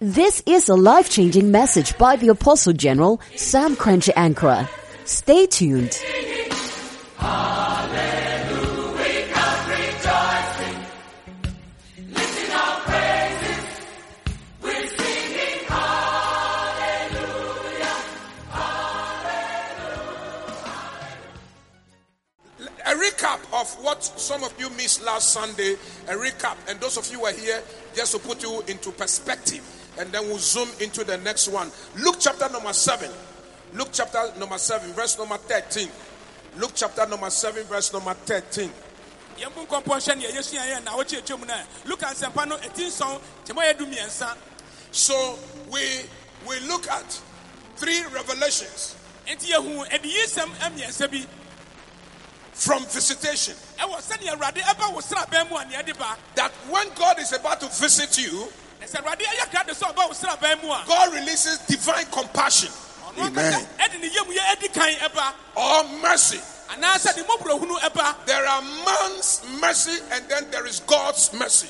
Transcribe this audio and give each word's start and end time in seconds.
This 0.00 0.42
is 0.46 0.68
a 0.70 0.74
life 0.74 1.10
changing 1.10 1.50
message 1.50 1.98
by 1.98 2.16
the 2.16 2.28
Apostle 2.28 2.72
General 2.72 3.20
Sam 3.36 3.76
Korankye 3.76 4.14
Ankrah. 4.14 4.66
Stay 5.04 5.46
tuned. 5.46 5.92
What 23.98 24.20
some 24.20 24.44
of 24.44 24.54
you 24.58 24.70
missed 24.70 25.04
last 25.04 25.30
Sunday, 25.30 25.72
a 26.08 26.12
recap, 26.14 26.56
and 26.68 26.78
those 26.80 26.96
of 26.96 27.10
you 27.10 27.18
who 27.18 27.26
are 27.26 27.32
here, 27.32 27.62
just 27.94 28.12
to 28.12 28.18
put 28.18 28.42
you 28.42 28.62
into 28.68 28.90
perspective, 28.92 29.62
and 29.98 30.10
then 30.12 30.22
we'll 30.28 30.38
zoom 30.38 30.68
into 30.80 31.02
the 31.04 31.16
next 31.18 31.48
one. 31.48 31.70
Luke 31.98 32.16
chapter 32.20 32.48
number 32.50 32.72
7. 32.72 33.10
Luke 33.74 33.88
chapter 33.92 34.32
number 34.38 34.56
7, 34.58 34.92
verse 34.92 35.18
number 35.18 35.36
13. 35.36 35.88
Luke 36.58 36.72
chapter 36.74 37.06
number 37.06 37.30
7, 37.30 37.64
verse 37.64 37.92
number 37.92 38.14
13. 38.14 38.70
yɛmpo 39.38 39.66
nkɔmpɔ 39.66 39.94
nhyɛ 39.98 40.14
neɛ 40.18 40.30
yɛsua 40.34 40.66
yɛ 40.66 40.84
na 40.84 40.92
wɔkye 40.96 41.22
atwam 41.22 41.46
no 41.46 41.54
luka 41.84 42.06
nsɛmpa 42.06 42.48
no 42.48 42.56
ɛti 42.56 42.86
nson 42.88 43.20
kyɛmɔ 43.46 43.62
yɛ 43.70 43.78
du 43.78 43.86
So 44.90 45.38
we 45.70 45.80
we 46.48 46.58
look 46.66 46.88
at 46.90 47.20
three 47.76 48.02
revelations 48.12 48.96
enti 49.28 49.52
yɛhu 49.52 49.86
adiyisɛm 49.90 50.50
mmiɛnsa 50.58 51.08
bi 51.08 51.24
from 52.58 52.84
visitation. 52.86 53.54
ɛwɔ 53.78 54.02
sɛdeɛ 54.02 54.34
awurade 54.36 54.60
ɛba 54.62 54.92
wo 54.92 55.00
sraban 55.00 55.48
mu 55.48 55.56
a 55.56 55.64
neɛ 55.64 55.86
de 55.86 55.94
That 56.34 56.50
when 56.68 56.88
God 56.94 57.18
is 57.20 57.32
about 57.32 57.60
to 57.60 57.66
visit 57.68 58.18
you, 58.18 58.52
na 58.80 58.86
sɛ 58.86 59.00
awurade 59.02 59.22
ɛyɛ 59.22 59.50
krado 59.50 59.70
sɛ 59.74 59.94
ɔba 59.94 60.08
wo 60.08 60.12
sraban 60.14 60.62
mu 60.62 60.72
a 60.72 60.82
God 60.86 61.14
releases 61.14 61.58
divine 61.68 62.06
compassion 62.06 62.70
ɔno 63.14 63.30
ankasa 63.30 63.64
ɛde 63.78 64.00
ne 64.00 64.08
yamu 64.10 64.32
yɛ 64.34 64.52
adi 64.52 64.68
kan 64.68 64.92
ɛba 64.94 65.32
or 65.54 65.84
mercy. 66.02 66.40
anaasɛ 66.70 67.14
de 67.14 67.22
mmɔborɔhunu 67.22 67.78
ɛba 67.78 68.26
There 68.26 68.44
are 68.46 68.62
man's 68.62 69.40
mercy 69.60 69.96
and 70.10 70.28
then 70.28 70.50
there 70.50 70.66
is 70.66 70.80
God's 70.80 71.32
mercy. 71.34 71.68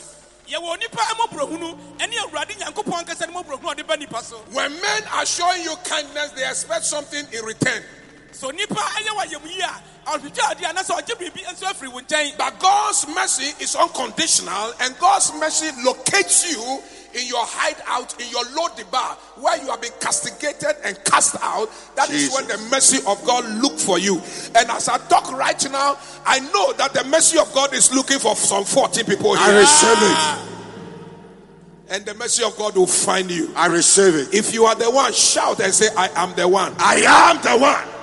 yɛwɔ 0.49 0.79
nipa 0.81 0.97
mmɔborɔhunu 1.03 1.79
ɛne 1.99 2.15
awurade 2.25 2.57
nyankopɔn 2.59 3.05
ankasa 3.05 3.29
ne 3.29 3.35
mmɔborɔhunu 3.35 3.73
a 3.73 3.75
ɔde 3.75 3.87
ba 3.87 3.97
nipa 3.99 4.25
so 4.25 4.37
When 4.53 4.73
men 4.81 5.03
are 5.13 5.27
showing 5.27 5.63
you 5.65 5.77
kindness, 5.85 6.31
they 6.31 6.49
expect 6.49 6.87
something 6.87 7.27
in 7.31 7.45
return. 7.45 7.85
So 8.33 8.51
nipa 8.51 8.75
ɛyɛ 8.75 9.11
wɔ 9.17 9.23
ayam 9.27 9.47
yi 9.51 9.61
a 9.61 9.83
ɔhwehwɛ 10.09 10.51
ade 10.51 10.65
anaasɛ 10.65 10.93
ɔgye 11.01 11.15
biribi 11.19 11.45
nso 11.53 11.67
afiri 11.67 11.93
wo 11.93 12.01
nkyɛn 12.01 12.37
But 12.39 12.59
God's 12.59 13.07
mercy 13.09 13.53
is 13.63 13.77
unconditional, 13.77 14.73
and 14.81 14.99
God's 14.99 15.33
mercy 15.35 15.71
locates 15.85 16.51
you 16.51 16.83
in 17.15 17.27
your 17.27 17.45
hideout, 17.45 18.21
in 18.21 18.29
your 18.29 18.45
Lodibar, 18.45 19.17
where 19.41 19.57
you 19.63 19.71
have 19.71 19.81
been 19.81 19.93
castigated 20.01 20.77
and 20.85 20.99
cast 21.05 21.37
out. 21.43 21.71
That 21.97 22.11
is 22.11 22.33
when 22.35 22.47
the 22.49 22.59
mercy 22.71 22.99
of 23.07 23.25
God 23.25 23.45
look 23.63 23.79
for 23.79 23.99
you. 23.99 24.17
And 24.55 24.71
as 24.71 24.89
I 24.89 24.99
talk 25.09 25.33
right 25.33 25.71
now, 25.71 25.97
I 26.27 26.41
know 26.41 26.73
that 26.75 26.93
the 26.93 27.05
mercy 27.05 27.39
of 27.39 27.53
God 27.55 27.73
is 27.73 27.93
looking 27.95 28.19
for 28.19 28.37
some 28.37 28.65
40 28.65 29.05
people 29.05 29.35
here. 29.35 29.43
I 29.43 29.59
receive 29.59 29.91
it. 29.91 30.19
Ah. 30.19 30.45
And 31.91 32.05
the 32.05 32.15
mercy 32.15 32.45
of 32.45 32.57
God 32.59 32.77
will 32.77 32.87
find 32.87 33.31
you. 33.31 33.51
I 33.57 33.67
receive 33.67 34.15
it. 34.15 34.35
If 34.35 34.53
you 34.53 34.65
are 34.67 34.75
the 34.75 34.91
one, 34.91 35.13
shout 35.15 35.61
and 35.61 35.73
say, 35.73 35.89
I 35.97 36.11
am 36.15 36.35
the 36.35 36.47
one. 36.47 36.75
I 36.79 36.97
am 37.07 37.43
the 37.43 37.59
one. 37.59 37.98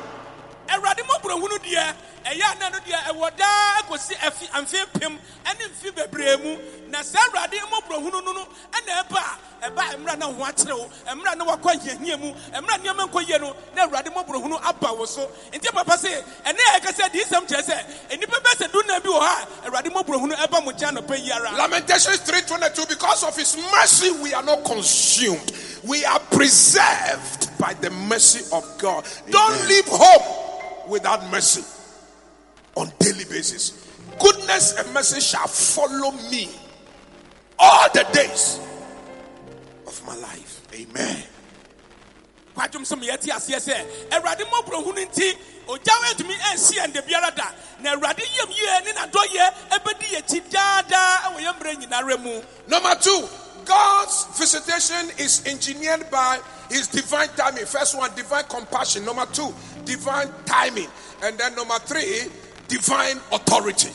Awurade 0.70 1.02
mmɔborɔhunu 1.04 1.58
deɛ 1.64 1.94
ɛyɛ 2.26 2.44
ana 2.52 2.70
no 2.70 2.78
deɛ 2.80 3.00
ɛwɔ 3.12 3.38
daa 3.38 3.82
kɔsi 3.90 4.14
afi 4.28 4.48
amfe 4.54 4.86
pem 5.00 5.20
ɛne 5.46 5.64
mfi 5.72 5.92
bebree 5.96 6.36
mu. 6.44 6.58
Na 6.90 7.02
saa 7.04 7.20
awurade 7.30 7.54
mmɔborɔhunu 7.60 8.24
no 8.24 8.32
no 8.34 8.48
ɛna 8.72 9.04
ɛba 9.04 9.20
a 9.62 9.70
ɛba 9.70 9.96
mmerɛ 9.98 10.18
na 10.18 10.26
ho 10.26 10.44
akyerɛw 10.44 10.90
mmerɛ 11.14 11.38
na 11.38 11.46
wakɔ 11.46 11.72
ahiahia 11.76 12.18
mu 12.20 12.34
mmerɛ 12.34 12.78
nneɛma 12.82 13.10
nkɔ 13.10 13.28
yie 13.30 13.38
no 13.40 13.56
na 13.76 13.86
awurade 13.88 14.10
mmɔborɔhunu 14.14 14.60
aba 14.66 14.94
wo 14.94 15.06
so. 15.06 15.30
Nti 15.54 15.72
papa 15.72 15.94
sɛ 15.98 16.24
ɛne 16.46 16.60
a 16.76 16.80
ɛka 16.80 16.92
sɛ 16.94 17.10
diisɛm 17.12 17.48
kyerɛ 17.48 17.64
sɛ 17.64 18.18
nnipa 18.18 18.40
bɛ 18.42 18.56
sɛ 18.58 18.72
dunna 18.72 19.00
bi 19.02 19.10
wɔ 19.10 19.20
ha 19.20 19.48
a 19.66 19.70
awurade 19.70 19.90
mmɔborɔhunu 19.94 20.36
ɛba 20.36 20.64
mo 20.64 20.72
nkyɛn 20.72 20.98
anɔpa 20.98 21.18
yi 21.24 21.32
ara. 21.32 21.52
Lamentations 21.58 22.20
3:22 22.22 22.90
because 22.90 23.24
of 23.24 23.36
his 23.36 23.56
mercy 23.72 24.12
we 24.12 24.34
are 24.34 24.44
not 24.44 24.64
consumed. 24.64 25.52
We 25.84 26.04
are 26.06 26.20
preserved 26.20 27.56
by 27.60 27.74
the 27.76 27.92
mercy 27.92 28.44
of 28.52 28.66
God. 28.80 29.06
Don't 29.30 29.68
leave 29.68 29.86
home 29.86 30.45
without 30.88 31.30
mercy 31.32 31.64
on 32.76 32.92
daily 33.00 33.26
basis. 33.26 33.86
Goodness 34.20 34.78
and 34.78 34.94
mercy 34.94 35.20
shall 35.20 35.48
follow 35.48 36.12
me 36.30 36.50
all 37.60 37.90
the 37.94 38.06
days 38.14 38.60
of 39.88 40.06
my 40.06 40.16
life. 40.16 40.62
Amen. 40.74 41.24
Kwadwom 42.56 42.86
sɛ 42.88 42.96
meyɛte 42.96 43.30
aseɛ 43.36 43.60
sɛ 43.60 43.76
awurade 44.12 44.44
mmɔborɔhunu 44.48 45.04
nti 45.08 45.28
ogya 45.68 45.94
wo 46.00 46.06
antumi 46.08 46.36
ansi 46.52 46.80
ɛnda 46.80 47.06
biara 47.06 47.36
da. 47.36 47.52
Na 47.82 47.96
awurade 47.96 48.24
yam 48.38 48.50
yie 48.50 48.80
ne 48.86 48.92
nadɔyɛ 48.94 49.54
ɛbɛdi 49.72 50.06
yɛkyi 50.16 50.50
daadaa 50.50 51.18
ɛwɔ 51.26 51.40
yɛ 51.40 51.60
mmerɛ 51.60 51.76
nyinara 51.82 52.18
mu. 52.24 52.42
Number 52.68 52.96
2 52.96 53.30
God's 53.66 54.26
visitation 54.38 55.10
is 55.18 55.42
engineered 55.46 56.10
by 56.10 56.40
his 56.70 56.88
divine 56.88 57.30
timing. 57.36 57.66
First 57.66 57.98
one, 57.98 58.14
divine 58.16 58.46
compassion. 58.46 59.06
Number 59.06 59.26
two, 59.28 59.54
divine 59.86 60.30
timing. 60.46 60.88
And 61.24 61.38
then 61.38 61.56
number 61.56 61.78
three, 61.80 62.30
divine 62.68 63.18
authority. 63.32 63.92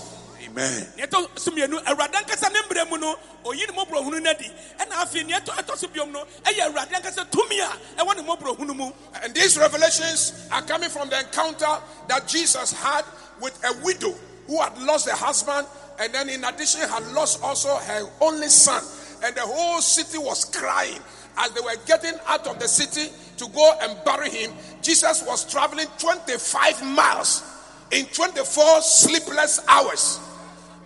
Amen. 0.50 0.86
neɛ 0.97 1.06
ɛtɔ 1.06 1.38
so 1.38 1.50
mmienu 1.53 1.78
awurade 1.84 2.14
ankasa 2.14 2.53
ne 2.53 2.59
mmerɛ 2.62 2.91
mu 2.91 2.98
no 2.98 3.14
oyi 3.44 3.66
ne 3.69 3.72
mmɔborɔhunu 3.72 4.20
no 4.22 4.30
adi 4.30 4.50
ɛna 4.80 4.92
afei 5.03 5.25
neɛ 5.25 5.41
ɛtɔ 5.44 5.54
ɛtɔ 5.62 5.76
so 5.78 5.86
biom 5.88 6.10
no 6.10 6.25
ɛyɛ 6.44 6.66
awurade 6.72 6.91
ankasa 6.92 7.25
tumi 7.30 7.60
a 7.60 8.03
ɛwɔ 8.03 8.16
ne 8.16 8.22
mmɔborɔhunu 8.22 8.75
mu 8.76 8.91
And 9.22 9.34
these 9.34 9.59
revelations 9.59 10.32
are 10.50 10.62
coming 10.62 10.88
from 10.91 11.09
the 11.09 11.20
encounter 11.20 11.78
that 12.09 12.26
Jesus 12.26 12.72
had 12.72 13.04
with 13.41 13.59
a 13.64 13.72
widow 13.84 14.14
who 14.47 14.60
had 14.60 14.76
lost 14.82 15.09
her 15.09 15.16
husband, 15.16 15.66
and 16.00 16.12
then 16.12 16.28
in 16.28 16.42
addition 16.44 16.80
had 16.88 17.06
lost 17.12 17.42
also 17.42 17.76
her 17.76 18.09
only 18.20 18.48
son. 18.48 18.82
And 19.22 19.34
the 19.36 19.42
whole 19.42 19.80
city 19.80 20.19
was 20.19 20.44
crying 20.47 20.98
as 21.41 21.51
they 21.53 21.61
were 21.61 21.77
getting 21.87 22.15
out 22.27 22.47
of 22.47 22.59
the 22.59 22.69
city 22.69 23.12
to 23.37 23.49
go 23.49 23.73
and 23.83 23.99
bury 24.05 24.31
him. 24.31 24.53
Jesus 24.83 25.25
was 25.27 25.51
traveling 25.51 25.87
25 25.99 26.84
miles 26.87 27.43
in 27.91 28.06
24 28.06 28.83
sleepless 28.83 29.61
hours 29.69 30.21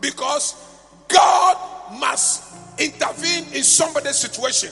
because 0.00 0.54
God 1.08 1.56
must 1.98 2.54
intervene 2.78 3.44
in 3.52 3.62
somebody's 3.62 4.16
situation. 4.16 4.70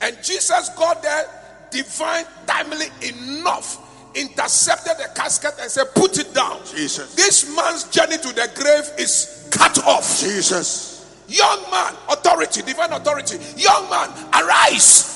And 0.00 0.16
Jesus 0.22 0.70
got 0.76 1.02
there 1.02 1.24
divine, 1.70 2.24
timely 2.46 2.86
enough, 3.02 3.78
intercepted 4.14 4.96
the 4.98 5.10
casket 5.14 5.54
and 5.60 5.70
said, 5.70 5.86
Put 5.94 6.18
it 6.18 6.34
down. 6.34 6.60
Jesus. 6.66 7.14
This 7.14 7.54
man's 7.54 7.84
journey 7.84 8.16
to 8.16 8.28
the 8.28 8.50
grave 8.54 8.90
is 8.98 9.48
cut 9.50 9.78
off. 9.84 10.20
Jesus. 10.20 10.90
Young 11.28 11.62
man, 11.70 11.94
authority, 12.08 12.62
divine 12.62 12.92
authority. 12.92 13.38
Young 13.56 13.88
man, 13.88 14.10
arise. 14.34 15.09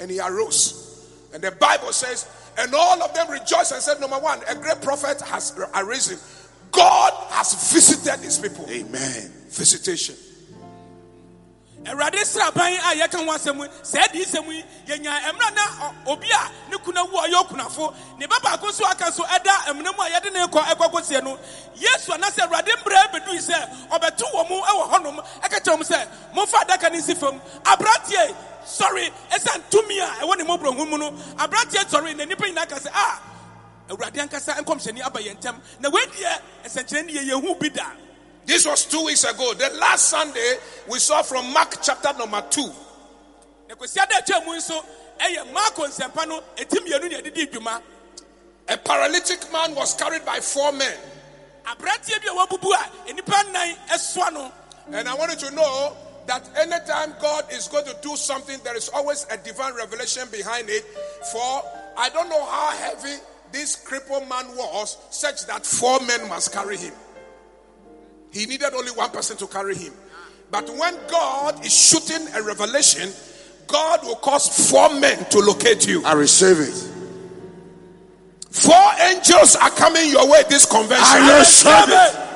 And 0.00 0.10
he 0.10 0.20
arose. 0.20 0.84
And 1.34 1.42
the 1.42 1.50
Bible 1.52 1.92
says, 1.92 2.26
and 2.56 2.74
all 2.74 3.02
of 3.02 3.12
them 3.14 3.30
rejoiced 3.30 3.72
and 3.72 3.82
said, 3.82 4.00
Number 4.00 4.18
one, 4.18 4.40
a 4.48 4.54
great 4.54 4.80
prophet 4.82 5.20
has 5.22 5.58
arisen. 5.74 6.18
God 6.72 7.12
has 7.30 7.72
visited 7.72 8.20
his 8.24 8.38
people. 8.38 8.66
Amen. 8.68 9.32
Visitation. 9.48 10.14
awurade 11.86 12.20
sraban 12.26 12.74
a 12.74 12.96
yɛka 13.00 13.16
ho 13.24 13.32
asɛm 13.32 13.62
yi, 13.62 13.68
saa 13.82 14.02
adi 14.02 14.24
sɛm 14.24 14.44
yi 14.52 14.62
yɛnya 14.86 15.14
mmerɛ 15.32 15.54
na 15.54 15.62
ɔ- 15.88 15.94
obi 16.08 16.26
a 16.28 16.70
ne 16.70 16.76
kuna 16.84 17.04
wu 17.04 17.16
a 17.16 17.28
ɔyɛ 17.28 17.44
okunafo 17.48 17.94
ne 18.18 18.26
ba 18.26 18.34
baako 18.42 18.66
nso 18.68 18.84
aka 18.84 19.04
nso 19.04 19.24
ɛda 19.24 19.68
amena 19.70 19.92
mu 19.96 20.02
a 20.02 20.10
yɛde 20.10 20.32
ne 20.34 20.40
kɔ 20.48 20.60
ɛkɔ 20.74 20.90
kɔsie 20.92 21.22
no 21.24 21.38
yesu 21.76 22.12
anasɛ 22.12 22.44
awurade 22.46 22.68
mmerɛ 22.82 23.10
bɛdui 23.12 23.38
sɛ 23.40 23.88
ɔbɛto 23.90 24.24
wɔ 24.34 24.48
mu 24.50 24.60
ɛwɔ 24.60 24.90
hɔnom 24.92 25.24
ɛka 25.40 25.60
kyerɛ 25.64 25.74
m 25.78 25.82
sɛ 25.82 26.06
momfa 26.34 26.58
adaka 26.66 26.92
no 26.92 26.98
nsi 26.98 27.14
fam 27.16 27.40
aberanteɛ 27.64 28.34
sɔre 28.68 29.10
ɛsiane 29.30 29.62
tumi 29.70 29.98
a 30.00 30.06
ɛwɔ 30.22 30.36
ne 30.38 30.44
mmɔborɔhu 30.44 30.88
mu 30.90 30.98
no 30.98 31.10
aberanteɛ 31.36 31.84
sɔre 31.88 32.14
na 32.16 32.24
nnipa 32.24 32.44
nyinaa 32.46 32.68
ka 32.68 32.76
sɛ 32.76 32.90
a 32.92 33.20
awurade 33.92 34.16
ankasa 34.20 34.54
nkɔmhyɛni 34.62 35.04
aba 35.06 35.20
yɛn 35.20 35.36
ntam 35.40 35.60
na 35.80 35.88
weideɛ 35.90 36.40
ɛsɛnkyerɛnne 36.64 37.10
yɛ 37.10 37.30
yɛhu 37.30 37.58
bi 37.58 37.68
da 37.68 37.86
This 38.46 38.64
was 38.64 38.86
two 38.86 39.04
weeks 39.04 39.24
ago. 39.24 39.52
The 39.52 39.68
last 39.78 40.06
Sunday, 40.08 40.54
we 40.88 40.98
saw 41.00 41.20
from 41.20 41.52
Mark 41.52 41.82
chapter 41.82 42.14
number 42.18 42.40
two. 42.48 42.72
na 43.68 43.74
kwasi 43.74 44.00
ada 44.00 44.14
atwa 44.24 44.44
mu 44.46 44.52
nso 44.56 44.82
ɛyɛ 45.20 45.52
marko 45.52 45.82
nsɛmpa 45.86 46.26
no 46.26 46.40
ɛti 46.56 46.78
mmienu 46.80 47.10
ne 47.10 47.20
ɛdedi 47.20 47.52
dwuma 47.52 47.82
A 48.68 48.76
paralytic 48.78 49.52
man 49.52 49.74
was 49.74 49.92
carried 49.94 50.24
by 50.24 50.40
four 50.40 50.72
men. 50.72 50.96
aberanteɛ 51.66 52.22
bi 52.22 52.28
a 52.28 52.46
wabubu 52.46 52.72
a 52.72 53.12
nnipa 53.12 53.44
nnan 53.50 53.76
ɛsoa 53.90 54.32
no 54.32 54.52
And 54.92 55.06
I 55.06 55.14
wanted 55.14 55.38
to 55.40 55.50
know 55.50 55.94
that 56.28 56.48
anytime 56.56 57.14
God 57.20 57.44
is 57.52 57.68
going 57.68 57.86
to 57.86 57.96
do 58.02 58.14
something, 58.16 58.58
there 58.62 58.76
is 58.76 58.88
always 58.90 59.26
a 59.30 59.36
divine 59.38 59.74
revelation 59.74 60.28
behind 60.30 60.68
it. 60.68 60.84
For 61.32 61.62
I 61.96 62.10
don't 62.10 62.28
know 62.28 62.44
how 62.44 62.70
heavy 62.76 63.16
this 63.50 63.76
crippled 63.76 64.28
man 64.28 64.46
was, 64.56 64.98
such 65.10 65.46
that 65.46 65.64
four 65.66 65.98
men 66.00 66.28
must 66.28 66.52
carry 66.52 66.76
him. 66.76 66.92
He 68.30 68.46
needed 68.46 68.74
only 68.74 68.92
one 68.92 69.10
person 69.10 69.36
to 69.38 69.46
carry 69.46 69.74
him. 69.74 69.94
But 70.50 70.68
when 70.76 70.96
God 71.10 71.64
is 71.64 71.74
shooting 71.74 72.26
a 72.34 72.42
revelation, 72.42 73.10
God 73.66 74.02
will 74.04 74.16
cause 74.16 74.70
four 74.70 74.88
men 75.00 75.24
to 75.30 75.38
locate 75.38 75.86
you. 75.86 76.04
I 76.04 76.12
receive 76.12 76.58
it. 76.60 76.88
Four 78.50 78.90
angels 79.00 79.56
are 79.56 79.70
coming 79.70 80.10
your 80.10 80.30
way 80.30 80.42
this 80.48 80.66
convention. 80.66 81.04
I 81.04 81.38
receive 81.38 81.88
it. 81.88 82.27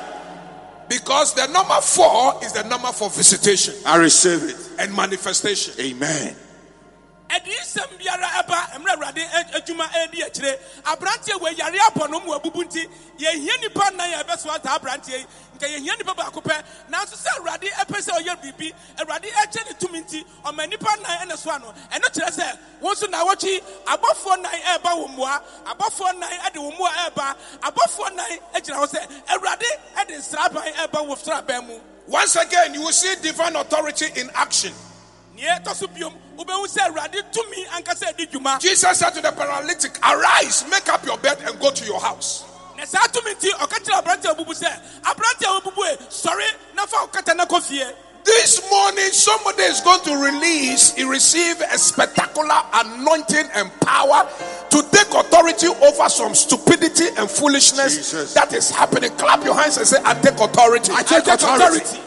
Because 0.93 1.33
the 1.33 1.47
number 1.47 1.73
four 1.81 2.39
is 2.43 2.53
the 2.53 2.63
number 2.63 2.89
for 2.89 3.09
visitation 3.09 3.73
I 3.85 3.97
receive 3.97 4.43
it. 4.43 4.55
and 4.79 4.95
manifestation. 4.95 5.73
Amen. 5.79 6.35
Adiyisɛm 7.35 7.97
biara 7.97 8.27
ɛba 8.41 8.57
mmerɛ 8.79 8.93
awurade 8.95 9.23
adwuma 9.57 9.85
ɛdi 10.01 10.23
akyire 10.25 10.59
aberanteɛ 10.85 11.35
wɔ 11.39 11.57
yare 11.57 11.77
apɔ 11.89 12.09
no 12.09 12.19
mu 12.19 12.33
abubu 12.37 12.63
nti 12.63 12.87
yɛhia 13.19 13.59
nipa 13.61 13.91
nan 13.95 14.13
a 14.13 14.23
ɛbɛsoa 14.23 14.61
saa 14.63 14.77
aberanteɛ 14.79 15.17
yi 15.17 15.25
nka 15.55 15.67
yɛhia 15.67 15.97
nipa 15.97 16.13
baako 16.13 16.41
pɛ 16.41 16.63
nanso 16.89 17.15
sɛ 17.15 17.29
awurade 17.39 17.67
ɛpɛ 17.69 17.97
sɛ 18.01 18.11
ɔyɛ 18.19 18.41
biribi 18.41 18.73
awurade 18.99 19.29
ɛkyɛ 19.31 19.65
ne 19.67 19.73
tumi 19.79 19.99
nti 20.03 20.25
ɔma 20.45 20.69
nipa 20.69 20.89
nan 21.01 21.27
ɛna 21.27 21.37
soa 21.37 21.59
no 21.59 21.73
ɛno 21.91 22.07
kyerɛ 22.13 22.31
sɛ 22.31 22.57
wɔn 22.81 22.93
nso 22.93 23.07
na 23.09 23.23
abɔfoɔ 23.23 24.41
nan 24.41 24.51
ɛreba 24.51 24.91
wɔn 24.93 25.15
mmoa 25.15 25.41
abɔfoɔ 25.65 26.19
nan 26.19 26.29
ɛde 26.29 26.55
wɔn 26.57 26.77
mmoa 26.77 26.89
ɛreba 26.89 27.35
abɔfoɔ 27.61 28.15
nan 28.15 28.25
ɛgyina 28.53 28.77
hɔ 28.77 28.87
sɛ 28.87 29.07
awurade 29.29 29.69
ɛde 29.97 30.17
nsraban 30.17 30.73
ɛreba 30.73 31.07
wɔ 31.07 31.17
sraban 31.17 31.67
mu. 31.67 31.79
Once 32.07 32.35
again, 32.35 32.73
you 32.73 32.81
will 32.81 32.91
see 32.91 33.15
divine 33.21 33.55
authority 33.55 34.07
in 34.19 34.29
action. 34.35 34.73
Nea 35.35 35.59
ɛtɔ 35.59 35.73
so 35.75 35.87
biom 35.87 36.13
wobɛhu 36.37 36.67
sɛ 36.67 36.87
awurade 36.89 37.21
tumi 37.31 37.65
ankasa 37.77 38.07
adi 38.09 38.25
dwuma 38.27 38.59
Jesus 38.59 38.97
said 38.99 39.11
to 39.11 39.21
the 39.21 39.31
paralytic, 39.31 39.97
Arise, 40.03 40.65
make 40.69 40.87
up 40.89 41.05
your 41.05 41.17
bed, 41.17 41.37
and 41.45 41.59
go 41.59 41.71
to 41.71 41.85
your 41.85 41.99
house. 41.99 42.43
na 42.77 42.85
saa 42.85 43.07
tumi 43.07 43.33
nti 43.35 43.49
ɔka 43.51 43.79
kyerɛ 43.83 44.01
aberante 44.03 44.25
a 44.31 44.35
wɔbubu 44.35 44.53
sɛ 44.53 44.69
aberante 45.03 45.43
a 45.45 45.61
wɔbubu 45.61 45.97
sɔre 46.09 46.45
na 46.75 46.85
fa 46.85 46.97
wo 47.01 47.07
kata 47.07 47.33
na 47.33 47.45
kɔ 47.45 47.61
fie 47.61 47.85
This 48.25 48.61
morning, 48.69 49.11
somebody 49.11 49.63
is 49.63 49.81
going 49.81 49.99
to 50.05 50.15
release, 50.15 50.93
he 50.93 51.03
receive 51.03 51.59
a 51.59 51.77
spectacular 51.77 52.55
anointing 52.73 53.49
and 53.53 53.69
power 53.81 54.25
to 54.69 54.81
take 54.91 55.13
authority 55.13 55.67
over 55.67 56.07
some 56.07 56.33
stupidity 56.33 57.07
and 57.17 57.29
foolishness 57.29 57.97
Jesus. 57.97 58.33
that 58.33 58.53
is 58.53 58.69
happening. 58.69 59.11
Clap 59.17 59.43
your 59.43 59.55
hands 59.55 59.75
and 59.77 59.85
say, 59.85 59.97
I 60.05 60.13
take 60.13 60.39
authority. 60.39 60.93
I 60.93 61.03
take 61.03 61.27
authority. 61.27 61.99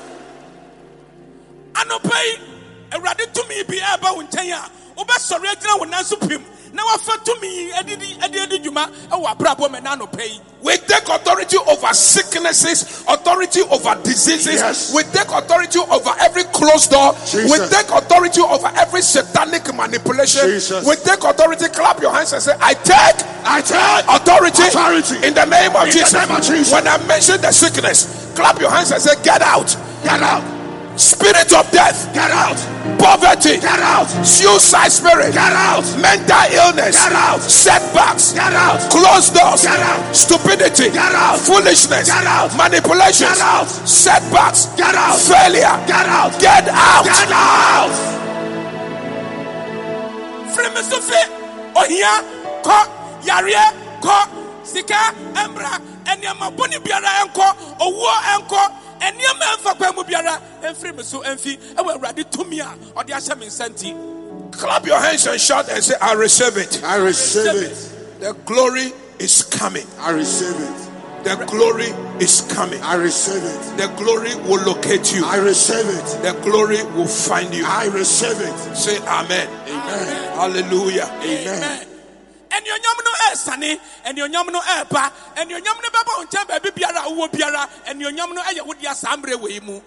I 1.74 1.84
anɔpa 1.84 2.16
yi 2.24 2.55
awurade 2.96 3.26
tumi 3.32 3.62
bi 3.68 3.76
ɛɛba 3.78 4.16
wo 4.16 4.22
nkyɛn 4.22 4.52
a 4.52 4.70
wobɛsɔre 4.96 5.46
agyina 5.54 5.78
wo 5.78 5.84
nan 5.84 6.04
so 6.04 6.16
pim 6.16 6.44
na 6.72 6.82
wafa 6.84 7.12
tumi 7.24 7.70
adidi 7.72 8.16
ade 8.24 8.38
adi 8.40 8.58
dwuma 8.60 8.88
ɛwɔ 9.10 9.36
abrabɔ 9.36 9.68
mɛ 9.70 9.82
na 9.82 9.96
anɔpa 9.96 10.20
yi 10.24 10.40
We 10.62 10.76
take 10.78 11.06
authority 11.08 11.58
over 11.58 11.94
sicknesses, 11.94 13.04
authority 13.06 13.60
over 13.70 13.94
diseases. 14.02 14.54
Yes. 14.58 14.92
We 14.92 15.04
take 15.14 15.28
authority 15.28 15.78
over 15.78 16.10
every 16.18 16.42
closed 16.44 16.90
door. 16.90 17.12
Jesus. 17.22 17.52
We 17.52 17.58
take 17.68 17.86
authority 17.92 18.40
over 18.40 18.66
every 18.74 19.02
satanic 19.02 19.72
manipulation. 19.72 20.42
Jesus. 20.48 20.84
We 20.84 20.96
take 20.96 21.22
authority. 21.22 21.66
Clap 21.68 22.00
your 22.00 22.12
hands 22.12 22.32
and 22.32 22.42
say, 22.42 22.56
I 22.58 22.74
take 22.74 23.22
I 23.44 23.60
take 23.62 24.10
authority, 24.10 24.62
Authority. 24.66 25.26
in 25.28 25.34
the 25.34 25.44
name 25.44 25.76
of 25.76 25.86
In 25.86 26.02
the 26.02 26.26
name 26.26 26.36
of 26.36 26.42
Jesus. 26.42 26.72
When 26.72 26.88
I 26.88 26.98
mention 27.06 27.40
the 27.40 27.52
sickness, 27.52 28.32
clap 28.34 28.58
your 28.58 28.70
hands 28.70 28.90
and 28.90 29.00
say, 29.00 29.14
Get 29.22 29.42
out. 29.42 29.68
Get 30.02 30.20
out. 30.20 30.55
Spirit 30.96 31.52
of 31.52 31.70
death, 31.70 32.08
Get 32.14 32.30
out. 32.30 32.56
poverty, 32.98 33.60
Get 33.60 33.80
out. 33.80 34.08
suicide 34.24 34.90
spirit, 34.90 35.32
Get 35.34 35.52
out. 35.52 35.84
mental 36.00 36.46
illness, 36.52 36.96
Get 36.96 37.12
out. 37.12 37.40
setbacks, 37.42 38.32
Get 38.32 38.52
out. 38.52 38.80
closed 38.90 39.34
doors, 39.34 39.62
Get 39.62 39.78
out. 39.78 40.16
stupidity, 40.16 40.88
Get 40.90 41.12
out. 41.14 41.38
foolishness, 41.38 42.08
Get 42.08 42.26
out. 42.26 42.56
manipulations, 42.56 43.36
Get 43.36 43.40
out. 43.40 43.68
setbacks, 43.68 44.66
Get 44.76 44.94
out. 44.94 45.18
failure. 45.18 45.76
Get 45.86 46.06
out. 46.06 46.32
Get 46.40 46.68
out. 46.68 47.04
Get 47.04 47.30
out. 47.30 47.92
firi 50.56 50.70
me 50.74 50.80
so 50.80 50.98
fi 51.00 51.20
ohia 51.76 52.12
kɔ 52.64 52.78
yareɛ 53.28 53.64
kɔ 54.00 54.16
sika 54.66 55.14
ɛmbra 55.34 55.80
ɛnneɛma 56.04 56.56
bɔne 56.56 56.78
biara 56.82 57.08
ɛnkɔ 57.24 57.46
owuo 57.80 58.10
ɛnkɔ 58.34 58.72
ɛnneɛma 59.00 59.44
ɛmfa 59.56 59.76
kwan 59.76 59.94
mu 59.94 60.02
biara 60.04 60.40
ɛmfiri 60.62 60.96
me 60.96 61.02
so 61.02 61.22
ɛmfi 61.22 61.58
ɛwɔ 61.76 61.96
awurade 61.96 62.24
tumi 62.30 62.60
a 62.60 62.74
ɔde 62.98 63.10
ahyɛ 63.10 63.38
me 63.38 63.46
nsa 63.46 63.68
nti 63.68 63.94
Clap 64.52 64.86
your 64.86 64.98
hands 64.98 65.26
and 65.26 65.40
shout 65.40 65.68
and 65.68 65.82
say, 65.84 65.94
I 66.00 66.12
receive 66.14 66.56
it. 66.56 66.82
I 66.82 66.96
receive 66.96 67.62
it. 67.62 68.20
The 68.20 68.32
glory 68.46 68.92
is 69.18 69.42
coming. 69.42 69.86
I 69.98 70.10
receive 70.12 70.54
it. 70.56 71.24
The 71.24 71.44
glory 71.46 71.90
is 72.22 72.40
coming. 72.54 72.80
I 72.82 72.94
receive 72.94 73.42
it. 73.42 73.76
The 73.76 73.88
glory 73.98 74.34
will 74.48 74.62
locate 74.64 75.14
you. 75.14 75.24
I 75.26 75.36
receive 75.38 75.84
it. 75.86 76.22
The 76.22 76.38
glory 76.42 76.82
will 76.96 77.08
find 77.08 77.52
you. 77.52 77.64
I 77.66 77.86
receive 77.86 78.40
it. 78.40 78.76
Say 78.76 78.96
amen. 78.98 79.48
Amen. 79.68 80.32
Hallelujah. 80.38 81.10
Amen. 81.22 81.95
No 82.64 83.12
eh, 83.30 83.76
ɛnuonyam 84.06 84.52
no 84.52 84.60
eh, 84.60 85.10
ɛnuonyam 85.36 85.82
no 85.82 85.90
nkyɛn 86.24 86.46
biara 86.72 87.94
no 87.94 88.42
mmerɛ 89.16 89.34
wɔ 89.36 89.62
mu 89.62 89.80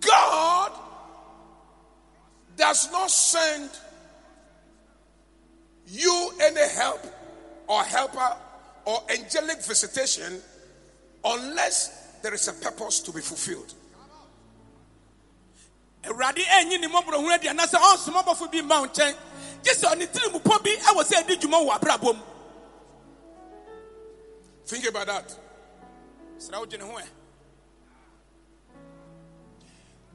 God 0.00 0.72
does 2.56 2.90
not 2.92 3.10
send 3.10 3.70
you 5.86 6.30
any 6.40 6.68
help 6.70 7.00
or 7.66 7.82
helper 7.84 8.36
or 8.84 9.02
angelic 9.10 9.62
visitation 9.62 10.40
unless 11.24 12.16
there 12.22 12.34
is 12.34 12.48
a 12.48 12.52
purpose 12.52 13.00
to 13.00 13.12
be 13.12 13.20
fulfilled. 13.20 13.74
Awurade 16.04 16.42
ɛnyi 16.44 16.80
ne 16.80 16.88
mmɔborɔhunu 16.88 17.32
adi 17.32 17.48
anaasɛ 17.48 17.78
ɔnsoma 17.78 18.24
bɔfo 18.24 18.50
bi 18.50 18.62
mma 18.62 18.80
wo 18.80 18.86
nkyɛn 18.86 19.14
gye 19.62 19.72
sɛ 19.74 19.92
ɔne 19.92 20.06
tiri 20.12 20.32
mu 20.32 20.38
pɔ 20.40 20.62
bi 20.62 20.70
ɛwɔ 20.76 21.04
sɛ 21.04 21.22
ɛdi 21.24 21.40
dwuma 21.40 21.64
wɔ 21.66 22.24
Think 24.66 24.86
about 24.86 25.06
that. 25.06 25.34
ho 26.52 26.66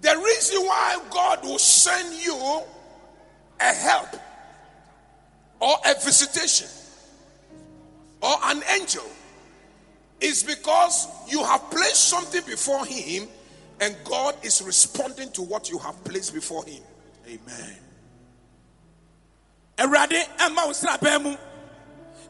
The 0.01 0.17
reason 0.17 0.61
why 0.61 0.99
God 1.09 1.43
will 1.43 1.57
send 1.57 2.13
you 2.23 2.61
a 3.59 3.73
help 3.73 4.09
or 5.59 5.75
a 5.85 5.93
visitation 5.95 6.67
or 8.21 8.35
an 8.43 8.61
angel 8.77 9.05
is 10.21 10.43
because 10.43 11.07
you 11.27 11.43
have 11.43 11.69
placed 11.71 12.09
something 12.09 12.43
before 12.45 12.85
Him 12.85 13.27
and 13.83 13.95
God 14.05 14.35
is 14.43 14.61
responding 14.61 15.29
to 15.33 15.41
what 15.41 15.69
you 15.69 15.77
have 15.79 16.01
placed 16.05 16.33
before 16.33 16.63
Him. 16.65 16.81
Amen. 17.27 17.77
awurade 19.77 20.19
ɛmma 20.37 20.65
wo 20.67 20.71
srabɛn 20.71 21.23
mu 21.23 21.35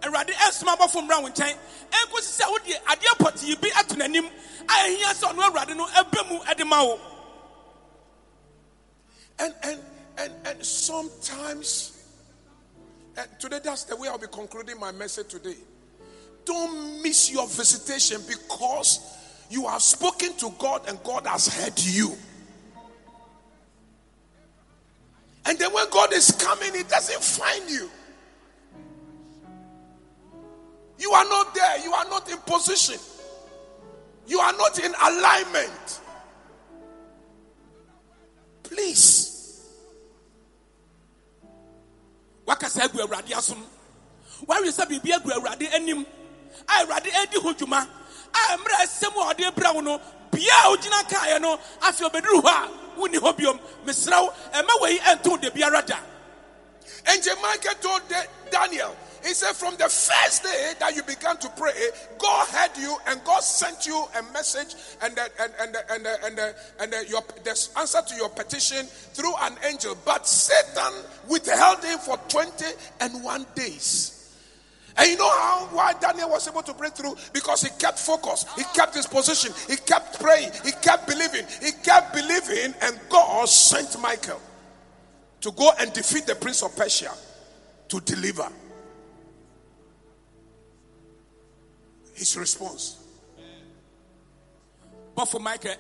awurade 0.02 0.32
ɛnsoma 0.32 0.78
bɔfo 0.78 1.02
mmra 1.02 1.22
wo 1.22 1.30
nkyɛn 1.30 1.56
ɛnkosi 1.92 2.42
sɛ 2.42 2.50
wode 2.50 2.74
adeɛ 2.88 3.18
pɔtee 3.20 3.62
bi 3.62 3.70
ato 3.78 3.96
n'anim 3.96 4.26
a 4.70 4.72
ɛhia 4.72 5.14
sɛ 5.14 5.34
ɔno 5.34 5.50
awurade 5.50 5.76
no 5.76 5.86
ɛbɛ 5.88 6.30
mu 6.30 6.40
ɛde 6.40 6.68
ma 6.68 6.84
wo 6.84 7.00
And 9.40 9.54
and 9.64 9.80
and 10.18 10.34
and 10.46 10.66
sometimes 10.66 11.92
and 13.18 13.28
today 13.40 13.60
that's 13.64 13.84
the 13.86 13.96
way 13.96 14.08
I'll 14.08 14.18
be 14.18 14.28
concluding 14.28 14.80
my 14.80 14.92
message 14.92 15.28
today. 15.28 15.58
Don't 16.46 17.02
miss 17.02 17.32
your 17.32 17.48
visitation 17.48 18.22
because 18.28 19.00
you 19.54 19.68
have 19.68 19.84
spoken 19.84 20.34
to 20.38 20.52
God 20.58 20.82
and 20.88 21.02
God 21.04 21.28
has 21.28 21.48
heard 21.48 21.80
you. 21.80 22.18
And 25.46 25.60
then 25.60 25.72
when 25.72 25.88
God 25.92 26.12
is 26.12 26.32
coming, 26.32 26.74
He 26.74 26.82
doesn't 26.82 27.24
find 27.24 27.70
you. 27.70 27.88
You 30.98 31.12
are 31.12 31.26
not 31.26 31.54
there. 31.54 31.84
You 31.84 31.94
are 31.94 32.06
not 32.06 32.32
in 32.32 32.38
position. 32.40 32.98
You 34.26 34.40
are 34.40 34.54
not 34.54 34.80
in 34.80 34.92
alignment. 35.06 36.02
Please. 38.64 39.30
awurade 42.48 43.34
asom 43.34 43.62
awurade 44.48 45.74
anim 45.74 46.06
awurade 46.68 47.10
a 48.34 48.58
mmerɛ 48.58 48.76
asɛm 48.84 49.16
a 49.16 49.34
ɔde 49.34 49.56
brɛ 49.56 49.74
wo 49.76 49.82
no 49.82 50.02
bia 50.32 50.54
a 50.66 50.76
wogyina 50.76 51.04
kaeɛ 51.10 51.42
no 51.42 51.58
afei 51.82 52.10
ɔbɛduru 52.10 52.42
hɔ 52.42 52.50
a 52.50 53.00
wonni 53.00 53.18
hɔ 53.20 53.38
biom 53.38 53.60
mesrɛ 53.86 54.22
wo 54.22 54.34
ɛma 54.54 54.82
wei 54.82 55.00
ɛnto 55.00 55.42
da 55.42 55.50
biara 55.50 55.86
da 55.86 55.98
Angel 57.12 57.36
Michael 57.42 57.74
told 57.82 58.02
Daniel, 58.50 58.96
he 59.24 59.34
said, 59.34 59.54
From 59.54 59.76
the 59.76 59.90
first 59.90 60.44
day 60.44 60.74
that 60.80 60.96
you 60.96 61.04
began 61.04 61.38
to 61.38 61.50
pray, 61.50 61.72
God 62.18 62.48
heard 62.48 62.78
you 62.78 62.96
and 63.08 63.24
God 63.24 63.42
sent 63.42 63.86
you 63.86 64.06
a 64.18 64.24
message 64.34 64.76
and 65.02 65.16
the, 65.16 65.30
and, 65.40 65.54
and, 65.60 65.76
the, 65.76 65.94
and, 65.94 66.06
the, 66.06 66.26
and, 66.26 66.38
the, 66.38 66.56
and 66.80 66.94
the, 66.94 67.10
your, 67.10 67.22
the 67.44 67.70
answer 67.78 68.02
to 68.08 68.16
your 68.16 68.30
petition 68.30 68.86
through 68.86 69.34
an 69.42 69.56
angel. 69.66 69.98
But 70.06 70.28
Satan 70.28 70.94
withheld 71.28 71.84
him 71.84 72.00
for 72.00 72.18
20 72.30 72.66
and 73.02 73.24
one 73.24 73.46
days. 73.56 74.23
And 74.98 75.10
you 75.10 75.18
know 75.18 75.30
how 75.30 75.68
why 75.72 75.94
Daniel 75.94 76.30
was 76.30 76.48
able 76.48 76.62
to 76.64 76.74
break 76.74 76.94
through? 76.94 77.16
Because 77.34 77.62
he 77.62 77.70
kept 77.80 77.98
focus, 77.98 78.46
he 78.56 78.64
kept 78.76 78.96
his 78.96 79.08
position, 79.08 79.52
he 79.68 79.76
kept 79.76 80.20
praying, 80.20 80.52
he 80.64 80.72
kept 80.72 81.08
believing, 81.08 81.46
he 81.62 81.72
kept 81.84 82.14
believing, 82.14 82.74
and 82.82 83.00
God 83.10 83.50
sent 83.50 84.00
Michael 84.02 84.40
to 85.42 85.52
go 85.52 85.72
and 85.80 85.92
defeat 85.94 86.26
the 86.26 86.36
prince 86.36 86.62
of 86.64 86.76
Persia 86.76 87.12
to 87.90 88.00
deliver. 88.02 88.48
His 92.14 92.38
response. 92.38 93.00
But 95.16 95.26
for 95.26 95.40
Michael, 95.40 95.74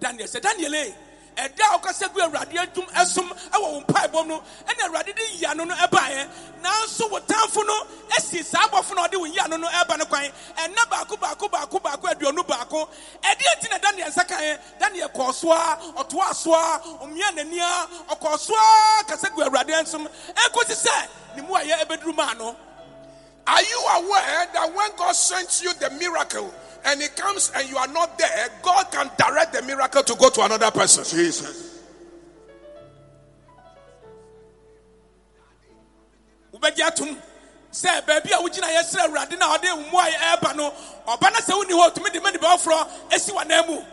Daniel 0.00 0.26
said, 0.26 0.42
Daniel 0.42 0.74
eh, 0.74 0.92
ɛda 1.38 1.64
a 1.72 1.78
ɔkasa 1.78 2.12
gu 2.12 2.20
awurade 2.20 2.56
adum 2.58 2.86
ɛsom 2.92 3.28
ɛwɔ 3.54 3.66
wɔn 3.72 3.84
mpaebɔ 3.86 4.26
no 4.26 4.42
ɛna 4.66 4.82
awurade 4.88 5.14
de 5.14 5.22
yia 5.36 5.54
no 5.54 5.64
no 5.64 5.74
ɛbaeɛ 5.74 6.28
nanso 6.62 7.08
wɔ 7.10 7.20
tamfo 7.26 7.64
no 7.66 7.86
esi 8.16 8.42
saa 8.44 8.66
abɔfo 8.68 8.94
na 8.94 9.06
ɔde 9.06 9.14
wɔn 9.14 9.32
yia 9.34 9.48
no 9.48 9.56
no 9.56 9.68
ɛba 9.68 9.98
no 9.98 10.04
kwan. 10.06 10.30
Ɛnna 10.56 10.88
baako 10.90 11.16
baako 11.16 11.48
baako 11.48 11.78
baako 11.80 12.08
aduonu 12.12 12.42
baako 12.46 12.88
ɛde 13.22 13.44
eti 13.56 13.68
na 13.70 13.78
daniel 13.78 14.08
nsa 14.08 14.26
kan 14.26 14.58
daniel 14.80 15.08
kɔɔ 15.08 15.32
soa 15.34 15.78
ɔtoa 15.96 16.32
n'ani 17.34 17.58
a 17.60 17.88
ɔkɔɔ 18.14 18.38
soa 18.38 19.04
kasa 19.06 19.30
gu 19.30 19.42
awurade 19.42 19.70
nsom 19.82 20.08
ekosi 20.34 20.74
sɛ 20.86 21.08
ne 21.36 21.42
mu 21.42 21.54
a 21.54 21.60
yɛ 21.60 21.84
ɛbɛduru 21.86 22.14
maa 22.16 22.32
no. 22.34 22.56
Are 23.46 23.62
you 23.62 23.80
aware 23.96 24.46
that 24.52 24.74
when 24.74 24.90
God 24.96 25.12
sends 25.16 25.62
you 25.62 25.72
the 25.74 25.88
miracle 25.90 26.52
and 26.84 27.02
it 27.02 27.16
comes 27.16 27.50
and 27.54 27.68
you 27.68 27.76
are 27.76 27.88
not 27.88 28.18
there, 28.18 28.48
God 28.62 28.90
can 28.90 29.10
direct 29.16 29.52
the 29.52 29.62
miracle 29.62 30.02
to 30.02 30.14
go 30.14 30.30
to 30.30 30.42
another 30.42 30.70
person? 30.70 31.04
Jesus. 31.04 31.68
sɛ 37.70 38.02
baabi 38.06 38.32
a 38.32 38.38
wogyina 38.42 38.68
yɛsrɛ 38.74 39.06
awurade 39.06 39.38
na 39.38 39.56
ɔde 39.56 39.68
mmoa 39.90 40.10
ɛreba 40.10 40.56
no 40.56 40.70
ɔba 41.06 41.30
no 41.32 41.38
sɛ 41.38 41.52
wonni 41.52 41.72
hɔ 41.72 41.90
ɔtumi 41.92 42.12
de 42.12 42.20
ma 42.20 42.30
nipa 42.30 42.46
asi 43.12 43.32
w'anan 43.32 43.66
mu 43.68 43.84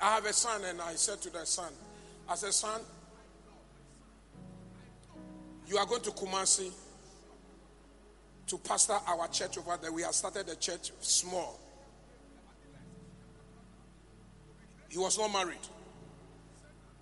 I 0.00 0.14
have 0.14 0.26
a 0.26 0.32
son, 0.32 0.64
and 0.64 0.80
I 0.80 0.94
said 0.94 1.20
to 1.22 1.30
the 1.30 1.44
son, 1.44 1.72
I 2.28 2.36
said, 2.36 2.54
son, 2.54 2.80
you 5.68 5.76
are 5.76 5.84
going 5.84 6.00
to 6.02 6.10
Kumasi 6.10 6.72
to 8.46 8.58
pastor 8.58 8.96
our 9.06 9.28
church 9.28 9.58
over 9.58 9.78
there. 9.80 9.92
We 9.92 10.02
have 10.02 10.14
started 10.14 10.48
a 10.48 10.56
church 10.56 10.92
small. 11.00 11.60
He 14.88 14.98
was 14.98 15.18
not 15.18 15.30
married. 15.30 15.58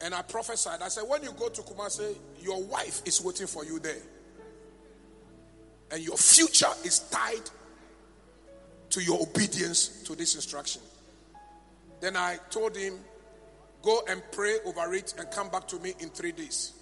And 0.00 0.12
I 0.12 0.22
prophesied. 0.22 0.82
I 0.82 0.88
said, 0.88 1.04
when 1.06 1.22
you 1.22 1.32
go 1.38 1.48
to 1.48 1.62
Kumasi, 1.62 2.16
your 2.40 2.62
wife 2.64 3.02
is 3.06 3.22
waiting 3.22 3.46
for 3.46 3.64
you 3.64 3.78
there. 3.78 4.02
And 5.92 6.02
your 6.02 6.16
future 6.16 6.66
is 6.84 6.98
tied 6.98 7.48
to 8.90 9.02
your 9.02 9.22
obedience 9.22 10.02
to 10.02 10.16
this 10.16 10.34
instruction. 10.34 10.82
Then 12.00 12.16
I 12.16 12.38
told 12.50 12.76
him, 12.76 12.98
go 13.82 14.00
and 14.08 14.20
pray 14.32 14.56
over 14.64 14.92
it 14.94 15.14
and 15.16 15.30
come 15.30 15.48
back 15.50 15.68
to 15.68 15.78
me 15.78 15.94
in 16.00 16.08
three 16.08 16.32
days. 16.32 16.72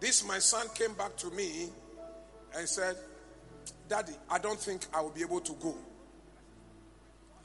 This, 0.00 0.26
my 0.26 0.38
son, 0.38 0.66
came 0.74 0.94
back 0.94 1.16
to 1.18 1.30
me 1.30 1.68
and 2.56 2.68
said, 2.68 2.96
Daddy, 3.88 4.12
I 4.30 4.38
don't 4.38 4.58
think 4.58 4.86
I 4.94 5.02
will 5.02 5.10
be 5.10 5.20
able 5.20 5.40
to 5.40 5.52
go. 5.54 5.74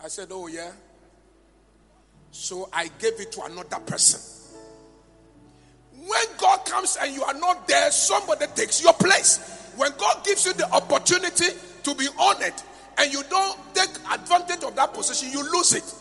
I 0.04 0.08
said, 0.08 0.30
Oh, 0.32 0.48
yeah. 0.48 0.72
So 2.32 2.70
I 2.72 2.90
gave 3.00 3.20
it 3.20 3.32
to 3.34 3.44
another 3.44 3.80
person. 3.86 4.20
When 5.94 6.26
God 6.38 6.66
comes 6.66 6.98
and 7.02 7.14
you 7.14 7.24
are 7.24 7.34
not 7.34 7.68
there, 7.68 7.90
somebody 7.92 8.46
takes 8.56 8.84
your 8.84 8.94
place. 8.94 9.72
When 9.76 9.92
God 9.98 10.24
gives 10.26 10.46
you 10.46 10.54
the 10.54 10.70
opportunity 10.72 11.48
to 11.84 11.96
be 11.96 12.08
honored 12.20 12.54
and 12.98 13.12
you 13.12 13.24
don't 13.30 13.58
take 13.74 13.90
advantage 14.12 14.64
of 14.64 14.76
that 14.76 14.94
position, 14.94 15.30
you 15.32 15.52
lose 15.52 15.74
it. 15.74 15.94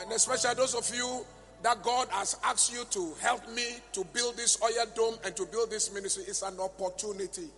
And 0.00 0.12
especially 0.12 0.54
those 0.54 0.74
of 0.74 0.94
you 0.94 1.24
that 1.62 1.82
God 1.82 2.08
has 2.10 2.36
asked 2.44 2.72
you 2.72 2.84
to 2.90 3.14
help 3.20 3.48
me 3.54 3.64
to 3.92 4.04
build 4.12 4.36
this 4.36 4.58
oil 4.62 4.86
dome 4.94 5.14
and 5.24 5.34
to 5.36 5.46
build 5.46 5.70
this 5.70 5.92
ministry, 5.92 6.24
is 6.24 6.42
an 6.42 6.58
opportunity. 6.58 7.48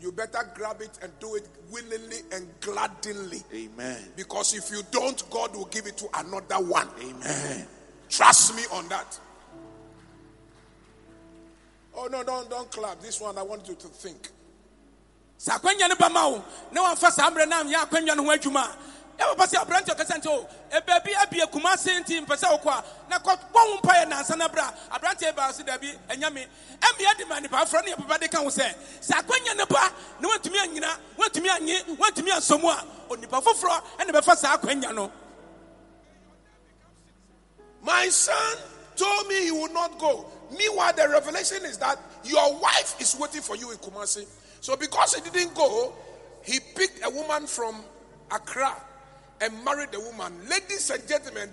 You 0.00 0.12
better 0.12 0.50
grab 0.54 0.82
it 0.82 0.98
and 1.02 1.10
do 1.20 1.36
it 1.36 1.48
willingly 1.70 2.18
and 2.32 2.48
gladly. 2.60 3.42
Amen. 3.54 4.02
Because 4.14 4.54
if 4.54 4.70
you 4.70 4.82
don't, 4.90 5.28
God 5.30 5.54
will 5.54 5.64
give 5.66 5.86
it 5.86 5.96
to 5.98 6.08
another 6.14 6.56
one. 6.56 6.88
Amen. 7.00 7.66
Trust 8.08 8.54
me 8.54 8.62
on 8.72 8.88
that. 8.88 9.18
Oh 11.94 12.08
no, 12.10 12.22
don't 12.22 12.50
don't 12.50 12.70
clap. 12.70 13.00
This 13.00 13.20
one 13.20 13.38
I 13.38 13.42
want 13.42 13.66
you 13.68 13.74
to 13.74 13.88
think. 13.88 14.28
Sɛ 19.18 19.56
aberante 19.62 19.92
nti 20.18 20.26
o 20.26 20.46
abie 20.72 21.46
kuma 21.50 21.76
se 21.76 21.90
nti 22.00 22.20
mpɛ 22.24 22.36
sɛ 22.36 22.60
wokɔ 22.60 22.70
a 22.70 22.84
na 23.08 23.18
baa 25.32 25.52
so 25.52 25.62
daabi 25.62 25.96
de 27.18 27.24
ma 27.26 27.38
ne 27.40 27.48
yɛpapa 27.48 28.20
de 28.20 28.28
ka 28.28 28.38
sɛ 28.42 28.74
sɛ 29.00 29.56
na 29.56 29.64
anyina 30.62 30.98
anye 31.56 31.82
woantumi 31.96 32.30
ansɔ 32.30 32.60
mu 32.60 32.68
a 32.68 32.84
onipa 33.10 33.42
foforɔ 33.42 33.82
bɛfa 34.12 34.36
saa 34.36 34.92
no 34.92 35.10
My 37.86 38.08
son 38.08 38.58
told 38.96 39.28
me 39.28 39.44
he 39.44 39.52
would 39.52 39.72
not 39.72 39.96
go. 39.98 40.26
Meanwhile, 40.50 40.92
the 40.94 41.08
revelation 41.08 41.64
is 41.64 41.78
that 41.78 41.98
your 42.24 42.58
wife 42.58 42.96
is 43.00 43.16
waiting 43.16 43.42
for 43.42 43.54
you 43.54 43.70
in 43.70 43.76
Kumasi. 43.78 44.26
So 44.60 44.76
because 44.76 45.14
he 45.14 45.30
didn't 45.30 45.54
go, 45.54 45.92
he 46.44 46.58
picked 46.74 47.04
a 47.04 47.10
woman 47.10 47.46
from 47.46 47.76
Accra 48.32 48.74
and 49.40 49.64
married 49.64 49.92
the 49.92 50.00
woman. 50.00 50.32
Ladies 50.48 50.90
and 50.90 51.06
gentlemen, 51.08 51.50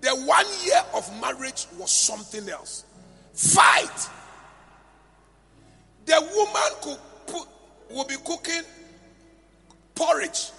the 0.00 0.10
one 0.10 0.46
year 0.64 0.80
of 0.94 1.20
marriage 1.20 1.66
was 1.78 1.90
something 1.90 2.48
else. 2.48 2.84
Fight. 3.32 4.08
The 6.06 6.20
woman 6.34 6.62
could 6.82 6.98
put, 7.26 7.48
will 7.90 8.04
be 8.04 8.16
cooking 8.24 8.62
porridge. 9.94 10.50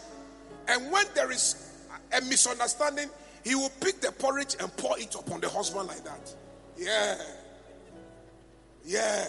And 0.68 0.92
when 0.92 1.06
there 1.16 1.32
is 1.32 1.74
a 2.16 2.22
misunderstanding, 2.22 3.10
he 3.44 3.56
will 3.56 3.72
pick 3.82 4.02
the 4.02 4.12
porridge 4.12 4.56
and 4.60 4.76
pour 4.78 5.00
it 5.00 5.16
upon 5.16 5.42
the 5.42 5.50
husband 5.50 5.88
like 5.88 6.04
that. 6.04 6.36
Yeah. 6.78 7.18
Yeah. 8.86 9.28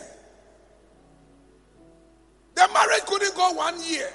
The 2.55 2.69
marriage 2.75 3.05
couldn't 3.07 3.35
go 3.35 3.53
one 3.53 3.83
year 3.85 4.11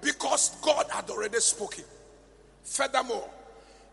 because 0.00 0.56
God 0.62 0.86
had 0.90 1.10
already 1.10 1.40
spoken. 1.40 1.84
Furthermore, 2.68 3.28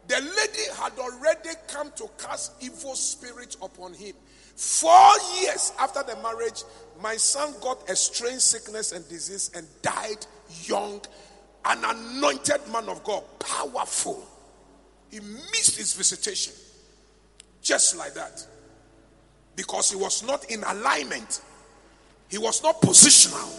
the 0.08 0.16
lady 0.16 0.70
had 0.76 0.94
already 1.00 1.50
come 1.68 1.92
to 1.96 2.10
cast 2.18 2.52
evil 2.62 2.96
spirits 2.96 3.58
upon 3.62 3.94
him. 3.94 4.14
Four 4.56 5.12
years 5.42 5.74
after 5.80 6.04
the 6.04 6.16
marriage, 6.22 6.64
my 7.02 7.16
son 7.18 7.54
got 7.62 7.90
a 7.90 7.96
strange 7.96 8.42
sickness 8.42 8.92
and 8.92 9.08
disease 9.10 9.52
and 9.56 9.68
died 9.82 10.26
young, 10.64 11.02
an 11.66 11.84
anointed 11.84 12.62
man 12.72 12.88
of 12.88 13.04
God, 13.04 13.24
powerful. 13.40 14.24
He 15.10 15.20
missed 15.20 15.78
his 15.78 15.94
visitation 15.94 16.54
just 17.62 17.98
like 17.98 18.14
that 18.14 18.46
because 19.56 19.90
he 19.90 19.98
was 19.98 20.24
not 20.24 20.50
in 20.52 20.64
alignment, 20.64 21.42
he 22.30 22.38
was 22.38 22.62
not 22.62 22.82
positional. 22.82 23.50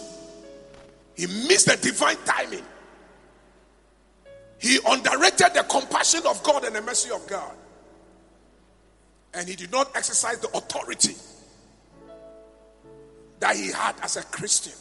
He 1.17 1.27
missed 1.27 1.67
the 1.67 1.77
divine 1.77 2.17
timing. 2.25 2.65
He 4.59 4.79
underrated 4.87 5.55
the 5.55 5.65
compassion 5.69 6.23
of 6.27 6.43
God 6.43 6.65
and 6.65 6.75
the 6.75 6.83
mercy 6.83 7.11
of 7.11 7.27
God. 7.27 7.55
And 9.35 9.49
he 9.49 9.55
did 9.55 9.71
not 9.71 9.95
exercise 9.95 10.39
the 10.39 10.49
authority 10.57 11.15
that 13.41 13.55
he 13.55 13.71
had 13.71 13.95
as 14.03 14.17
a 14.17 14.23
Christian. 14.25 14.73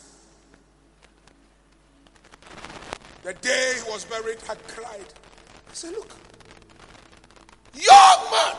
The 3.24 3.34
day 3.34 3.74
he 3.76 3.92
was 3.92 4.06
buried, 4.06 4.38
I 4.50 4.56
cried. 4.56 5.06
I 5.70 5.74
said, 5.74 5.92
Look, 5.92 6.16
young 7.74 8.32
man, 8.32 8.56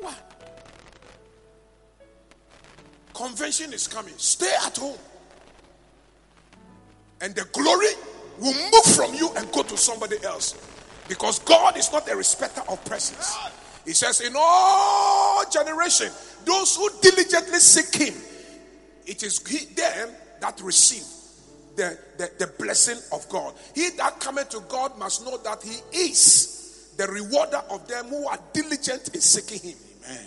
what? 0.00 0.35
Convention 3.16 3.72
is 3.72 3.88
coming. 3.88 4.12
Stay 4.18 4.52
at 4.66 4.76
home. 4.76 4.98
And 7.22 7.34
the 7.34 7.44
glory 7.52 7.88
will 8.38 8.52
move 8.52 8.94
from 8.94 9.14
you 9.14 9.30
and 9.36 9.50
go 9.52 9.62
to 9.62 9.76
somebody 9.76 10.16
else. 10.22 10.54
Because 11.08 11.38
God 11.38 11.78
is 11.78 11.90
not 11.92 12.10
a 12.10 12.16
respecter 12.16 12.60
of 12.68 12.84
persons. 12.84 13.34
He 13.86 13.92
says, 13.92 14.20
In 14.20 14.34
all 14.36 15.48
generation, 15.50 16.10
those 16.44 16.76
who 16.76 16.90
diligently 17.00 17.58
seek 17.58 18.08
Him, 18.08 18.14
it 19.06 19.22
is 19.22 19.46
he, 19.46 19.64
them 19.74 20.10
that 20.40 20.60
receive 20.60 21.04
the, 21.76 21.98
the, 22.18 22.30
the 22.38 22.52
blessing 22.58 22.98
of 23.12 23.26
God. 23.30 23.54
He 23.74 23.90
that 23.90 24.20
cometh 24.20 24.50
to 24.50 24.60
God 24.68 24.98
must 24.98 25.24
know 25.24 25.38
that 25.38 25.62
He 25.62 25.78
is 25.96 26.92
the 26.96 27.06
rewarder 27.06 27.62
of 27.70 27.86
them 27.88 28.06
who 28.06 28.26
are 28.26 28.38
diligent 28.52 29.14
in 29.14 29.20
seeking 29.20 29.70
him. 29.70 29.78
Amen. 30.04 30.26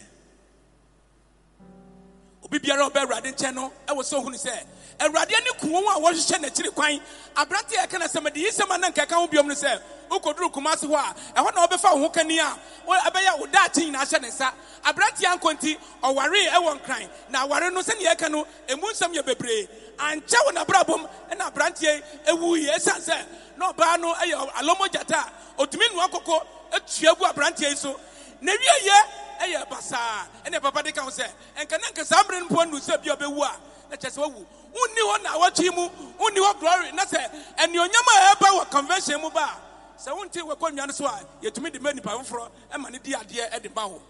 Obi 2.50 2.60
biara 2.60 2.84
ɔbɛ 2.90 3.00
awurade 3.06 3.32
nkyɛn 3.32 3.54
no 3.54 3.72
ɛwɔ 3.88 4.02
sɛ 4.04 4.16
ohunu 4.18 4.38
sɛ 4.38 4.52
awurade 5.00 5.34
ani 5.36 5.50
ku 5.60 5.68
wɔn 5.68 5.84
a 5.96 6.00
wɔhyehyɛ 6.00 6.40
n'akyiri 6.42 6.74
kwan. 6.74 7.00
Aberante 7.36 7.74
a 7.78 7.88
ɛka 7.88 8.00
na 8.00 8.06
sɛ 8.08 8.24
mede 8.24 8.38
yi 8.38 8.50
sɛm 8.50 8.74
a 8.74 8.78
na 8.78 8.90
nkɛka 8.90 9.12
ho 9.14 9.28
biom 9.28 9.48
no 9.48 9.54
sɛ 9.54 9.80
wokɔduru 10.10 10.52
kuma 10.52 10.72
ase 10.72 10.84
hɔ 10.88 10.96
a 10.96 11.14
ɛhɔ 11.42 11.56
na 11.56 11.68
wɔbɛfa 11.68 11.94
wo 11.96 12.00
ho 12.02 12.10
kani 12.10 12.40
a 12.40 12.58
ɛbɛyɛ 12.88 13.40
wo 13.40 13.46
daakye 13.48 13.86
nyinaa 13.92 14.04
hyɛ 14.06 14.22
ne 14.22 14.28
nsa. 14.30 14.52
Aberante 14.84 15.24
a 15.26 15.38
nkɔ 15.38 15.54
nti 15.60 15.78
ɔwaree 16.04 16.50
ɛwɔ 16.50 16.80
nkran. 16.82 17.10
Na 17.30 17.44
aware 17.44 17.70
no 17.70 17.82
sɛnea 17.82 18.16
ɛka 18.16 18.32
no 18.32 18.46
ɛmu 18.68 18.82
nsɛm 18.92 19.14
yɛ 19.14 19.24
bebree. 19.26 19.68
Ankyɛ 20.00 20.38
wɔ 20.48 20.52
n'abrabɔm 20.56 21.10
ɛna 21.32 21.52
aberanteɛ 21.54 22.02
yi 22.26 22.68
ɛsiane 22.72 23.06
sɛ 23.08 23.26
na 23.58 23.72
ɔbaa 23.72 24.00
no 24.00 24.14
ɛyɛ 24.16 24.52
alɔmɔ 24.54 24.88
gyata 24.92 25.18
a 25.58 25.62
ɔtumi 25.68 25.94
nua 25.94 26.10
kɔkɔ 26.10 26.46
atua 26.74 27.16
gu 27.16 27.26
aberanteɛ 27.26 27.70
yi 27.70 27.76
so 27.76 28.00
na 28.42 28.52
wieyɛ 28.52 28.98
ɛyɛ 29.42 29.70
basaa 29.70 30.28
ɛna 30.46 30.62
papa 30.62 30.84
de 30.84 30.92
ka 30.92 31.02
ho 31.02 31.10
sɛ 31.10 31.28
ɛnka 31.58 31.82
na 31.82 31.88
nka 31.90 32.06
saa 32.06 32.24
mmere 32.24 32.40
no 32.42 32.48
mpo 32.48 32.70
nu 32.70 32.78
sɛ 32.80 33.02
bi 33.04 33.10
a 33.10 33.16
ɔbɛwu 33.16 33.44
a. 33.44 33.60
Na 33.90 33.96
kyerɛ 33.96 34.12
sɛ 34.12 34.20
wawu 34.22 34.46
wonni 34.74 35.02
hɔ 35.02 35.24
na 35.24 35.76
mu. 35.76 35.90
Wonni 36.20 36.38
hɔ 36.40 36.60
glory. 36.60 36.92
Na 36.92 37.06
sɛ 37.06 37.56
anuonyam 37.58 38.08
a 38.08 38.36
ɛba 38.36 38.60
wɔ 38.60 38.70
convention 38.72 39.22
mu 39.22 39.30
ba. 39.30 39.60
A 39.98 40.00
sɛ 40.00 40.16
wonte 40.16 40.42
wakɔnnwa 40.42 40.88
no 40.88 40.92
so 40.94 41.06
a 41.06 41.26
yɛtumi 41.42 41.72
de 41.72 41.80
ma 41.80 41.92
nipa 41.92 42.10
foforɔ 42.10 42.50
ɛma 42.72 42.92
ne 42.92 43.00
di 43.00 43.14
adeɛ 43.14 43.62
de 43.62 43.70
ma 43.70 43.88
wo 43.88 44.02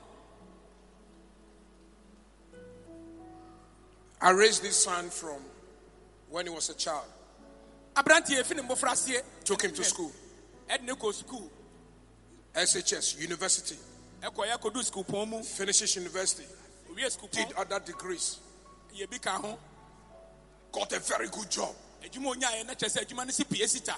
I 4.22 4.32
raised 4.32 4.62
this 4.64 4.84
son 4.84 5.10
from 5.10 5.42
when 6.30 6.46
he 6.46 6.52
was 6.52 6.70
a 6.70 6.74
child, 6.74 7.06
aberanteɛ 7.96 8.44
ɛfi 8.44 8.56
ne 8.58 9.22
took 9.46 9.62
him 9.64 9.74
to 9.74 9.84
school, 9.84 10.12
ɛde 10.70 10.82
ne 10.84 10.92
kɔ 10.94 11.14
sukuu 11.24 11.50
SHS, 12.54 13.18
university, 13.20 13.78
ɛkɔyɛ 14.22 14.58
akɔdu 14.58 14.84
sukuu 14.84 15.44
finishes 15.46 15.96
university, 15.96 16.46
did 17.32 17.54
other 17.54 17.80
degrees, 17.80 18.40
got 20.72 20.94
a 20.94 21.00
very 21.00 21.28
good 21.30 21.50
job. 21.50 21.74
adwuma 22.04 22.36
onyaeɛ 22.36 22.66
na 22.66 22.74
kyerɛ 22.74 22.90
sɛ 22.98 23.06
adwuma 23.06 23.26
no 23.26 23.32
si 23.32 23.44
pie 23.44 23.66
sita 23.66 23.96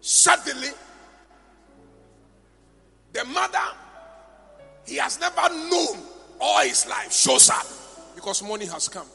Suddenly, 0.00 0.70
the 3.12 3.24
mother 3.26 3.58
he 4.86 4.96
has 4.96 5.20
never 5.20 5.48
known 5.68 5.98
all 6.40 6.60
his 6.62 6.86
life. 6.86 7.12
Shows 7.12 7.50
up 7.50 7.66
because 8.14 8.42
money 8.42 8.66
has 8.66 8.88
come. 8.88 9.06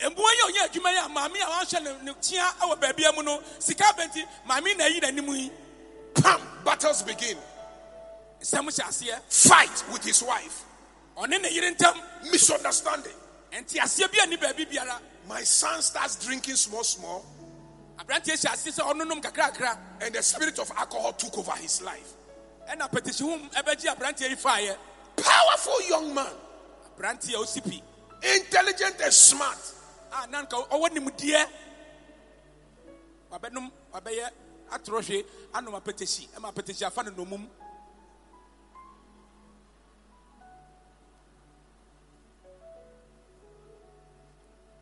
mmoa 0.00 0.30
yi 0.32 0.40
a 0.40 0.46
ɔnyɛ 0.46 0.68
adwuma 0.68 0.90
yi 0.92 0.98
a 0.98 1.08
maame 1.08 1.36
a 1.40 1.46
wahyɛ 1.46 1.82
ne 1.82 2.04
ne 2.04 2.12
tia 2.20 2.44
wɔ 2.60 2.80
baabi 2.80 3.14
mu 3.14 3.22
no 3.22 3.40
sika 3.58 3.84
bɛnti 3.96 4.26
maame 4.46 4.76
na 4.76 4.84
ayi 4.84 5.00
n'anim 5.00 5.28
yi 5.36 5.50
pam, 6.14 6.40
battles 6.64 7.02
begin. 7.02 7.36
Fight 9.28 9.84
with 9.92 10.04
his 10.04 10.22
wife. 10.22 10.64
Misunderstanding. 12.30 13.12
My 15.28 15.42
son 15.44 15.80
starts 15.82 16.16
drinking 16.26 16.56
small, 16.56 16.84
small. 16.84 17.24
And 20.00 20.14
the 20.14 20.22
spirit 20.22 20.58
of 20.58 20.70
alcohol 20.76 21.12
took 21.12 21.38
over 21.38 21.52
his 21.52 21.80
life. 21.82 22.14
Powerful 25.16 25.80
young 25.88 26.12
man. 26.14 26.32
Intelligent 28.22 29.00
and 29.02 29.12
smart 29.12 29.58
atorɔ 34.70 35.02
hwee 35.02 35.24
anoma 35.52 35.80
petesi 35.80 36.28
ɛma 36.36 36.52
petesi 36.52 36.84
afa 36.84 37.02
ne 37.02 37.10
nomum 37.10 37.46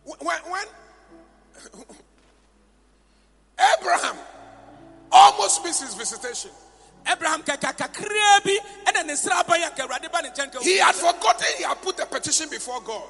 when, 0.05 0.41
when 0.51 0.67
Abraham 3.79 4.17
almost 5.11 5.63
missed 5.65 5.83
his 5.83 5.95
visitation. 5.95 6.51
Abraham 7.11 7.43
he 7.43 7.55
had 10.79 10.95
forgotten 10.95 11.47
he 11.59 11.65
had 11.65 11.83
put 11.83 11.99
a 12.01 12.07
petition 12.07 12.49
before 12.49 12.81
God. 12.83 13.03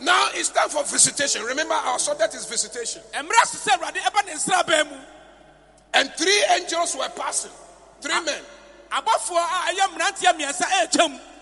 Now 0.00 0.28
it's 0.34 0.48
time 0.50 0.68
for 0.70 0.84
visitation. 0.84 1.42
Remember, 1.44 1.74
our 1.74 1.98
subject 1.98 2.34
is 2.34 2.46
visitation. 2.46 3.02
And 5.94 6.10
three 6.16 6.42
angels 6.56 6.96
were 6.96 7.10
passing, 7.10 7.50
three 8.00 8.20
men. 8.24 8.40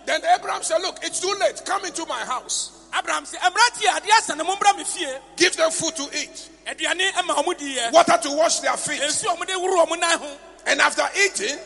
Then 0.07 0.23
Abraham 0.25 0.63
said, 0.63 0.81
Look, 0.83 0.99
it's 1.03 1.21
too 1.21 1.35
late. 1.41 1.63
Come 1.65 1.85
into 1.85 2.07
my 2.07 2.25
house. 2.25 2.73
Abraham 2.99 3.25
said, 3.25 3.41
Give 5.37 5.57
them 5.57 5.71
food 5.71 5.95
to 5.97 6.09
eat, 6.19 6.49
water 7.93 8.19
to 8.23 8.31
wash 8.37 8.61
their 8.61 8.77
feet. 8.77 9.01
And 10.67 10.81
after 10.81 11.09
eating, 11.25 11.59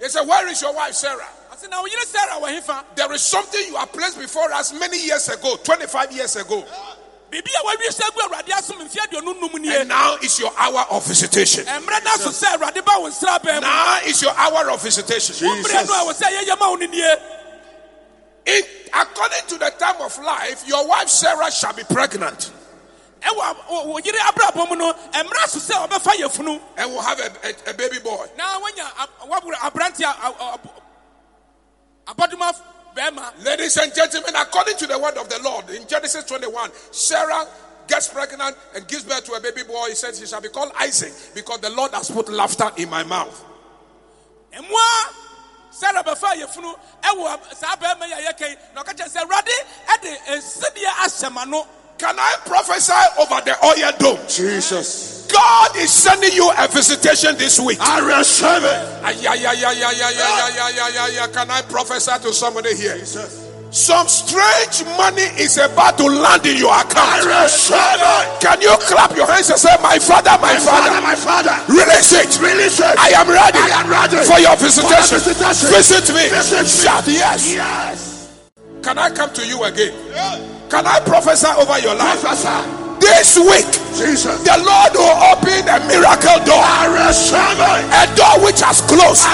they 0.00 0.08
said, 0.08 0.26
Where 0.26 0.48
is 0.48 0.62
your 0.62 0.74
wife, 0.74 0.94
Sarah? 0.94 1.28
There 2.96 3.12
is 3.14 3.22
something 3.22 3.60
you 3.68 3.76
are 3.76 3.86
placed 3.86 4.18
before 4.18 4.52
us 4.52 4.72
many 4.72 4.98
years 5.04 5.28
ago, 5.28 5.56
25 5.62 6.12
years 6.12 6.36
ago. 6.36 6.64
And 9.80 9.88
now 9.88 10.16
is 10.22 10.38
your 10.40 10.52
hour 10.56 10.86
of 10.90 11.04
visitation. 11.06 11.64
Jesus. 12.16 12.26
Now 13.60 13.98
is 14.06 14.22
your 14.22 14.32
hour 14.36 14.70
of 14.70 14.82
visitation. 14.82 15.34
Jesus. 15.34 15.88
In, 18.46 18.62
according 18.94 19.46
to 19.48 19.58
the 19.58 19.70
time 19.78 20.00
of 20.00 20.16
life, 20.24 20.64
your 20.66 20.86
wife 20.88 21.08
Sarah 21.08 21.50
shall 21.50 21.74
be 21.74 21.82
pregnant. 21.84 22.50
And 26.78 26.92
will 26.92 27.02
have 27.02 27.18
a, 27.20 27.30
a, 27.48 27.70
a 27.70 27.74
baby 27.74 27.98
boy 27.98 28.26
na 32.08 32.14
wanya 32.14 32.36
waboro 32.36 32.38
aberante 32.38 32.38
abɔdoma 32.38 32.52
bɛrima 32.94 33.44
Ladies 33.44 33.76
and 33.76 33.94
gentlemen, 33.94 34.34
according 34.36 34.76
to 34.76 34.86
the 34.86 34.98
word 34.98 35.16
of 35.18 35.28
the 35.28 35.38
Lord 35.42 35.70
in 35.70 35.86
Genesis 35.86 36.24
21, 36.24 36.70
Sarah 36.90 37.46
gets 37.86 38.08
pregnant 38.08 38.56
and 38.74 38.86
gives 38.88 39.04
birth 39.04 39.24
to 39.24 39.32
a 39.32 39.40
baby 39.40 39.62
boy. 39.62 39.88
He 39.88 39.94
says, 39.94 40.18
He 40.18 40.26
shall 40.26 40.40
be 40.40 40.48
called 40.48 40.72
Isaac 40.80 41.12
because 41.34 41.60
the 41.60 41.70
Lord 41.70 41.92
has 41.92 42.10
put 42.10 42.28
laughter 42.28 42.70
in 42.76 42.90
my 42.90 43.02
mouth. 43.04 43.44
bɛfa 46.02 46.34
yɛfunu 46.40 46.74
ɛwɔ 47.02 47.54
saa 47.54 47.76
bɛrima 47.76 48.06
yi 48.08 48.12
a 48.12 48.32
yɛkɛn 48.32 48.56
na 48.74 48.82
ɔka 48.82 48.96
kyerɛ 48.96 49.08
sɛ 49.08 49.22
awurade 49.22 49.56
ɛde 49.86 50.18
nsideɛ 50.36 50.90
ahyɛ 51.04 51.32
ma 51.32 51.44
no 51.44 51.66
Can 51.98 52.14
I 52.18 52.34
prophesy 52.46 52.92
over 53.18 53.40
the 53.42 53.56
oil 53.64 53.92
dome? 53.98 54.18
Jesus. 54.28 55.26
God 55.30 55.76
is 55.76 55.90
sending 55.92 56.32
you 56.32 56.48
a 56.56 56.68
visitation 56.68 57.36
this 57.36 57.58
week. 57.60 57.78
I 57.80 57.98
receive 58.00 58.62
it. 58.64 58.80
Ay, 59.02 59.18
ay, 59.26 59.44
ay, 59.44 59.64
ay, 59.66 59.82
ay, 59.82 60.02
ay, 60.06 60.14
ay, 60.16 60.78
ay, 60.78 60.96
ay, 60.96 61.18
ay. 61.20 61.26
Can 61.34 61.50
I 61.50 61.60
prophesy 61.62 62.12
to 62.22 62.32
somebody 62.32 62.74
here? 62.76 62.96
Jesus. 62.98 63.44
Some 63.70 64.08
strange 64.08 64.86
money 64.96 65.28
is 65.36 65.58
about 65.58 65.98
to 65.98 66.06
land 66.06 66.46
in 66.46 66.56
your 66.56 66.70
I 66.72 66.80
account. 66.88 67.26
receive 67.28 67.76
it. 67.76 68.40
Can 68.40 68.62
you 68.62 68.72
clap 68.88 69.14
your 69.14 69.26
hands 69.26 69.50
and 69.50 69.58
say, 69.58 69.74
My 69.82 69.98
father, 69.98 70.38
my 70.40 70.54
My 70.54 70.56
father, 70.56 70.88
father, 70.88 71.02
my 71.02 71.16
father. 71.18 71.56
release 71.68 72.12
it. 72.14 72.30
Release 72.40 72.80
it. 72.80 72.96
I 72.96 73.10
am 73.18 73.28
ready, 73.28 73.58
I 73.60 73.82
am 73.84 73.90
ready 73.90 74.16
for 74.24 74.38
your 74.40 74.56
for 74.56 74.64
visitation. 74.70 75.18
your 75.18 75.34
visitation. 75.34 75.68
Visit 75.74 76.06
me. 76.14 76.24
Visit 76.30 76.62
me. 76.62 76.68
Shout 76.68 77.04
yes. 77.08 77.52
Yes. 77.52 78.40
Can 78.82 78.96
I 78.96 79.10
come 79.10 79.34
to 79.34 79.44
you 79.46 79.62
again? 79.64 79.92
Can 80.68 80.84
I 80.86 81.00
prophesy 81.00 81.48
over 81.56 81.78
your 81.80 81.96
life? 81.96 82.20
Professor. 82.20 82.60
This 83.00 83.40
week, 83.40 83.64
Jesus. 83.96 84.42
the 84.44 84.56
Lord 84.60 84.92
will 84.92 85.16
open 85.32 85.64
a 85.64 85.78
miracle 85.88 86.38
door. 86.44 86.60
I 86.60 87.08
receive 87.08 87.56
it. 87.56 87.84
A 87.88 88.04
door 88.12 88.44
which 88.44 88.60
has 88.60 88.84
closed 88.84 89.24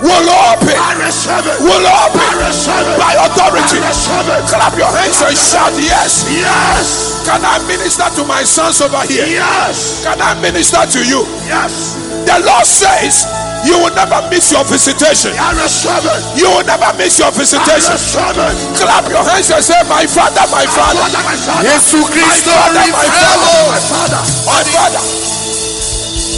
will 0.00 0.24
open. 0.24 0.72
I 0.72 0.96
receive 1.04 1.44
it. 1.44 1.58
Will 1.60 1.84
open 1.84 2.16
I 2.16 2.48
receive 2.48 2.86
it. 2.86 2.96
by 2.96 3.12
authority. 3.28 3.76
I 3.82 3.92
receive 3.92 4.28
it. 4.30 4.42
Clap 4.48 4.72
your 4.80 4.88
hands 4.88 5.20
and 5.20 5.36
shout 5.36 5.74
yes. 5.76 6.24
Yes. 6.32 7.20
Can 7.28 7.44
I 7.44 7.60
minister 7.68 8.08
to 8.16 8.22
my 8.24 8.40
sons 8.46 8.80
over 8.80 9.04
here? 9.04 9.26
Yes. 9.28 10.00
Can 10.06 10.16
I 10.22 10.32
minister 10.40 10.80
to 10.80 11.00
you? 11.04 11.28
Yes. 11.44 11.98
The 12.24 12.40
Lord 12.40 12.64
says 12.64 13.28
you 13.66 13.76
will 13.80 13.94
never 13.94 14.20
miss 14.30 14.52
your 14.52 14.64
visitation. 14.64 15.32
I 15.38 15.52
receive 15.58 16.04
it. 16.04 16.22
You 16.40 16.48
will 16.52 16.64
never 16.66 16.92
miss 16.98 17.18
your 17.18 17.28
I 17.28 17.36
visitation. 17.36 17.94
receive 17.96 18.38
it. 18.38 18.54
Clap 18.78 19.08
your 19.10 19.24
hands 19.24 19.50
and 19.50 19.64
say, 19.64 19.80
My 19.88 20.06
father, 20.06 20.44
my 20.52 20.64
father, 20.68 21.00
Father, 21.00 21.22
my 21.24 21.36
father. 21.36 21.64
Yesu 21.68 22.00
Kristo, 22.08 22.52
my 22.52 22.88
My 22.92 23.08
father, 23.08 23.40
father. 23.88 24.22
my 24.46 24.62
father, 24.68 25.02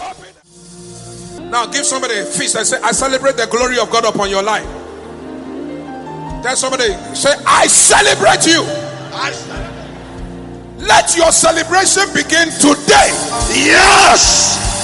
Now 1.51 1.67
give 1.67 1.85
somebody 1.87 2.19
a 2.19 2.25
feast 2.25 2.57
and 2.57 2.67
say, 2.67 2.79
I 2.83 2.93
celebrate 2.93 3.37
the 3.37 3.47
glory 3.47 3.79
of 3.79 3.91
God 3.91 4.05
upon 4.07 4.31
your 4.31 4.43
life. 4.43 4.67
Tell 6.43 6.57
somebody, 6.57 6.93
say, 7.15 7.31
I 7.47 7.69
celebrate 7.69 8.47
you. 8.47 8.63
Let 10.85 11.17
your 11.17 11.31
celebration 11.31 12.03
begin 12.13 12.51
today. 12.59 13.15
Yes. 13.55 14.82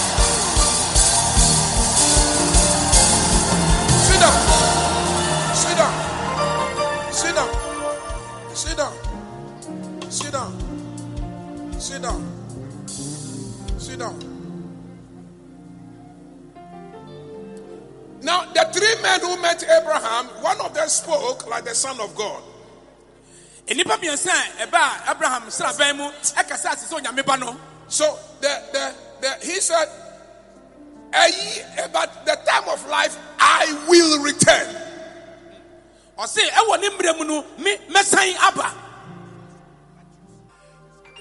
Men 19.20 19.30
who 19.36 19.42
met 19.42 19.62
Abraham, 19.64 20.26
one 20.42 20.60
of 20.60 20.74
them 20.74 20.88
spoke 20.88 21.46
like 21.48 21.64
the 21.64 21.74
Son 21.74 22.00
of 22.00 22.14
God. 22.14 22.42
nnipa 23.66 23.96
mmiɛnsa 23.98 24.30
a 24.62 24.66
ɛba 24.66 25.06
a 25.06 25.10
abraham 25.10 25.42
sraban 25.48 25.96
mu 25.96 26.04
ɛkasa 26.10 26.72
ase 26.72 26.86
sɛ 26.90 27.00
onyame 27.02 27.24
ba 27.26 27.36
no 27.36 27.54
So 27.88 28.18
the, 28.40 28.62
the, 28.72 28.94
the, 29.20 29.46
he 29.46 29.60
said, 29.60 29.88
"A 31.12 31.28
ye- 31.28 31.62
But 31.92 32.24
the 32.26 32.36
time 32.46 32.68
of 32.68 32.86
life, 32.88 33.16
I 33.38 33.84
will 33.88 34.22
return. 34.22 34.74
ɔse 36.18 36.38
ɛwɔ 36.48 36.80
ne 36.80 36.88
mmerɛ 36.90 37.18
mu 37.18 37.24
no 37.24 37.44
me 37.58 37.76
mɛsan 37.90 38.36
aba 38.40 38.74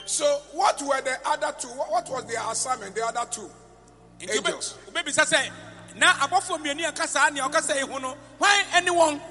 So, 0.06 0.26
what 0.54 0.82
were 0.82 1.02
the 1.02 1.20
other 1.28 1.54
two? 1.60 1.68
What, 1.68 2.08
was 2.10 2.24
their 2.28 2.40
assignment? 2.50 2.96
The 2.96 3.06
other 3.06 3.28
two 3.30 3.50
angels. 4.22 4.76
sɛ 4.94 5.52
na 6.00 6.14
abɔfoɔ 6.14 6.60
mmienu 6.60 6.92
ɛka 6.92 7.08
saa 7.08 7.30
nea 7.30 7.44
ɔka 7.44 7.62
sɛ 7.62 7.82
ɛho 7.84 8.02
no 8.02 8.16
hwan 8.40 8.66
ɛne 8.74 9.22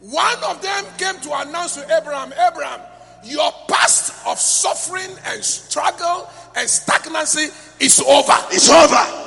One 0.00 0.44
of 0.44 0.60
them 0.62 0.84
came 0.98 1.18
to 1.20 1.32
announce 1.40 1.74
to 1.76 1.96
Abraham, 1.96 2.32
Abraham, 2.32 2.80
your 3.24 3.50
past 3.68 4.26
of 4.26 4.38
suffering 4.38 5.10
and 5.26 5.42
struggle 5.42 6.28
and 6.54 6.68
stagnancy 6.68 7.48
is 7.80 8.00
over. 8.00 8.36
It's 8.50 8.70
over. 8.70 9.22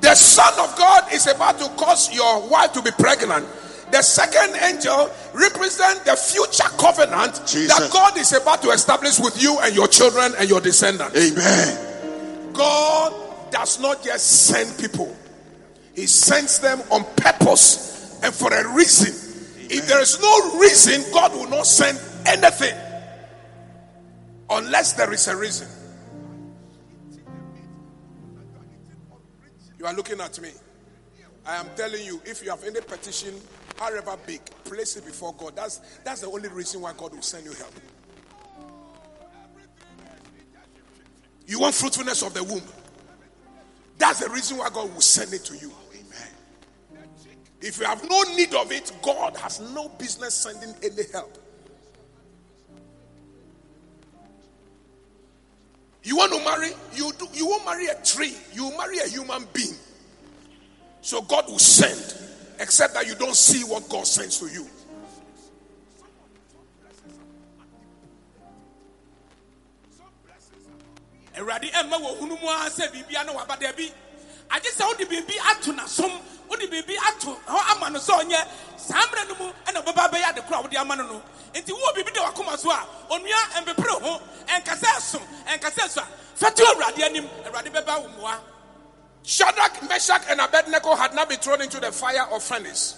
The 0.00 0.14
Son 0.14 0.52
of 0.60 0.76
God 0.76 1.12
is 1.12 1.26
about 1.26 1.58
to 1.58 1.68
cause 1.70 2.14
your 2.14 2.48
wife 2.48 2.72
to 2.74 2.82
be 2.82 2.90
pregnant. 2.92 3.46
The 3.90 4.02
second 4.02 4.56
angel 4.62 5.10
represents 5.32 6.00
the 6.00 6.16
future 6.16 6.68
covenant 6.76 7.40
Jesus. 7.46 7.76
that 7.78 7.90
God 7.92 8.16
is 8.18 8.32
about 8.32 8.62
to 8.62 8.70
establish 8.70 9.18
with 9.18 9.40
you 9.40 9.58
and 9.62 9.74
your 9.74 9.88
children 9.88 10.32
and 10.38 10.48
your 10.48 10.60
descendants. 10.60 11.16
Amen. 11.16 12.52
God 12.52 13.12
does 13.50 13.80
not 13.80 14.02
just 14.02 14.26
send 14.46 14.76
people, 14.78 15.14
He 15.96 16.06
sends 16.06 16.60
them 16.60 16.82
on 16.92 17.04
purpose 17.16 18.20
and 18.22 18.32
for 18.32 18.52
a 18.52 18.68
reason. 18.74 19.14
If 19.68 19.88
there 19.88 20.00
is 20.00 20.20
no 20.20 20.58
reason, 20.60 21.02
God 21.10 21.32
will 21.32 21.48
not 21.48 21.66
send 21.66 21.98
anything 22.26 22.76
unless 24.50 24.92
there 24.92 25.10
is 25.12 25.26
a 25.26 25.36
reason. 25.36 25.68
You 29.78 29.86
are 29.86 29.94
looking 29.94 30.20
at 30.20 30.38
me. 30.40 30.50
I 31.46 31.56
am 31.56 31.66
telling 31.76 32.04
you, 32.04 32.20
if 32.26 32.44
you 32.44 32.50
have 32.50 32.62
any 32.64 32.80
petition, 32.80 33.34
however 33.78 34.16
big, 34.26 34.40
place 34.64 34.96
it 34.96 35.06
before 35.06 35.34
God. 35.38 35.56
That's 35.56 35.78
that's 36.04 36.20
the 36.20 36.28
only 36.28 36.48
reason 36.50 36.82
why 36.82 36.92
God 36.96 37.14
will 37.14 37.22
send 37.22 37.46
you 37.46 37.52
help. 37.52 37.72
You 41.46 41.60
want 41.60 41.74
fruitfulness 41.74 42.22
of 42.22 42.34
the 42.34 42.44
womb. 42.44 42.62
That's 43.98 44.20
the 44.20 44.28
reason 44.28 44.58
why 44.58 44.68
God 44.68 44.92
will 44.92 45.00
send 45.00 45.32
it 45.32 45.44
to 45.46 45.56
you. 45.56 45.72
If 47.60 47.78
you 47.78 47.86
have 47.86 48.08
no 48.08 48.22
need 48.34 48.54
of 48.54 48.70
it, 48.70 48.92
God 49.02 49.36
has 49.38 49.60
no 49.60 49.88
business 49.88 50.34
sending 50.34 50.74
any 50.82 51.10
help. 51.12 51.38
You 56.02 56.16
want 56.16 56.32
to 56.32 56.44
marry? 56.44 56.70
You 56.94 57.10
do, 57.18 57.26
you 57.32 57.46
won't 57.46 57.64
marry 57.64 57.86
a 57.86 57.94
tree. 58.04 58.36
You 58.52 58.70
marry 58.78 58.98
a 58.98 59.08
human 59.08 59.46
being. 59.52 59.74
So 61.00 61.22
God 61.22 61.46
will 61.48 61.58
send, 61.58 62.14
except 62.60 62.94
that 62.94 63.06
you 63.06 63.14
don't 63.16 63.34
see 63.34 63.64
what 63.64 63.88
God 63.88 64.06
sends 64.06 64.38
to 64.38 64.46
you. 64.46 64.68
Wode 76.48 76.70
biribi 76.70 76.96
ato 77.08 77.38
hɔ 77.46 77.70
ama 77.76 77.90
no 77.90 77.98
sɛ 77.98 78.22
ɔnyɛ. 78.24 78.46
Saa 78.76 79.02
mmerɛ 79.06 79.28
no 79.28 79.34
mu 79.44 79.52
ɛna 79.66 79.84
wobɛba 79.84 80.10
bɛyɛ 80.10 80.28
ade 80.30 80.42
koro 80.46 80.58
a 80.58 80.62
wode 80.62 80.74
ama 80.76 80.96
no 80.96 81.04
no. 81.06 81.22
Nti 81.54 81.72
wowɔ 81.72 81.94
biribi 81.96 82.14
da 82.14 82.30
wakoma 82.30 82.58
so 82.58 82.70
a 82.70 82.86
onua 83.10 83.40
ɛmpepere 83.54 84.02
ho 84.02 84.20
ɛnkasɛ 84.46 84.86
ɛsom 84.96 85.22
ɛnkasɛ 85.46 85.82
ɛso 85.86 85.98
a 86.02 86.06
fɛto 86.44 86.64
awurade 86.64 87.02
anim 87.04 87.28
awurade 87.44 87.72
bɛba 87.72 88.02
wo 88.02 88.08
mmoa. 88.08 88.38
Shadrach, 89.24 89.82
Meshach, 89.88 90.22
and 90.28 90.40
Abednego 90.40 90.94
had 90.94 91.12
not 91.12 91.28
been 91.28 91.38
thrown 91.40 91.60
into 91.60 91.80
the 91.80 91.90
fire 91.90 92.26
or 92.30 92.38
furnace, 92.38 92.94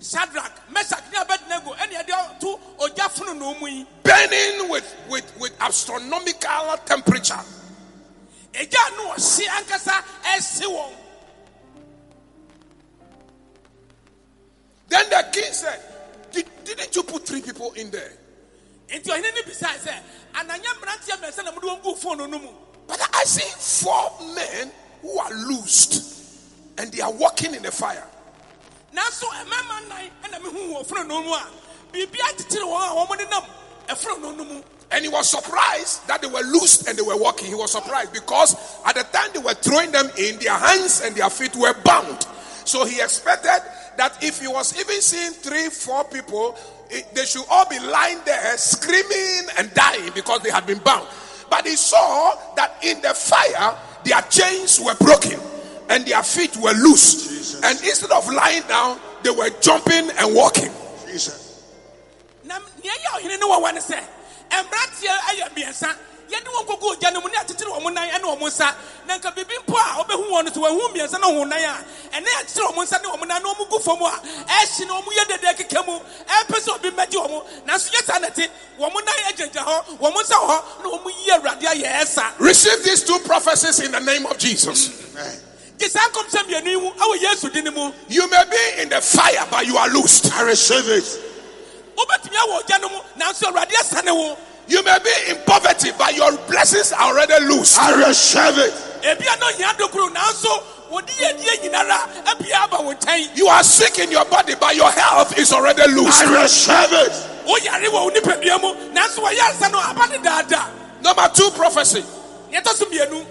shadrach 0.00 0.52
mesak 0.72 1.00
ne 1.12 1.18
abednego 1.18 1.72
ɛne 1.74 1.94
ɛde 2.04 2.40
to 2.40 2.58
ogya 2.78 3.08
fononoo 3.08 3.58
mu 3.60 3.66
yi. 3.68 3.86
Burning 4.02 4.68
with, 4.68 4.96
with, 5.08 5.32
with 5.38 5.52
astronomical 5.60 6.76
temperature. 6.84 7.40
ɛgya 8.52 8.96
no 8.96 9.12
ɔhye 9.12 9.46
ankasa 9.46 10.02
Then 14.88 15.08
the 15.10 15.26
king 15.32 15.52
said, 15.52 15.80
Did, 16.32 16.46
Didn't 16.64 16.94
you 16.96 17.02
put 17.02 17.26
three 17.26 17.42
people 17.42 17.72
in 17.72 17.90
there? 17.90 18.12
nti 18.88 19.08
ɔhene 19.10 19.34
no 19.34 19.42
bisae 19.42 19.78
sɛ 19.80 19.94
ananyɛ 20.34 20.70
mmeranteɛ 20.78 21.16
mmiɛnsa 21.18 21.44
na 21.44 21.50
mode 21.52 21.62
wɔn 21.64 21.82
guu 21.82 21.96
fono 21.96 22.26
no 22.26 22.38
mu 22.38 22.48
But 22.86 23.00
I 23.14 23.24
see 23.24 23.48
four 23.84 24.12
men 24.34 24.70
who 25.00 25.18
are 25.18 25.32
loosed 25.32 26.04
and 26.78 26.92
they 26.92 27.00
are 27.00 27.12
walking 27.12 27.54
in 27.54 27.62
the 27.62 27.72
fire. 27.72 28.06
nanso 28.94 29.24
mmarima 29.24 29.88
nnan 29.88 30.10
ɛna 30.22 30.40
mehu 30.42 30.74
wɔ 30.76 30.86
fononoo 30.86 31.24
mu 31.24 31.32
a 31.32 31.46
biribi 31.92 32.18
akyekyere 32.18 32.66
wɔn 32.66 32.90
a 32.90 33.06
wɔn 33.06 33.18
nenam 33.18 33.44
ɛfononoo 33.88 34.36
no 34.36 34.44
mu 34.44 34.62
And 34.90 35.02
he 35.04 35.08
was 35.08 35.28
surprised 35.28 36.06
that 36.06 36.20
they 36.22 36.28
were 36.28 36.42
loosed 36.42 36.86
and 36.86 36.96
they 36.96 37.02
were 37.02 37.16
walking. 37.16 37.48
He 37.48 37.54
was 37.56 37.72
surprised 37.72 38.12
because 38.12 38.54
at 38.86 38.94
the 38.94 39.02
time 39.04 39.30
they 39.32 39.40
were 39.40 39.54
throwing 39.54 39.90
them 39.90 40.08
in, 40.16 40.38
their 40.38 40.52
hands 40.56 41.00
and 41.00 41.16
their 41.16 41.28
feet 41.30 41.56
were 41.56 41.74
bound. 41.84 42.26
So 42.64 42.84
he 42.84 43.00
expected 43.00 43.60
that 43.96 44.22
if 44.22 44.40
he 44.40 44.48
was 44.48 44.78
even 44.78 45.00
seeing 45.00 45.32
three, 45.32 45.68
four 45.70 46.04
people, 46.04 46.56
it- 46.90 47.14
they 47.14 47.24
should 47.26 47.44
all 47.50 47.66
be 47.66 47.78
lying 47.78 48.20
there 48.24 48.56
screaming 48.58 49.48
and 49.58 49.72
dying 49.74 50.10
because 50.14 50.40
they 50.42 50.50
had 50.50 50.66
been 50.66 50.78
bound. 50.78 51.06
But 51.50 51.66
he 51.66 51.76
saw 51.76 52.34
that 52.56 52.76
in 52.82 53.00
the 53.00 53.14
fire, 53.14 53.76
their 54.04 54.20
chains 54.22 54.80
were 54.80 54.94
broken 54.94 55.40
and 55.88 56.04
their 56.06 56.22
feet 56.22 56.56
were 56.56 56.72
loose. 56.72 57.54
And 57.62 57.78
instead 57.80 58.10
of 58.10 58.28
lying 58.32 58.62
down, 58.68 59.00
they 59.22 59.30
were 59.30 59.50
jumping 59.60 60.10
and 60.18 60.34
walking. 60.34 60.70
Jesus. 61.06 61.40
na 62.44 62.58
nea 62.82 62.92
ɛyɛ 62.92 63.20
ɔhene 63.22 63.40
no 63.40 63.48
wɔwɔ 63.48 63.74
ne 63.74 63.80
sɛ 63.80 63.98
mmeranteɛ 64.50 65.16
ɛyɛ 65.30 65.54
mmiɛnsa 65.54 65.88
yɛde 66.28 66.44
wɔn 66.44 66.66
kɔgu 66.66 66.92
ogya 66.96 67.12
no 67.12 67.20
mu 67.22 67.28
ne 67.28 67.36
akyekyere 67.38 67.70
wɔn 67.80 67.92
nan 67.94 68.08
ne 68.20 68.28
wɔn 68.28 68.38
nsa 68.50 68.74
na 69.06 69.16
nka 69.18 69.32
biribi 69.34 69.56
mpo 69.66 69.76
a 69.76 70.04
wɔbɛhu 70.04 70.28
wɔn 70.30 70.44
no 70.44 70.52
so 70.52 70.60
wɔahu 70.60 70.92
mmiɛnsa 70.92 71.20
na 71.20 71.28
wɔn 71.28 71.48
nan 71.48 71.58
a 71.64 71.84
ɛne 72.14 72.28
akyekyere 72.40 72.72
wɔn 72.74 72.84
nsa 72.86 72.98
ne 73.02 73.08
wɔn 73.08 73.26
nan 73.28 73.42
na 73.42 73.52
wɔn 73.54 73.68
gu 73.70 73.78
fam 73.80 74.02
a 74.02 74.10
ɛhye 74.46 74.86
na 74.86 74.94
wɔn 75.00 75.14
yɛ 75.18 75.28
dede 75.28 75.56
keka 75.58 75.82
mu 75.86 75.98
ɛpɛ 76.28 76.56
sɛ 76.60 76.74
obi 76.74 76.90
mmɛgye 76.90 77.18
wɔn 77.18 77.42
nanso 77.66 77.90
yɛ 77.90 78.04
saa 78.06 78.18
nɛte 78.18 78.48
wɔn 78.78 78.94
nan 79.04 79.14
agyagya 79.28 79.62
hɔ 79.64 79.98
wɔn 79.98 80.14
nsa 80.22 80.36
wɔ 80.36 80.46
hɔ 80.48 80.82
na 80.82 80.88
wɔn 80.90 81.12
yi 81.24 81.30
awurade 81.32 81.62
ayɛ 81.62 82.00
ɛsa 82.02 82.24
Receive 82.38 82.84
these 82.84 83.02
two 83.02 83.18
prophecies 83.20 83.80
in 83.80 83.90
the 83.92 84.00
name 84.00 84.26
of 84.26 84.38
Jesus. 84.38 84.88
Gye 85.78 85.88
saa 85.88 86.06
nkɔmhyɛ 86.08 86.42
mmienu 86.46 86.66
yi 86.66 86.76
mu 86.80 86.90
ɛwɔ 86.90 87.20
yesu 87.22 87.50
din 87.52 87.72
mu 87.74 87.92
You 88.08 88.28
may 88.28 88.44
be 88.50 88.82
in 88.82 88.88
the 88.90 89.00
fire, 89.00 89.46
but 89.50 89.66
you 89.66 89.76
are 89.76 89.88
loosed. 89.88 90.32
I 90.32 90.42
receive 90.42 90.88
it. 90.88 91.04
wobɛtumi 91.96 92.36
awɔ 92.36 92.62
ogya 92.62 92.80
no 92.80 92.88
mu 92.90 92.98
nanso 93.18 93.50
awurade 93.50 93.72
asa 93.80 94.02
ne 94.02 94.12
wo 94.12 94.36
You 94.66 94.82
may 94.82 94.98
be 95.04 95.10
in 95.30 95.36
poverty, 95.44 95.90
but 95.98 96.14
your 96.16 96.32
blessings 96.48 96.92
are 96.92 97.12
already 97.12 97.44
loose. 97.44 97.76
I 97.76 98.08
receive 98.08 98.56
it. 98.56 98.72
Ebia 100.94 101.02
na 101.02 101.02
ohia 101.02 101.02
dokoro 101.02 101.02
nanso 101.02 101.02
wɔde 101.02 101.12
yɛdie 101.20 101.62
nyinara 101.62 101.98
abia 102.26 102.64
aba 102.64 102.82
wo 102.82 102.94
nkyɛn 102.94 103.36
You 103.36 103.48
are 103.48 103.62
sick 103.64 103.98
in 103.98 104.10
your 104.10 104.24
body, 104.26 104.54
but 104.54 104.74
your 104.76 104.90
health 104.90 105.36
is 105.38 105.52
already 105.52 105.82
loose. 105.92 106.20
I 106.22 106.42
receive 106.42 106.92
it. 106.92 107.12
woyare 107.46 107.86
wɔ 107.86 107.92
wo 107.92 108.10
nipadua 108.10 108.60
mu 108.60 108.74
nanso 108.92 109.18
wɔyɛ 109.20 109.40
ansa 109.40 109.70
no 109.72 109.78
aba 109.78 110.06
ne 110.08 110.18
daadaa 110.18 110.70
Number 111.02 111.28
two 111.34 111.50
prophecy. 111.50 112.04
yɛtɔ 112.52 112.68
so 112.74 112.86
mmienu 112.86 113.26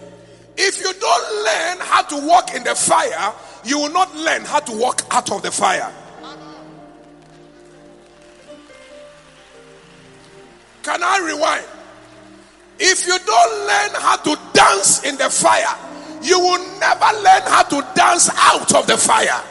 If 0.55 0.79
you 0.79 0.93
don't 0.93 1.43
learn 1.43 1.77
how 1.79 2.01
to 2.03 2.27
walk 2.27 2.53
in 2.53 2.63
the 2.63 2.75
fire, 2.75 3.33
you 3.63 3.79
will 3.79 3.89
not 3.91 4.15
learn 4.15 4.45
how 4.45 4.59
to 4.59 4.71
walk 4.77 5.01
out 5.09 5.31
of 5.31 5.41
the 5.41 5.49
fire. 5.51 5.91
Can 10.83 11.01
I 11.01 11.19
rewind? 11.25 11.65
If 12.79 13.07
you 13.07 13.17
don't 13.25 13.67
learn 13.67 14.01
how 14.01 14.17
to 14.17 14.37
dance 14.53 15.03
in 15.03 15.17
the 15.17 15.29
fire, 15.29 15.75
you 16.23 16.39
will 16.39 16.79
never 16.79 17.09
learn 17.21 17.43
how 17.45 17.63
to 17.63 17.85
dance 17.95 18.29
out 18.35 18.73
of 18.73 18.87
the 18.87 18.97
fire. 18.97 19.43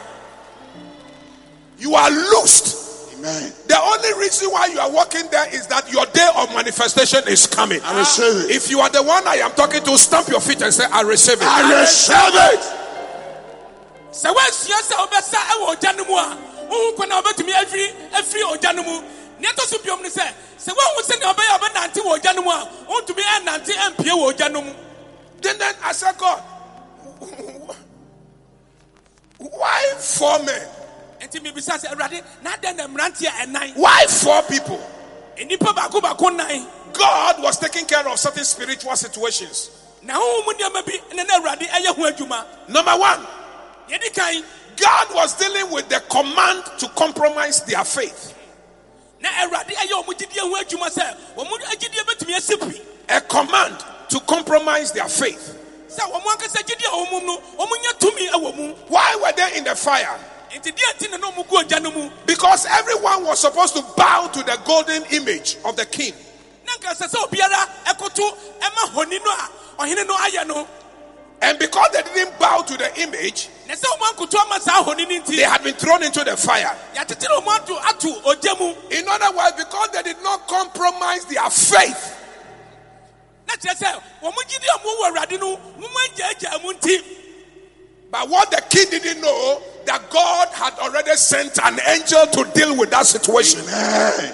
You 1.77 1.93
are 1.95 2.09
loosed. 2.09 3.13
Amen. 3.15 3.53
The 3.67 3.77
only 3.79 4.19
reason 4.19 4.49
why 4.49 4.67
you 4.67 4.79
are 4.79 4.91
walking 4.91 5.29
there 5.29 5.47
is 5.53 5.67
that 5.67 5.91
your 5.91 6.05
day 6.07 6.27
of 6.35 6.49
manifestation 6.55 7.21
is 7.27 7.45
coming. 7.47 7.79
I 7.83 7.99
receive 7.99 8.49
it. 8.49 8.55
If 8.55 8.69
you 8.69 8.79
are 8.79 8.89
the 8.89 9.03
one 9.03 9.27
I 9.27 9.35
am 9.35 9.51
talking 9.51 9.83
to, 9.83 9.97
stamp 9.97 10.27
your 10.27 10.41
feet 10.41 10.61
and 10.61 10.73
say, 10.73 10.85
I 10.91 11.01
receive 11.01 11.37
it. 11.37 11.47
I 11.47 11.81
receive 11.81 12.15
it. 12.17 12.79
sɛ 14.13 14.29
woasua 14.29 14.77
sɛ 14.85 14.93
wobɛsa 15.01 15.39
ɛwɔ 15.53 15.73
ɔgya 15.73 15.97
no 15.97 16.05
mu 16.05 16.13
a 16.13 16.37
wohu 16.69 16.95
kɔ 16.95 17.09
na 17.09 17.19
wobɛtumi 17.19 17.49
afiri 17.49 17.87
afiri 18.13 18.43
ɔgya 18.45 18.75
no 18.75 18.83
mu 18.83 19.01
nea 19.39 19.49
ɛtɔ 19.51 19.65
so 19.65 19.77
biom 19.79 20.03
ne 20.03 20.09
sɛ 20.09 20.21
sɛ 20.61 20.69
woahu 20.69 21.01
sɛnea 21.01 21.33
ɔbɛyɛ 21.33 21.49
a 21.49 21.57
wobɛnante 21.57 21.99
wɔ 22.05 22.19
ɔgya 22.19 22.35
no 22.35 22.41
mu 22.43 22.51
a 22.51 22.69
wontumi 22.87 23.23
ɛnante 23.23 23.73
ampie 23.73 24.13
wɔ 24.13 24.31
ɔgya 24.33 24.51
no 24.51 24.61
mu 24.61 24.71
Then, 25.43 25.57
then 25.57 25.75
I 25.83 25.91
said, 25.91 26.17
God, 26.17 26.41
why 29.37 29.93
four 29.97 30.39
men? 30.43 30.67
enti 31.19 31.39
mebisa 31.39 31.77
sɛ 31.77 31.93
awurade 31.93 32.21
na 32.43 32.51
adɛn 32.51 32.75
na 32.77 32.87
mmeranteɛ 32.87 33.29
ɛnan 33.29 33.75
Why 33.75 34.05
four 34.07 34.41
people? 34.43 34.79
nnipa 35.37 35.73
baako 35.73 36.01
baako 36.01 36.35
nan 36.35 36.67
God 36.93 37.41
was 37.41 37.57
taking 37.57 37.85
care 37.85 38.07
of 38.07 38.19
certain 38.19 38.43
spiritual 38.43 38.95
situations. 38.95 39.69
na 40.03 40.13
honhom 40.19 40.45
mu 40.45 40.53
nneɛma 40.53 40.85
bi 40.85 41.15
ne 41.15 41.23
na 41.23 41.39
awurade 41.39 41.67
ɛyɛ 41.67 41.95
ho 41.95 42.03
adwuma 42.11 42.45
Number 42.69 42.91
one, 42.97 43.25
God 44.75 45.07
was 45.13 45.33
dealing 45.37 45.71
with 45.71 45.87
the 45.89 45.99
command 46.09 46.63
to 46.79 46.87
compromise 46.89 47.61
their 47.63 47.83
faith. 47.83 48.35
na 49.21 49.29
awurade 49.29 49.73
ɛyɛ 49.73 50.03
ɔmo 50.03 50.13
gyidie 50.13 50.39
ho 50.39 50.55
adwuma 50.55 50.89
sɛ 50.89 51.15
ɔmo 51.37 51.51
agyidie 51.71 52.03
bɛtumi 52.05 52.35
asi 52.35 52.57
pi 52.57 52.81
A 53.09 53.21
command 53.21 53.77
to 54.09 54.19
compromise 54.21 54.91
their 54.93 55.09
faith. 55.09 55.59
Sɛ 55.93 56.11
ɔmo 56.11 56.25
ankasa 56.25 56.61
gyidie 56.63 56.87
a 56.87 56.95
ɔmo 57.05 57.25
no 57.25 57.37
ɔmo 57.57 57.71
nya 57.81 57.91
tumi 57.99 58.29
ɛwɔ 58.29 58.55
mu 58.55 58.73
Why 58.87 59.15
were 59.21 59.31
they 59.33 59.57
in 59.57 59.63
the 59.63 59.75
fire? 59.75 60.19
nti 60.53 60.71
deɛ 60.71 60.97
nti 60.97 61.11
na 61.11 61.17
na 61.17 61.31
ɔmo 61.31 61.47
gu 61.47 61.57
ɔgya 61.63 61.81
no 61.81 61.91
mu 61.91 62.09
Because 62.25 62.65
everyone 62.65 63.23
was 63.25 63.39
supposed 63.39 63.75
to 63.75 63.81
bow 63.95 64.27
to 64.27 64.43
the 64.43 64.57
golden 64.65 65.03
image 65.11 65.57
of 65.65 65.75
the 65.75 65.85
king. 65.85 66.13
na 66.65 66.73
nka 66.73 66.95
sɛ 66.97 67.09
sɛ 67.09 67.27
obiara 67.27 67.67
ɛkoto 67.85 68.37
ɛma 68.59 68.89
honi 68.93 69.19
no 69.19 69.31
a 69.31 69.49
ɔhene 69.83 70.07
no 70.07 70.15
ayɛ 70.15 70.47
no 70.47 70.67
And 71.41 71.59
because 71.59 71.89
they 71.91 72.01
didn't 72.03 72.39
bow 72.39 72.61
to 72.61 72.77
the 72.77 73.01
image, 73.01 73.49
na 73.67 73.73
sɛ 73.73 73.83
ɔmo 73.83 74.13
ankoto 74.13 74.39
ama 74.45 74.61
saa 74.61 74.81
they 75.27 75.41
had 75.43 75.61
been 75.63 75.73
thrown 75.75 76.01
into 76.03 76.23
the 76.23 76.37
fire. 76.37 76.71
yɛatetere 76.95 77.41
ɔmo 77.41 77.47
ato 77.55 77.77
ato 77.79 78.21
ɔgya 78.21 78.59
mu 78.59 78.73
In 78.91 79.07
other 79.09 79.31
words, 79.35 79.57
because 79.57 79.89
they 79.89 80.03
did 80.03 80.21
not 80.23 80.47
compromise 80.47 81.25
their 81.25 81.49
faith, 81.49 82.15
but 88.11 88.29
what 88.29 88.51
the 88.51 88.61
king 88.69 88.85
didn't 88.91 89.21
know, 89.21 89.61
that 89.85 90.09
God 90.11 90.47
had 90.49 90.73
already 90.79 91.15
sent 91.15 91.57
an 91.65 91.79
angel 91.89 92.27
to 92.27 92.43
deal 92.53 92.77
with 92.77 92.91
that 92.91 93.07
situation. 93.07 93.61
Amen. 93.61 94.33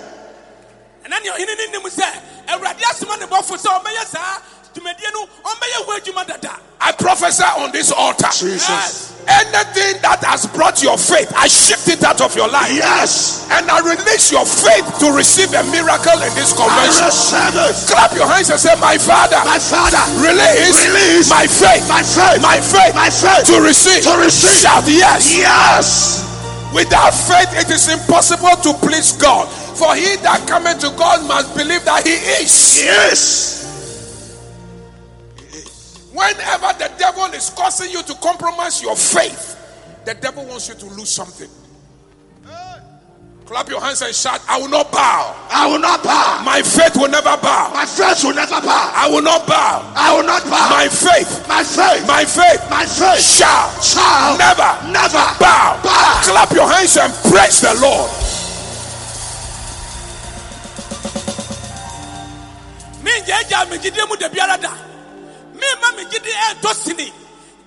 ɛna 1.05 1.23
nea 1.23 1.31
ɔhene 1.31 1.55
no 1.71 1.79
nim 1.79 1.89
sɛ 1.89 2.03
awurade 2.49 2.81
asoma 4.75 4.93
ne 4.93 4.99
bɔfo 4.99 5.09
sɛ 5.09 5.09
ɔbɛyɛ 5.09 5.09
saa 5.09 5.09
dwumadie 5.09 5.13
no 5.13 5.27
ɔmbɛyɛ 5.43 5.85
ho 5.85 5.99
adwuma 5.99 6.27
dada 6.27 6.59
I 6.81 6.93
prophesy 6.93 7.43
on 7.43 7.71
this 7.73 7.91
altar. 7.91 8.29
Jesus. 8.31 9.11
Anything 9.27 10.01
that 10.01 10.23
has 10.23 10.47
brought 10.47 10.81
your 10.81 10.97
faith, 10.97 11.27
I 11.35 11.45
shift 11.51 11.89
it 11.89 12.01
out 12.07 12.21
of 12.21 12.33
your 12.39 12.47
life. 12.47 12.71
Yes. 12.71 13.45
And 13.51 13.69
I 13.69 13.83
release 13.83 14.31
your 14.31 14.45
faith 14.47 14.87
to 15.03 15.11
receive 15.11 15.51
a 15.53 15.61
miracle 15.75 16.15
in 16.23 16.31
this 16.39 16.55
convention. 16.55 17.05
receive. 17.11 17.91
Clap 17.91 18.15
your 18.15 18.25
hands 18.31 18.49
and 18.49 18.57
say, 18.57 18.73
My 18.79 18.97
Father, 18.97 19.37
My 19.43 19.59
Father. 19.59 19.99
release, 20.23 20.87
Release. 20.87 21.29
my 21.29 21.45
faith, 21.45 21.83
My 21.91 21.99
faith. 22.01 22.41
my 22.41 22.57
faith, 22.63 22.95
My 22.95 23.11
faith. 23.11 23.43
to 23.51 23.59
receive. 23.61 24.01
To 24.07 24.15
receive. 24.17 24.63
Shout 24.63 24.87
yes. 24.87 25.35
Yes. 25.37 26.23
Without 26.73 27.11
faith, 27.13 27.51
it 27.59 27.69
is 27.69 27.91
impossible 27.91 28.55
to 28.63 28.73
please 28.79 29.11
God. 29.19 29.51
For 29.77 29.93
he 29.99 30.15
that 30.23 30.47
cometh 30.47 30.79
to 30.79 30.89
God 30.95 31.27
must 31.27 31.53
believe 31.59 31.83
that 31.85 32.07
he 32.07 32.15
is. 32.41 32.81
Yes. 32.81 33.67
Whenever 36.19 36.67
the 36.77 36.91
devil 36.99 37.25
is 37.31 37.49
causing 37.51 37.89
you 37.91 38.03
to 38.03 38.13
compromise 38.15 38.81
your 38.83 38.95
faith, 38.95 39.55
the 40.03 40.13
devil 40.15 40.43
wants 40.45 40.67
you 40.67 40.75
to 40.75 40.85
lose 40.87 41.09
something. 41.09 41.47
Clap 43.45 43.67
your 43.69 43.81
hands 43.81 44.01
and 44.03 44.13
shout, 44.13 44.41
I 44.47 44.59
will 44.61 44.69
not 44.69 44.91
bow. 44.91 45.33
I 45.49 45.65
will 45.65 45.79
not 45.79 46.03
bow. 46.03 46.43
My 46.45 46.61
faith 46.61 46.93
will 46.95 47.09
never 47.09 47.33
bow. 47.41 47.71
My 47.73 47.85
faith 47.85 48.21
will 48.23 48.35
never 48.35 48.61
bow. 48.61 48.91
I 48.93 49.09
will 49.09 49.23
not 49.23 49.47
bow. 49.47 49.91
I 49.95 50.13
will 50.15 50.21
not 50.27 50.43
bow. 50.43 50.69
My 50.69 50.85
faith, 50.87 51.47
My 51.47 51.63
faith. 51.63 52.05
my 52.05 52.25
faith 52.25 52.61
My 52.69 52.85
faith 52.85 53.23
shall 53.25 53.71
shall 53.81 54.37
never 54.37 54.69
never 54.93 55.23
bow. 55.41 55.81
bow. 55.81 56.21
Clap 56.29 56.51
your 56.51 56.69
hands 56.69 56.97
and 56.97 57.09
praise 57.33 57.61
the 57.61 57.73
Lord. 57.81 58.11
mengyagyaa 63.03 63.65
me 63.69 63.77
gyidie 63.79 64.05
mu 64.05 64.15
me 65.99 66.05
gyidie 66.09 66.33
ɛntɔ 66.49 66.69
eh, 66.71 66.73
sini 66.73 67.13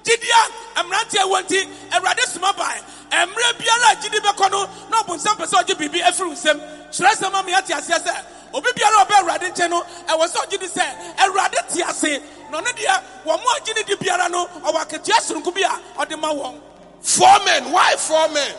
gyidie 0.05 0.33
a 0.33 0.81
eh, 0.81 0.83
mmeranteɛ 0.83 1.21
eh, 1.21 1.29
wɔ 1.29 1.39
nti 1.45 1.59
awurade 1.93 2.25
soma 2.27 2.53
bae 2.53 2.81
mmerɛ 3.13 3.53
biara 3.59 3.93
a 3.93 3.97
gyidi 3.97 4.19
bɛkɔ 4.21 4.51
no 4.51 4.69
na 4.91 5.03
ɔbonsam 5.03 5.37
pɛ 5.37 5.47
sɛ 5.47 5.63
ɔgye 5.63 5.75
biribi 5.77 6.01
afiri 6.03 6.29
wo 6.29 6.35
nsɛm 6.35 6.59
kyerɛ 6.93 7.13
sɛm 7.21 7.35
ama 7.35 7.51
yɛate 7.51 7.73
aseɛ 7.77 7.99
sɛ 8.07 8.25
obi 8.55 8.71
biara 8.73 8.97
a 9.01 9.05
ɔbɛ 9.05 9.15
awurade 9.21 9.53
nkyɛn 9.53 9.71
no 9.71 9.83
ɛwɔ 10.09 10.25
sɛ 10.29 10.39
ɔgye 10.47 10.61
di 10.61 10.67
sɛ 10.67 10.85
awurade 11.19 11.69
te 11.69 11.83
ase. 11.83 12.23
Na 12.51 12.61
ɔno 12.61 12.69
deɛ 12.73 13.03
wɔn 13.25 13.39
mo 13.43 13.51
a 13.57 13.61
gye 13.65 13.73
ne 13.75 13.83
di 13.83 13.95
biara 13.97 14.29
no. 14.31 14.47
Ɔwɔ 14.47 14.85
akatua 14.85 15.21
soronko 15.21 15.55
bi 15.55 15.63
a 15.63 15.81
ɔde 16.05 16.19
ma 16.21 16.33
wɔn 16.33 16.61
Four 17.01 17.41
men. 17.45 17.73
Why 17.73 17.97
four 17.97 18.29
men? 18.29 18.55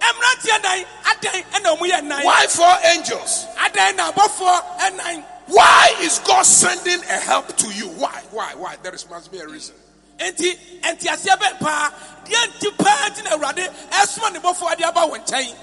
mmeranteɛ 0.00 0.62
nan 0.62 0.84
adan 1.10 1.42
ɛna 1.52 1.76
ɔmo 1.76 1.90
yɛ 1.90 2.02
nan 2.04 2.22
Why 2.24 2.46
four 2.46 2.76
angels? 2.84 3.46
adan 3.64 3.96
na 3.96 4.12
abɔfoɔ 4.12 4.62
ɛnan 4.78 5.24
Why 5.46 5.94
is 6.00 6.18
God 6.20 6.42
sending 6.42 7.00
a 7.04 7.18
help 7.20 7.56
to 7.56 7.72
you? 7.72 7.88
Why? 7.88 8.22
Why? 8.30 8.54
Why? 8.56 8.76
There 8.82 8.94
is, 8.94 9.08
must 9.08 9.30
be 9.30 9.38
a 9.38 9.46
reason. 9.46 9.74
enti 10.18 10.56
enti 10.82 11.06
aseɛ 11.08 11.58
paa 11.60 11.92
deɛ 12.24 12.46
nti 12.48 12.78
paa 12.78 13.08
nti 13.10 13.22
na 13.24 13.30
awurade 13.36 13.68
ɛsoma 13.90 14.32
ne 14.32 14.38
ade 14.38 14.84
aba 14.84 15.00
wɔn 15.00 15.20
nkyɛn 15.26 15.54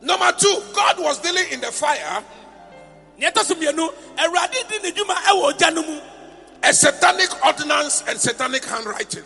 Number 0.00 0.32
two, 0.32 0.62
God 0.74 0.98
was 0.98 1.18
dealing 1.18 1.46
in 1.50 1.60
the 1.60 1.72
fire 1.72 2.22
nea 3.18 3.30
ɛtɔ 3.32 3.44
so 3.44 3.54
mmienu 3.54 3.92
awurade 4.16 4.68
di 4.68 4.78
ne 4.78 4.92
dwuma 4.92 5.14
ɛwɔ 5.14 5.52
ogya 5.52 5.74
no 5.74 5.82
mu 5.82 6.00
a 6.62 6.72
satanic 6.72 7.44
ordinance 7.44 8.04
and 8.06 8.20
satanic 8.20 8.64
handwriting. 8.64 9.24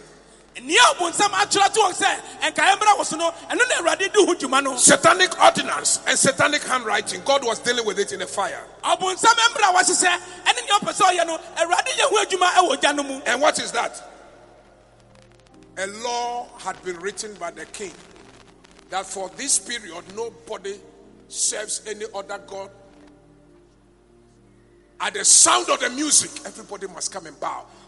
Satanic 4.79 5.39
ordinance 5.43 6.01
and 6.07 6.19
satanic 6.19 6.63
handwriting. 6.63 7.21
God 7.25 7.45
was 7.45 7.59
dealing 7.59 7.85
with 7.85 7.99
it 7.99 8.13
in 8.13 8.21
the 8.21 8.27
fire. 8.27 8.65
ɔbonsam 8.83 9.37
mmra 9.37 9.71
a 9.71 9.75
wɔhyehyɛ 9.75 10.21
ɛne 10.45 10.67
nea 10.67 10.79
ɔpɛ 10.81 10.93
sɛ 10.93 11.11
ɔyɛ 11.11 11.27
no 11.27 11.37
awurade 11.57 11.89
yɛ 11.89 12.09
ho 12.09 12.25
adwuma 12.25 12.49
ɛwɔ 12.53 12.77
ogya 12.77 12.97
no 12.97 13.03
mu 13.03 13.21
And 13.27 13.41
what 13.41 13.59
is 13.59 13.71
that? 13.73 14.03
A 15.77 15.87
law 15.87 16.49
had 16.59 16.83
been 16.83 16.97
written 17.01 17.35
by 17.35 17.51
the 17.51 17.67
king 17.67 17.93
that 18.89 19.05
for 19.05 19.29
this 19.37 19.59
period 19.59 20.05
nobody 20.15 20.81
serves 21.29 21.83
any 21.87 22.07
other 22.15 22.39
god. 22.39 22.71
At 24.99 25.13
the 25.13 25.25
sound 25.27 25.69
of 25.69 25.81
the 25.81 25.91
music, 25.91 26.31
everybody 26.47 26.87
must 26.87 27.13
come 27.13 27.27
and 27.27 27.39
bow. 27.39 27.67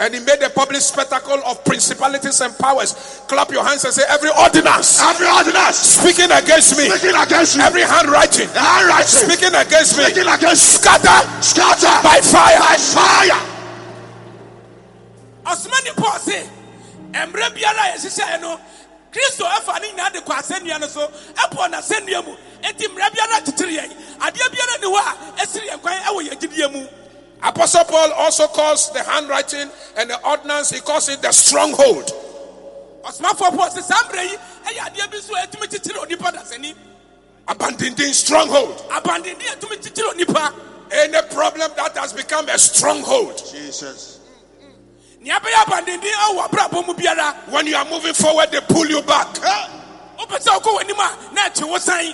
And 0.00 0.14
he 0.14 0.20
made 0.20 0.40
a 0.42 0.48
public 0.48 0.80
spectacle 0.80 1.38
of 1.44 1.62
principalities 1.62 2.40
and 2.40 2.56
powers. 2.56 3.20
Clap 3.28 3.50
your 3.50 3.62
hands 3.62 3.84
and 3.84 3.92
say, 3.92 4.02
Every 4.08 4.30
ordinance 4.30 4.98
Every 5.02 5.28
ordinance 5.28 5.76
speaking 5.76 6.32
against 6.32 6.78
me, 6.78 6.88
speaking 6.88 7.14
against 7.20 7.58
me. 7.58 7.62
every 7.64 7.82
handwriting 7.82 8.48
handwriting 8.48 9.06
speaking 9.28 9.54
against 9.54 9.98
me, 9.98 10.04
speaking 10.04 10.26
against 10.26 10.80
scatter 10.80 11.20
scatter 11.42 11.92
by 12.02 12.16
fire. 12.24 12.58
by 12.58 12.76
fire. 12.80 13.40
ɔsomani 15.44 15.92
paul 15.96 16.18
se 16.18 16.48
mmerɛ 17.12 17.52
biara 17.52 17.92
a 17.92 17.96
yɛhyehyɛeɛ 17.96 18.40
no 18.40 18.58
kristo 19.12 19.44
ɛfa 19.44 19.80
ne 19.82 19.88
nyinaa 19.92 20.12
de 20.12 20.20
kɔ 20.20 20.32
asɛnnua 20.40 20.80
no 20.80 20.86
so 20.88 21.06
ɛbɔ 21.34 21.70
n'asɛnnua 21.72 22.24
mu 22.24 22.36
enti 22.62 22.86
mmerɛ 22.88 23.10
biara 23.12 23.40
kyekyere 23.44 23.72
yɛn 23.76 23.92
adeɛ 24.20 24.48
biara 24.48 24.80
ni 24.80 24.86
hɔ 24.86 24.96
a 24.96 25.42
ɛsiri 25.44 25.68
yɛn 25.68 25.80
kwan 25.82 26.00
ɛwɔ 26.02 26.28
yɛn 26.28 26.38
gyidie 26.40 26.72
mu 26.72 26.86
Apostle 27.42 27.84
Paul 27.84 28.12
also 28.12 28.46
calls 28.48 28.92
the 28.92 29.02
handwriting 29.02 29.70
and 29.96 30.10
the 30.10 30.28
ordinance, 30.28 30.70
he 30.70 30.80
calls 30.80 31.08
it 31.08 31.22
the 31.22 31.32
stronghold. 31.32 32.12
ɔsomafoɔ 33.04 33.56
paul 33.56 33.70
se 33.70 33.80
saa 33.80 33.94
mmerɛ 34.04 34.30
yi 34.30 34.36
ɛyɛ 34.36 34.78
adeɛ 34.94 35.10
bi 35.10 35.18
so 35.18 35.34
a 35.34 35.46
ɛtumi 35.46 35.66
kyekyere 35.68 36.04
onipa 36.06 36.32
dasani 36.32 36.74
Abandoned 37.48 37.98
stronghold. 38.14 38.76
abandenden 38.90 39.52
a 39.52 39.56
ɛtumi 39.56 39.76
kyekyere 39.82 40.14
onipa 40.14 40.52
Any 40.92 41.22
problem 41.32 41.70
that 41.76 41.96
has 41.96 42.12
become 42.12 42.48
a 42.48 42.58
stronghold. 42.58 43.38
Jesus. 43.50 44.18
nea 45.20 45.38
bɛyɛ 45.40 45.64
abandenden 45.64 46.12
awɔ 46.12 46.46
abrabɔ 46.48 46.86
mu 46.86 46.92
biara 46.94 47.34
When 47.48 47.66
you 47.66 47.76
are 47.76 47.84
moving 47.86 48.12
forward, 48.14 48.50
they 48.50 48.60
pull 48.60 48.86
you 48.86 49.00
back. 49.02 49.28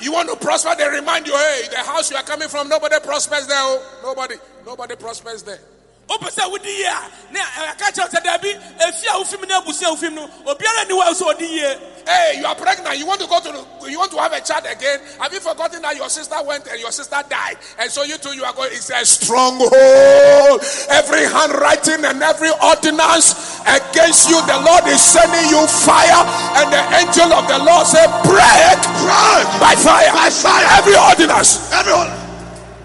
You 0.07 0.13
want 0.13 0.29
to 0.29 0.37
prosper, 0.37 0.75
they 0.77 0.89
remind 0.89 1.27
you, 1.27 1.37
hey, 1.37 1.63
the 1.71 1.79
house 1.79 2.11
you 2.11 2.17
are 2.17 2.23
coming 2.23 2.49
from, 2.49 2.69
nobody 2.69 3.01
prospers 3.01 3.47
there. 3.47 3.59
Oh. 3.59 4.01
Nobody, 4.03 4.37
nobody 4.65 4.95
prospers 4.95 5.43
there. 5.43 5.59
Wopɛ 6.09 6.29
sɛ 6.31 6.51
wodi 6.51 6.73
yie 6.79 6.87
a 6.87 7.11
na 7.33 7.41
aka 7.71 7.93
kyerɛ 7.93 8.05
wo 8.05 8.19
sɛ 8.19 8.23
daabi 8.25 8.51
ɛfi 8.79 9.07
a 9.07 9.11
eh, 9.11 9.19
wofim 9.19 9.43
eh, 9.43 9.47
ne 9.47 9.55
abusua 9.55 9.89
a 9.89 9.95
wofim 9.97 10.15
no 10.15 10.27
obiara 10.47 10.87
ni 10.89 10.95
hɔ 10.95 11.03
a 11.11 11.15
sɛ 11.15 11.35
ɔdi 11.35 11.49
yie 11.51 11.79
Hey, 12.07 12.39
you 12.39 12.47
are 12.47 12.55
pregnant. 12.55 12.97
You 12.99 13.05
want 13.05 13.21
to 13.21 13.27
go 13.27 13.41
to 13.41 13.91
you 13.91 13.99
want 13.99 14.13
to 14.13 14.19
have 14.19 14.33
a 14.33 14.41
child 14.41 14.63
again. 14.71 15.01
Have 15.19 15.33
you 15.35 15.41
forgotten 15.41 15.83
that 15.83 15.97
your 15.97 16.09
sister 16.09 16.37
went 16.47 16.65
and 16.69 16.79
your 16.79 16.93
sister 16.93 17.19
died? 17.29 17.59
And 17.81 17.91
so 17.91 18.05
you 18.05 18.17
too, 18.17 18.31
you 18.31 18.45
are 18.45 18.55
going, 18.55 18.71
it's 18.71 18.91
a 18.91 19.05
stronghold. 19.05 20.63
Every 20.87 21.27
handwriting 21.27 22.07
and 22.07 22.23
every 22.23 22.51
ordinance 22.63 23.59
against 23.67 24.31
you, 24.31 24.39
the 24.47 24.63
Lord 24.63 24.87
is 24.87 25.03
sending 25.03 25.51
you 25.51 25.67
fire. 25.67 26.23
And 26.63 26.71
the 26.71 26.83
angel 26.95 27.35
of 27.35 27.51
the 27.51 27.59
Lord 27.59 27.87
said, 27.87 28.07
break 28.23 28.79
Break 29.03 29.47
by 29.59 29.75
fire. 29.75 30.13
By 30.15 30.31
fire. 30.31 30.67
Every 30.79 30.95
ordinance. 30.95 31.73
Everyone. 31.73 32.26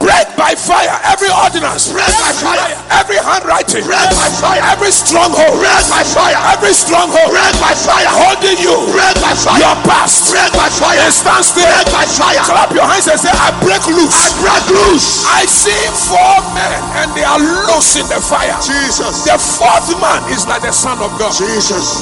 Break 0.02 0.28
by 0.36 0.58
fire. 0.58 0.90
Every 1.06 1.30
ordinance. 1.30 1.94
Break 1.94 2.10
by 2.18 2.34
fire. 2.34 2.74
Every 2.90 3.22
handwriting. 3.22 3.86
Break 3.86 4.10
by 4.18 4.30
fire. 4.42 4.62
Every 4.74 4.90
stronghold. 4.92 5.62
Break 5.62 5.86
by 5.94 6.02
fire. 6.02 6.38
Every 6.58 6.74
stronghold. 6.74 7.30
Break 7.30 7.54
by 7.62 7.74
fire. 7.78 8.10
Holding 8.10 8.58
you. 8.58 8.74
Break 8.92 9.16
by 9.22 9.34
fire. 9.38 9.62
Your 9.62 9.78
past. 9.86 10.34
Break 10.34 10.50
by 10.58 10.70
fire. 10.74 10.98
And 11.06 11.14
stand 11.14 11.46
still. 11.46 11.70
Break 11.70 11.88
by 11.94 12.06
fire. 12.10 12.42
Clap 12.50 12.74
your 12.74 12.88
hands 12.90 13.06
and 13.08 13.20
say, 13.22 13.30
I 13.30 13.54
break 13.62 13.86
loose. 13.94 14.18
I 14.18 14.28
break 14.42 14.66
loose. 14.74 15.08
I 15.30 15.46
see 15.46 15.82
four 16.10 16.38
men 16.58 16.80
and 17.06 17.10
they 17.14 17.24
are 17.24 17.38
loose 17.40 17.96
in 18.02 18.06
the 18.10 18.18
fire. 18.18 18.58
Jesus. 18.66 19.22
The 19.24 19.38
fourth 19.38 19.94
man 20.02 20.26
is 20.34 20.50
like 20.50 20.66
the 20.66 20.74
Son 20.74 20.98
of 20.98 21.14
God. 21.22 21.32
Jesus. 21.38 22.02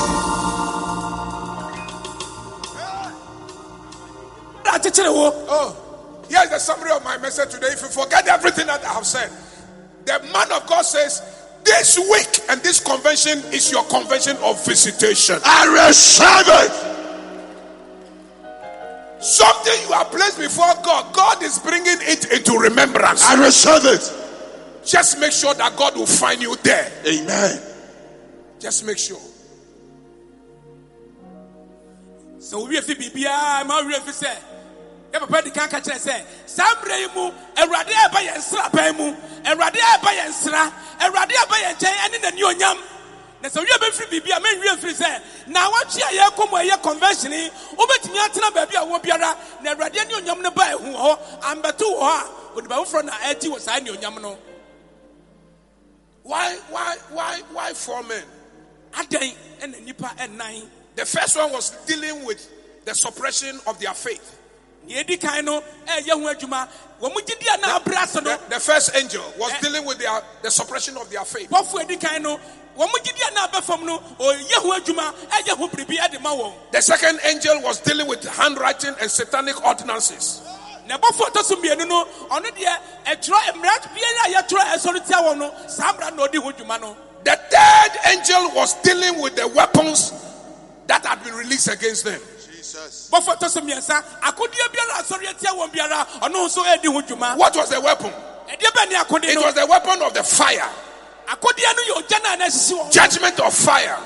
na 4.65 4.75
akyekyere 4.75 5.09
wo 5.09 5.33
Oh, 5.49 5.73
here's 6.29 6.49
the 6.49 6.59
summary 6.59 6.91
of 6.91 7.03
my 7.03 7.17
message 7.17 7.51
today. 7.51 7.67
If 7.67 7.81
you 7.81 7.87
forget 7.89 8.27
everything 8.27 8.67
that 8.67 8.83
I 8.85 8.93
have 8.93 9.05
said, 9.05 9.29
the 10.05 10.19
man 10.31 10.51
of 10.51 10.65
God 10.67 10.83
says, 10.83 11.21
This 11.63 11.97
week 11.97 12.45
and 12.49 12.61
this 12.61 12.79
convention 12.79 13.39
is 13.53 13.71
your 13.71 13.83
convention 13.85 14.37
of 14.37 14.63
visitation. 14.65 15.39
I 15.43 15.87
receive 15.87 16.47
it. 16.47 16.99
Something 19.21 19.73
you 19.87 19.93
are 19.93 20.05
placed 20.05 20.39
before 20.39 20.73
God, 20.81 21.13
God 21.13 21.43
is 21.43 21.59
bringing 21.59 21.97
it 21.99 22.31
into 22.31 22.57
remembrance. 22.57 23.23
I 23.25 23.35
receive 23.43 23.85
it. 23.85 24.85
Just 24.85 25.19
make 25.19 25.33
sure 25.33 25.53
that 25.55 25.75
God 25.75 25.95
will 25.97 26.05
find 26.05 26.41
you 26.41 26.55
there. 26.63 26.89
Amen. 27.05 27.61
Just 28.59 28.85
make 28.85 28.97
sure. 28.97 29.19
So 32.39 32.65
we 32.65 32.77
sɛ 32.77 32.81
wowie 32.81 32.83
fi 32.83 32.95
biribiaa 32.95 33.67
ma 33.67 33.81
wowie 33.83 33.99
fi 33.99 34.11
sɛ 34.11 34.35
yɛ 35.11 35.19
papa 35.19 35.41
di 35.41 35.51
kan 35.51 35.69
ka 35.69 35.79
kyerɛ 35.79 35.97
sɛ 35.99 36.25
saa 36.45 36.75
mmerɛ 36.75 36.99
yi 36.99 37.07
mu 37.15 37.31
awurade 37.55 37.93
ɛba 37.93 38.19
yɛn 38.27 38.37
nsraban 38.37 38.95
mu. 38.97 39.15
Awurade 39.45 39.79
ɛba 39.79 40.09
yɛn 40.17 40.29
nsra 40.29 40.71
awurade 40.99 41.33
ɛba 41.33 41.55
yɛn 41.63 41.75
nkyɛn 41.75 41.95
ɛne 42.05 42.21
n'ani 42.21 42.41
onyam. 42.43 42.77
Na 43.41 43.49
sɛ 43.49 43.57
wowie 43.63 43.77
bɛfiri 43.79 44.09
biribi 44.09 44.31
a 44.37 44.39
menwie 44.39 44.75
mfiri 44.77 44.93
sɛ 44.93 45.21
na 45.47 45.69
awɔtwe 45.69 46.01
a 46.01 46.13
yɛkɔ 46.19 46.49
mu 46.51 46.57
a 46.57 46.61
ɛyɛ 46.63 46.83
convention 46.83 47.31
yi 47.31 47.49
wobɛtumi 47.75 48.17
atena 48.27 48.51
baabi 48.51 48.75
a 48.75 48.85
wɔ 48.85 49.01
biara 49.01 49.37
na 49.63 49.73
awurade 49.75 49.97
ani 49.99 50.13
onyam 50.13 50.41
no 50.41 50.51
ba 50.51 50.63
ɛhu 50.63 50.93
hɔ 50.93 51.19
ambɛto 51.41 51.85
wɔ 51.85 52.01
hɔ 52.01 52.21
a 52.21 52.59
onipa 52.61 52.85
foforɔ 52.85 53.05
na 53.05 53.11
ɛgye 53.13 53.49
wɔ 53.49 53.59
saa 53.59 53.79
onyam 53.79 54.21
no. 54.21 54.37
Why, 56.23 56.55
why, 56.69 56.95
why, 57.09 57.41
why 57.51 57.73
four 57.73 58.03
men? 58.03 58.23
adɛn 58.93 59.33
ɛna 59.61 59.75
nnipa 59.85 60.15
ɛnan? 60.17 60.65
The 60.95 61.05
first 61.05 61.37
one 61.37 61.51
was 61.51 61.71
dealing 61.85 62.25
with 62.25 62.47
the 62.85 62.93
suppression 62.93 63.59
of 63.67 63.79
their 63.79 63.93
faith. 63.93 64.38
Nea 64.87 65.03
ɛdi 65.03 65.19
kan 65.19 65.45
no 65.45 65.57
eh, 65.87 66.01
ɛyɛ 66.01 66.11
ho 66.11 66.33
adwuma 66.33 66.67
wɔn 67.01 67.13
mo 67.13 67.19
gyidi 67.21 67.45
a 67.53 67.57
na 67.57 67.79
abere 67.79 67.97
ase 68.03 68.15
no 68.21 68.37
The, 68.37 68.55
the 68.55 68.59
first 68.59 68.95
angel 68.95 69.23
was 69.37 69.51
eh. 69.53 69.59
dealing 69.61 69.85
with 69.85 69.99
their, 69.99 70.21
the 70.41 70.51
suppression 70.51 70.97
of 70.97 71.09
their 71.09 71.25
faith. 71.25 71.49
bɔfo 71.49 71.81
edi 71.83 71.97
kan 71.97 72.21
no 72.23 72.37
wɔn 72.37 72.87
mo 72.87 72.97
gyidi 73.03 73.21
a 73.29 73.33
na 73.33 73.47
abɛ 73.47 73.61
fam 73.63 73.85
no 73.85 73.99
ɔyɛ 74.19 74.53
ho 74.55 74.79
adwuma 74.79 75.13
eh, 75.31 75.41
ɛyɛ 75.43 75.57
ho 75.57 75.67
biribi 75.67 75.97
ɛde 75.97 76.21
ma 76.21 76.31
wɔn 76.35 76.53
The 76.71 76.81
second 76.81 77.19
angel 77.23 77.61
was 77.61 77.79
dealing 77.79 78.07
with 78.07 78.23
handwriting 78.27 78.95
and 78.99 79.09
satanic 79.11 79.63
ordinances. 79.65 80.41
na 80.87 80.97
bɔfo 80.97 81.29
ɔtɔ 81.29 81.43
so 81.43 81.55
mmienu 81.57 81.87
no 81.87 82.05
ɔno 82.29 82.45
deɛ 82.45 82.77
ɛtwerɛ 83.05 83.53
mmara 83.53 83.79
biara 83.93 84.25
a 84.25 84.33
yɛtwerɛ 84.43 84.73
ɛsɔre 84.75 85.07
tia 85.07 85.17
wɔn 85.17 85.37
no 85.37 85.53
saa 85.67 85.93
mmara 85.93 86.15
na 86.15 86.25
ɔdi 86.27 86.41
ho 86.41 86.51
dwuma 86.51 86.79
no 86.81 86.97
The 87.23 87.35
third 87.35 87.99
angel 88.17 88.51
was 88.55 88.73
dealing 88.81 89.21
with 89.21 89.35
the 89.35 89.45
weapons 89.49 90.13
that 90.87 91.05
had 91.05 91.21
been 91.23 91.33
released 91.35 91.67
against 91.67 92.05
them. 92.05 92.19
Jesus. 92.69 93.09
bɔfo 93.11 93.49
so 93.49 93.61
mmiɛnsa 93.61 94.03
akodeɛ 94.21 94.69
biara 94.71 95.01
asɔre 95.01 95.27
atia 95.29 95.51
wɔn 95.51 95.71
biara 95.71 96.05
ɔno 96.21 96.45
nso 96.47 96.63
ɛdi 96.63 96.85
ho 96.91 97.01
dwuma 97.01 97.35
What 97.35 97.55
was 97.55 97.69
the 97.69 97.81
weapon? 97.81 98.11
ɛdeɛ 98.49 98.71
bɛ 98.71 98.89
ne 98.89 98.95
akode 98.95 99.23
It 99.25 99.37
was 99.41 99.53
the 99.55 99.65
weapon 99.65 100.01
of 100.01 100.13
the 100.13 100.23
fire, 100.23 100.69
akodeɛ 101.27 101.75
no 101.75 101.83
yɛ 101.83 102.03
ogya 102.03 102.23
na 102.23 102.35
ɛna 102.35 102.47
wɔn 102.47 102.91
judgment 102.91 103.39
of 103.39 103.53
fire. 103.53 103.97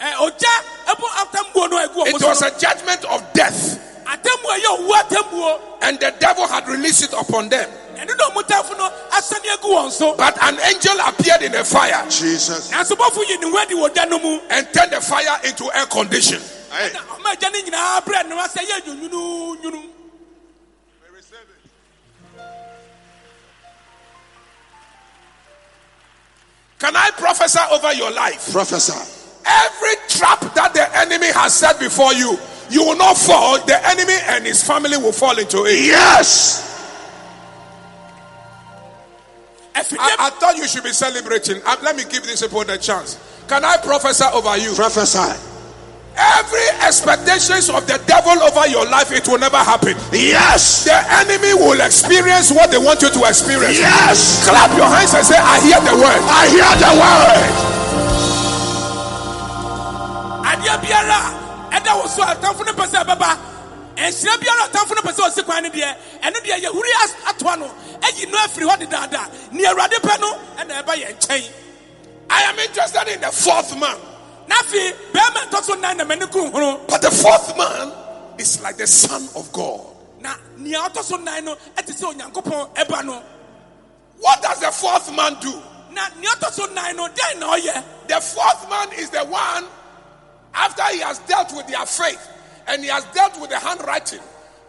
ɛ 0.00 0.12
ogya 0.14 0.54
ɛbɔ 0.86 1.06
atambuo 1.22 1.70
no 1.70 1.78
egu 1.88 2.06
It 2.08 2.14
wɔn 2.16 2.20
so 2.20 2.28
was 2.28 2.42
a 2.42 2.50
judgment 2.58 3.04
of 3.06 3.32
death, 3.32 3.78
atambuo 4.04 4.54
a 4.54 4.60
owu 4.68 4.90
atambuo 5.00 5.60
and 5.82 5.98
the 6.00 6.10
devil 6.18 6.46
had 6.46 6.66
released 6.68 7.04
it 7.04 7.12
upon 7.14 7.48
them. 7.48 7.70
ɛno 7.96 8.16
na 8.18 8.30
ɔmo 8.30 8.42
tamfo 8.42 8.76
no 8.76 8.90
asane 9.12 9.48
agu 9.56 9.68
wɔn 9.68 9.90
so 9.90 10.14
But 10.14 10.36
an 10.42 10.58
angel 10.60 10.98
appeared 11.00 11.42
in 11.42 11.54
a 11.54 11.64
fire 11.64 12.04
Jesus. 12.10 12.70
nanso 12.70 12.96
bɔfo 12.96 13.26
yi 13.26 13.38
ne 13.38 13.50
ho 13.50 13.56
adi 13.58 13.74
wɔ 13.74 13.94
da 13.94 14.04
no 14.04 14.18
mu 14.18 14.40
and 14.50 14.70
turned 14.74 14.92
the 14.92 15.00
fire 15.00 15.40
into 15.44 15.70
air 15.72 15.86
condition. 15.86 16.42
Hey. 16.74 16.90
na 16.92 17.00
ɔmo 17.00 17.26
agya 17.30 17.50
no 17.50 17.58
nyinaa 17.60 18.04
brɛ 18.04 18.28
ne 18.28 18.34
wasɛ 18.34 18.60
yɛ 18.66 18.76
nwununu 18.86 19.90
Can 26.76 26.96
I 26.96 27.10
prophesy 27.12 27.60
over 27.70 27.94
your 27.94 28.10
life? 28.10 28.52
Prophesy. 28.52 28.92
Every 29.46 29.94
trap 30.08 30.40
that 30.54 30.74
the 30.74 30.98
enemy 30.98 31.28
has 31.28 31.54
set 31.54 31.78
before 31.80 32.12
you, 32.12 32.38
you 32.68 32.84
will 32.84 32.96
not 32.96 33.16
fall. 33.16 33.64
The 33.64 33.88
enemy 33.88 34.12
and 34.26 34.44
his 34.44 34.62
family 34.62 34.98
will 34.98 35.12
fall 35.12 35.38
into 35.38 35.64
it. 35.64 35.80
Yes. 35.86 36.60
I, 39.74 39.80
I 40.18 40.30
thought 40.30 40.56
you 40.58 40.66
should 40.68 40.84
be 40.84 40.92
celebrating. 40.92 41.62
Uh, 41.64 41.76
let 41.82 41.96
me 41.96 42.02
give 42.04 42.24
this 42.24 42.42
people 42.42 42.64
the 42.64 42.76
chance. 42.76 43.18
Can 43.48 43.64
I 43.64 43.78
prophesy 43.78 44.24
over 44.34 44.58
you? 44.58 44.74
Prophesy. 44.74 45.53
Every 46.16 46.66
expectations 46.86 47.68
of 47.68 47.86
the 47.86 47.98
devil 48.06 48.38
over 48.42 48.66
your 48.68 48.86
life, 48.86 49.10
it 49.10 49.26
will 49.26 49.38
never 49.38 49.56
happen. 49.58 49.96
Yes. 50.12 50.84
The 50.84 50.94
enemy 50.94 51.54
will 51.54 51.80
experience 51.80 52.50
what 52.52 52.70
they 52.70 52.78
want 52.78 53.02
you 53.02 53.10
to 53.10 53.20
experience. 53.26 53.78
Yes. 53.78 54.46
Clap 54.48 54.70
your 54.78 54.86
hands 54.86 55.12
and 55.14 55.26
say, 55.26 55.36
I 55.36 55.58
hear 55.66 55.80
the 55.82 55.94
word. 55.98 56.22
I 56.30 56.44
hear 56.54 56.70
the 56.78 56.92
word. 57.02 57.50
adeɛ 60.54 60.76
biara 60.82 61.18
a 61.72 61.80
ɛda 61.80 61.92
wo 61.98 62.06
so 62.06 62.22
a 62.22 62.26
atamfo 62.26 62.64
no 62.64 62.72
pɛ 62.72 62.86
sɛ 62.86 63.04
ɛbɛba 63.04 63.30
nhyira 63.96 64.36
biara 64.38 64.64
a 64.64 64.68
atamfo 64.68 64.94
no 64.94 65.02
pɛ 65.02 65.12
sɛ 65.14 65.22
ɔsi 65.30 65.44
kwan 65.44 65.62
no 65.64 65.68
deɛ 65.70 65.96
ɛno 66.22 66.36
deɛ 66.44 66.62
yɛhuri 66.62 66.92
as- 67.02 67.14
atoa 67.26 67.58
no 67.58 67.66
ayi 68.02 68.30
no 68.30 68.38
afiri 68.38 68.68
hɔ 68.68 68.76
dedaada 68.86 69.52
ne 69.52 69.64
awurade 69.64 69.98
pɛ 70.00 70.20
no 70.20 70.38
ɛna 70.58 70.82
ɛba 70.84 70.94
yɛn 70.94 71.16
nkyɛn 71.18 71.50
I 72.30 72.42
am 72.44 72.58
interested 72.58 73.08
in 73.08 73.20
the 73.20 73.30
fourth 73.32 73.76
man. 73.78 73.96
Na 74.48 74.54
afei 74.56 74.92
bɛrima 75.12 75.48
ntɔ 75.50 75.62
so 75.62 75.74
nan 75.74 75.96
na 75.96 76.04
m'ani 76.04 76.26
kuru 76.30 76.50
horo 76.50 76.80
But 76.88 77.02
the 77.02 77.10
fourth 77.10 77.56
man 77.56 77.92
is 78.38 78.60
like 78.62 78.76
the 78.76 78.86
Son 78.86 79.28
of 79.36 79.50
God. 79.52 79.80
na 80.20 80.34
nea 80.58 80.78
ɔtɔ 80.88 81.02
so 81.02 81.16
nan 81.16 81.44
no 81.44 81.54
ɛte 81.76 81.92
sɛ 81.92 82.14
onyankopɔn 82.14 82.74
ɛba 82.74 83.04
no 83.04 83.22
What 84.20 84.42
does 84.42 84.60
the 84.60 84.70
fourth 84.72 85.12
man 85.14 85.36
do? 85.40 85.52
na 85.92 86.08
nea 86.20 86.30
ɔtɔ 86.30 86.52
so 86.52 86.66
nan 86.66 86.96
no 86.96 87.08
dɛn 87.08 87.38
na 87.38 87.56
ɔyɛ 87.56 87.84
The 88.08 88.20
fourth 88.20 88.68
man 88.68 88.88
is 88.98 89.10
the 89.10 89.24
one, 89.24 89.64
after 90.54 90.82
he 90.92 91.00
has 91.00 91.18
dealt 91.20 91.52
with 91.56 91.66
their 91.66 91.84
faith 91.86 92.28
and 92.68 92.82
he 92.82 92.88
has 92.90 93.04
dealt 93.14 93.40
with 93.40 93.50
the 93.50 93.58
handwriting 93.58 94.20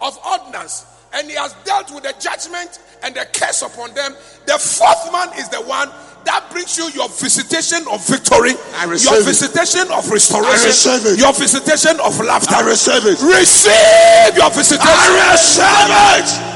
of 0.01 0.17
ordinance 0.25 0.85
and 1.13 1.29
he 1.29 1.35
has 1.35 1.53
dealt 1.63 1.91
with 1.93 2.03
the 2.03 2.13
judgment 2.19 2.79
and 3.03 3.13
the 3.15 3.25
curse 3.33 3.61
upon 3.61 3.93
them. 3.93 4.15
The 4.47 4.57
fourth 4.57 5.11
man 5.11 5.29
is 5.37 5.47
the 5.49 5.61
one 5.61 5.89
that 6.25 6.49
brings 6.51 6.77
you 6.77 6.89
your 6.91 7.07
visitation 7.09 7.85
of 7.91 8.05
victory, 8.07 8.53
I 8.75 8.85
receive 8.85 9.11
your 9.11 9.21
it. 9.21 9.25
visitation 9.25 9.87
of 9.91 10.05
I 10.09 10.13
restoration, 10.13 10.67
receive 10.67 11.05
it. 11.13 11.19
your 11.19 11.33
visitation 11.33 11.99
of 12.01 12.19
laughter. 12.19 12.55
I 12.55 12.61
receive 12.61 13.05
it. 13.05 13.21
Receive 13.21 14.35
your 14.37 14.49
visitation. 14.51 14.89
I 14.89 15.31
receive 15.31 16.25
it. 16.25 16.55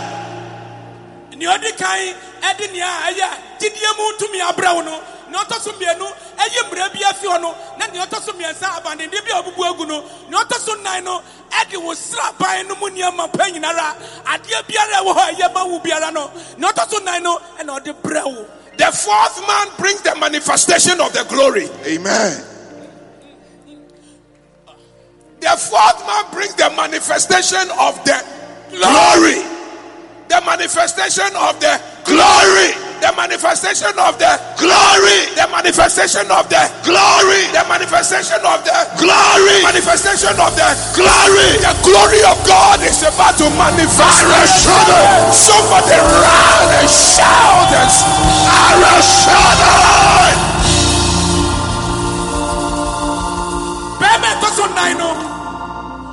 nea 1.40 1.56
ɔdi 1.56 1.72
kan 1.78 1.96
ɛde 2.44 2.66
nea 2.74 2.90
ɛyɛ 3.08 3.28
gyidie 3.60 3.90
mu 3.98 4.12
tumi 4.20 4.40
abrɛ 4.44 4.76
wo 4.76 4.82
no 4.82 5.00
nea 5.32 5.40
ɔtɔ 5.40 5.62
so 5.64 5.72
mmienu 5.72 6.04
ɛyi 6.36 6.60
mmerɛ 6.68 6.92
bi 6.94 7.00
afi 7.08 7.28
hɔ 7.28 7.40
no 7.42 7.56
na 7.80 7.86
nea 7.88 8.06
ɔtɔ 8.06 8.22
so 8.26 8.34
mmiɛnsa 8.34 8.68
abandenden 8.76 9.24
bi 9.24 9.32
a 9.32 9.42
ɔbubu 9.42 9.64
agu 9.72 9.86
no 9.88 10.04
nea 10.30 10.40
ɔtɔ 10.44 10.60
so 10.60 10.74
nan 10.84 11.02
no 11.06 11.22
ɛde 11.50 11.80
wɔ 11.80 11.96
sraban 11.96 12.68
no 12.68 12.76
mu 12.76 12.90
nneɛma 12.90 13.32
pa 13.32 13.46
nyinara 13.46 13.96
adeɛ 14.26 14.64
biara 14.68 15.00
a 15.00 15.04
ɛwɔ 15.04 15.16
hɔ 15.16 15.30
a 15.30 15.34
ɛyɛ 15.34 15.54
ma 15.54 15.64
wo 15.64 15.80
biara 15.80 16.12
no 16.12 16.30
na 16.58 16.72
ɔtɔ 16.74 16.90
so 16.92 16.98
nan 17.06 17.24
no 17.24 17.40
ɛna 17.58 17.80
ɔde 17.80 17.94
brɛ 18.04 18.24
wo 18.26 18.46
The 18.80 18.86
fourth 18.94 19.46
man 19.46 19.68
brings 19.78 20.02
the 20.04 20.16
manifestation 20.16 21.02
of 21.02 21.12
the 21.12 21.26
glory. 21.28 21.68
Amen. 21.84 22.46
The 25.42 25.56
fourth 25.58 26.08
man 26.08 26.24
brings 26.32 26.56
the 26.56 26.70
manifestation 26.78 27.68
of 27.78 28.02
the 28.06 28.24
Glory. 28.70 29.44
The 30.30 30.42
manifestation 30.46 31.36
of 31.36 31.60
the 31.60 31.82
Glory 32.06 32.89
the 33.00 33.12
manifestation 33.16 33.96
of 34.00 34.20
the 34.20 34.32
glory, 34.60 35.20
the 35.36 35.48
manifestation 35.52 36.28
of 36.32 36.48
the 36.52 36.64
glory, 36.84 37.48
the 37.56 37.64
manifestation 37.68 38.40
of 38.44 38.60
the 38.68 38.78
glory, 39.00 39.64
manifestation 39.64 40.36
of 40.36 40.52
the 40.56 40.70
glory. 40.96 41.50
The 41.64 41.74
glory 41.84 42.22
of 42.28 42.38
God 42.46 42.84
is 42.84 43.00
about 43.04 43.40
to 43.40 43.48
manifest. 43.56 44.28
Arashada. 44.28 45.32
Somebody 45.32 45.98
run 45.98 46.68
and 46.80 46.90
shout 46.90 47.72
and 47.72 47.92
Arashada. 48.48 49.74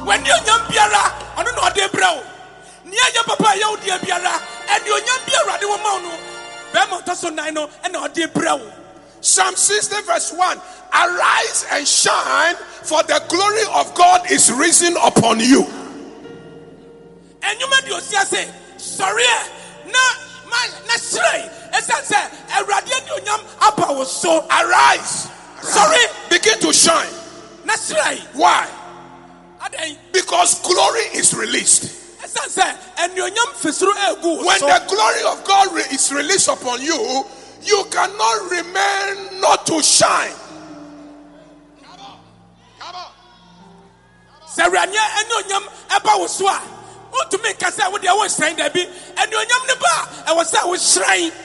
When 0.07 0.25
you 0.25 0.31
young 0.47 0.63
Biara, 0.71 1.11
I 1.35 1.43
don't 1.43 1.57
know 1.57 1.63
how 1.63 1.71
they 1.75 1.89
brow. 1.89 2.23
Near 2.87 3.09
your 3.13 3.25
papa, 3.25 3.59
you 3.59 3.77
dear 3.83 3.99
Biara, 3.99 4.39
and 4.71 4.87
your 4.87 4.99
young 5.03 5.23
Biara, 5.27 5.59
they 5.59 5.67
were 5.67 5.83
mono. 5.83 6.36
Psalm 9.21 9.57
16, 9.57 10.05
verse 10.05 10.33
1 10.33 10.59
Arise 10.95 11.67
and 11.73 11.87
shine, 11.87 12.55
for 12.57 13.03
the 13.05 13.23
glory 13.29 13.63
of 13.75 13.95
God 13.95 14.31
is 14.31 14.53
risen 14.53 14.95
upon 15.05 15.41
you. 15.41 15.65
And 17.43 17.61
you 17.61 17.71
made 17.71 17.89
your 17.89 18.01
say, 18.01 18.49
Sorry, 18.77 19.23
no, 19.87 20.07
man, 20.51 20.71
necessary. 20.87 21.51
So 24.07 24.47
arise. 24.49 25.29
Sorry. 25.63 25.99
Begin 26.31 26.59
to 26.61 26.73
shine. 26.73 27.13
Why? 28.35 28.69
Because 30.13 30.61
glory 30.63 31.01
is 31.15 31.35
released. 31.35 32.06
When 34.45 34.61
the 34.61 34.83
glory 34.89 35.23
of 35.33 35.45
God 35.45 35.69
is 35.93 36.13
released 36.13 36.49
upon 36.49 36.81
you, 36.83 37.25
you 37.63 37.85
cannot 37.91 38.51
remain 38.51 39.41
not 39.41 39.67
to 39.67 39.83
shine. 39.83 40.33
Come 41.83 42.01
on. 42.01 42.19
Come 42.79 42.95
on. 42.95 43.11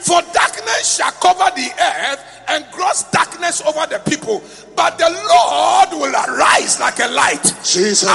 For 0.02 0.22
darkness 0.34 0.98
shall 0.98 1.12
cover 1.12 1.50
the 1.56 1.70
earth 1.80 2.20
and 2.48 2.66
gross 2.72 3.04
darkness 3.12 3.62
over 3.62 3.86
the 3.88 4.00
people, 4.00 4.42
but 4.76 4.98
the 4.98 5.10
Lord 5.10 5.90
will 6.02 6.14
arise 6.16 6.80
like 6.80 7.00
a 7.00 7.08
light. 7.08 7.44
Jesus. 7.64 8.10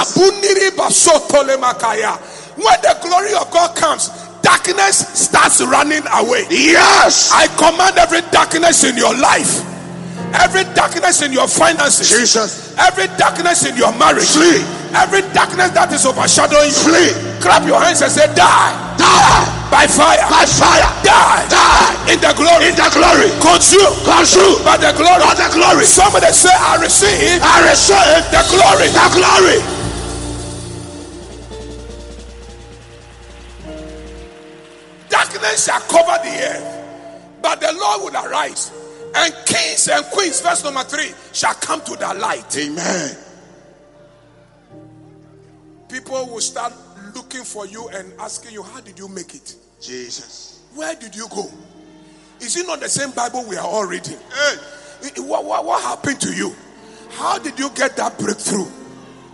When 2.57 2.77
the 2.81 2.97
glory 3.05 3.33
of 3.37 3.49
God 3.53 3.75
comes, 3.77 4.09
darkness 4.41 5.05
starts 5.13 5.61
running 5.61 6.03
away. 6.17 6.45
Yes. 6.49 7.29
I 7.33 7.45
command 7.53 7.97
every 7.97 8.21
darkness 8.33 8.83
in 8.83 8.97
your 8.97 9.13
life, 9.13 9.61
every 10.33 10.65
darkness 10.73 11.21
in 11.21 11.31
your 11.31 11.47
finances, 11.47 12.09
Jesus. 12.09 12.73
every 12.81 13.07
darkness 13.17 13.65
in 13.69 13.77
your 13.77 13.93
marriage, 13.97 14.33
Flee. 14.33 14.65
every 14.97 15.21
darkness 15.37 15.69
that 15.77 15.93
is 15.93 16.05
overshadowing 16.09 16.73
you. 16.73 16.81
Flee. 16.81 17.11
Clap 17.45 17.61
your 17.69 17.77
hands 17.79 18.01
and 18.01 18.09
say, 18.11 18.25
Die 18.33 18.71
Die. 18.97 19.45
by 19.69 19.85
fire, 19.85 20.25
By 20.25 20.45
fire. 20.49 20.89
die 21.05 21.45
Die. 21.53 22.13
in 22.13 22.17
the 22.17 22.33
glory, 22.33 22.73
In 22.73 22.75
the 22.75 22.89
glory. 22.89 23.29
consume 23.37 23.93
Consume. 24.01 24.57
by 24.65 24.81
the 24.81 24.89
glory. 24.97 25.21
By 25.21 25.37
the 25.37 25.49
glory. 25.53 25.85
Somebody 25.85 26.33
say, 26.33 26.49
I 26.49 26.81
receive 26.81 27.37
I 27.45 27.69
receive 27.69 28.25
the 28.33 28.41
glory. 28.49 28.89
the 28.89 29.05
glory. 29.13 29.59
Darkness 35.37 35.65
shall 35.65 35.79
cover 35.81 36.23
the 36.23 36.35
earth, 36.47 37.41
but 37.43 37.61
the 37.61 37.71
Lord 37.73 38.13
will 38.13 38.25
arise, 38.25 38.71
and 39.15 39.33
kings 39.45 39.87
and 39.87 40.03
queens, 40.07 40.41
verse 40.41 40.63
number 40.63 40.83
three, 40.83 41.11
shall 41.31 41.53
come 41.53 41.81
to 41.81 41.95
the 41.95 42.13
light. 42.15 42.57
Amen. 42.57 43.15
People 45.89 46.27
will 46.27 46.41
start 46.41 46.73
looking 47.15 47.43
for 47.43 47.67
you 47.67 47.87
and 47.89 48.11
asking 48.19 48.53
you, 48.53 48.63
How 48.63 48.81
did 48.81 48.97
you 48.97 49.07
make 49.09 49.35
it? 49.35 49.55
Jesus. 49.79 50.63
Where 50.73 50.95
did 50.95 51.15
you 51.15 51.27
go? 51.29 51.49
Is 52.39 52.57
it 52.57 52.65
not 52.65 52.79
the 52.79 52.89
same 52.89 53.11
Bible 53.11 53.45
we 53.47 53.57
are 53.57 53.65
all 53.65 53.85
reading? 53.85 54.17
Hey. 54.17 55.21
What, 55.21 55.45
what, 55.45 55.65
what 55.65 55.83
happened 55.83 56.19
to 56.21 56.33
you? 56.33 56.55
How 57.11 57.37
did 57.37 57.59
you 57.59 57.69
get 57.75 57.95
that 57.97 58.17
breakthrough? 58.17 58.65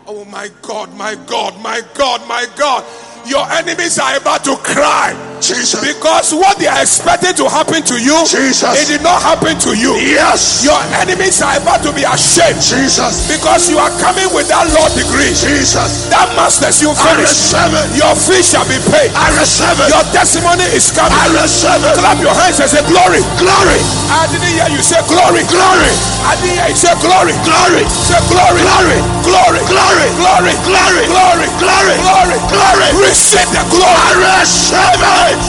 Oh 0.05 0.25
my 0.25 0.49
God, 0.61 0.93
my 0.97 1.15
God, 1.15 1.59
my 1.61 1.81
God, 1.93 2.27
my 2.27 2.45
God. 2.57 2.83
Your 3.25 3.47
enemies 3.55 3.99
are 4.03 4.19
about 4.19 4.43
to 4.43 4.55
cry 4.59 5.15
Jesus. 5.39 5.79
because 5.83 6.31
what 6.35 6.55
they 6.59 6.67
are 6.67 6.79
expecting 6.83 7.35
to 7.35 7.47
happen 7.51 7.83
to 7.83 7.95
you, 7.99 8.15
Jesus. 8.27 8.63
it 8.79 8.87
did 8.87 9.03
not 9.03 9.19
happen 9.23 9.55
to 9.63 9.75
you. 9.75 9.95
Yes. 9.99 10.63
Your 10.63 10.75
enemies 10.99 11.39
are 11.43 11.55
about 11.59 11.83
to 11.83 11.91
be 11.95 12.03
ashamed 12.03 12.59
Jesus. 12.63 13.27
because 13.31 13.67
you 13.71 13.79
are 13.79 13.91
coming 13.99 14.27
with 14.35 14.47
that 14.51 14.67
law 14.75 14.87
degree. 14.95 15.31
Jesus. 15.35 16.07
That 16.11 16.31
master's 16.35 16.79
you 16.83 16.91
I 16.91 17.15
finish. 17.15 17.31
receive 17.31 17.71
it. 17.75 17.87
Your 17.99 18.15
fee 18.15 18.43
shall 18.43 18.67
be 18.67 18.79
paid. 18.91 19.11
I 19.15 19.31
receive 19.39 19.79
it. 19.83 19.87
Your 19.91 20.03
testimony 20.15 20.67
is 20.75 20.91
coming. 20.91 21.15
I 21.15 21.27
receive 21.43 21.79
it. 21.79 21.95
Clap 21.99 22.19
your 22.23 22.35
hands 22.35 22.59
and 22.59 22.71
say 22.71 22.83
glory. 22.87 23.23
Glory. 23.39 23.79
I 24.11 24.27
didn't 24.31 24.51
hear 24.51 24.67
you 24.71 24.83
say 24.83 24.99
glory. 25.07 25.43
Glory. 25.47 25.91
I 26.27 26.35
didn't 26.43 26.59
hear 26.59 26.67
you 26.71 26.79
say 26.79 26.95
glory. 27.03 27.35
Glory. 27.43 27.83
Say 27.87 28.19
glory. 28.31 28.63
Glory. 28.63 28.99
Glory. 29.27 29.61
Glory. 29.71 30.07
Glory. 30.19 30.53
Glory. 30.67 31.03
Glory. 31.07 31.47
Glory. 31.59 31.95
Glory. 31.99 32.39
Glory. 32.51 33.12
Receive 33.13 33.45
the 33.51 33.61
glory. 33.69 33.85
I 33.85 34.39
receive 34.41 35.03
it. 35.29 35.41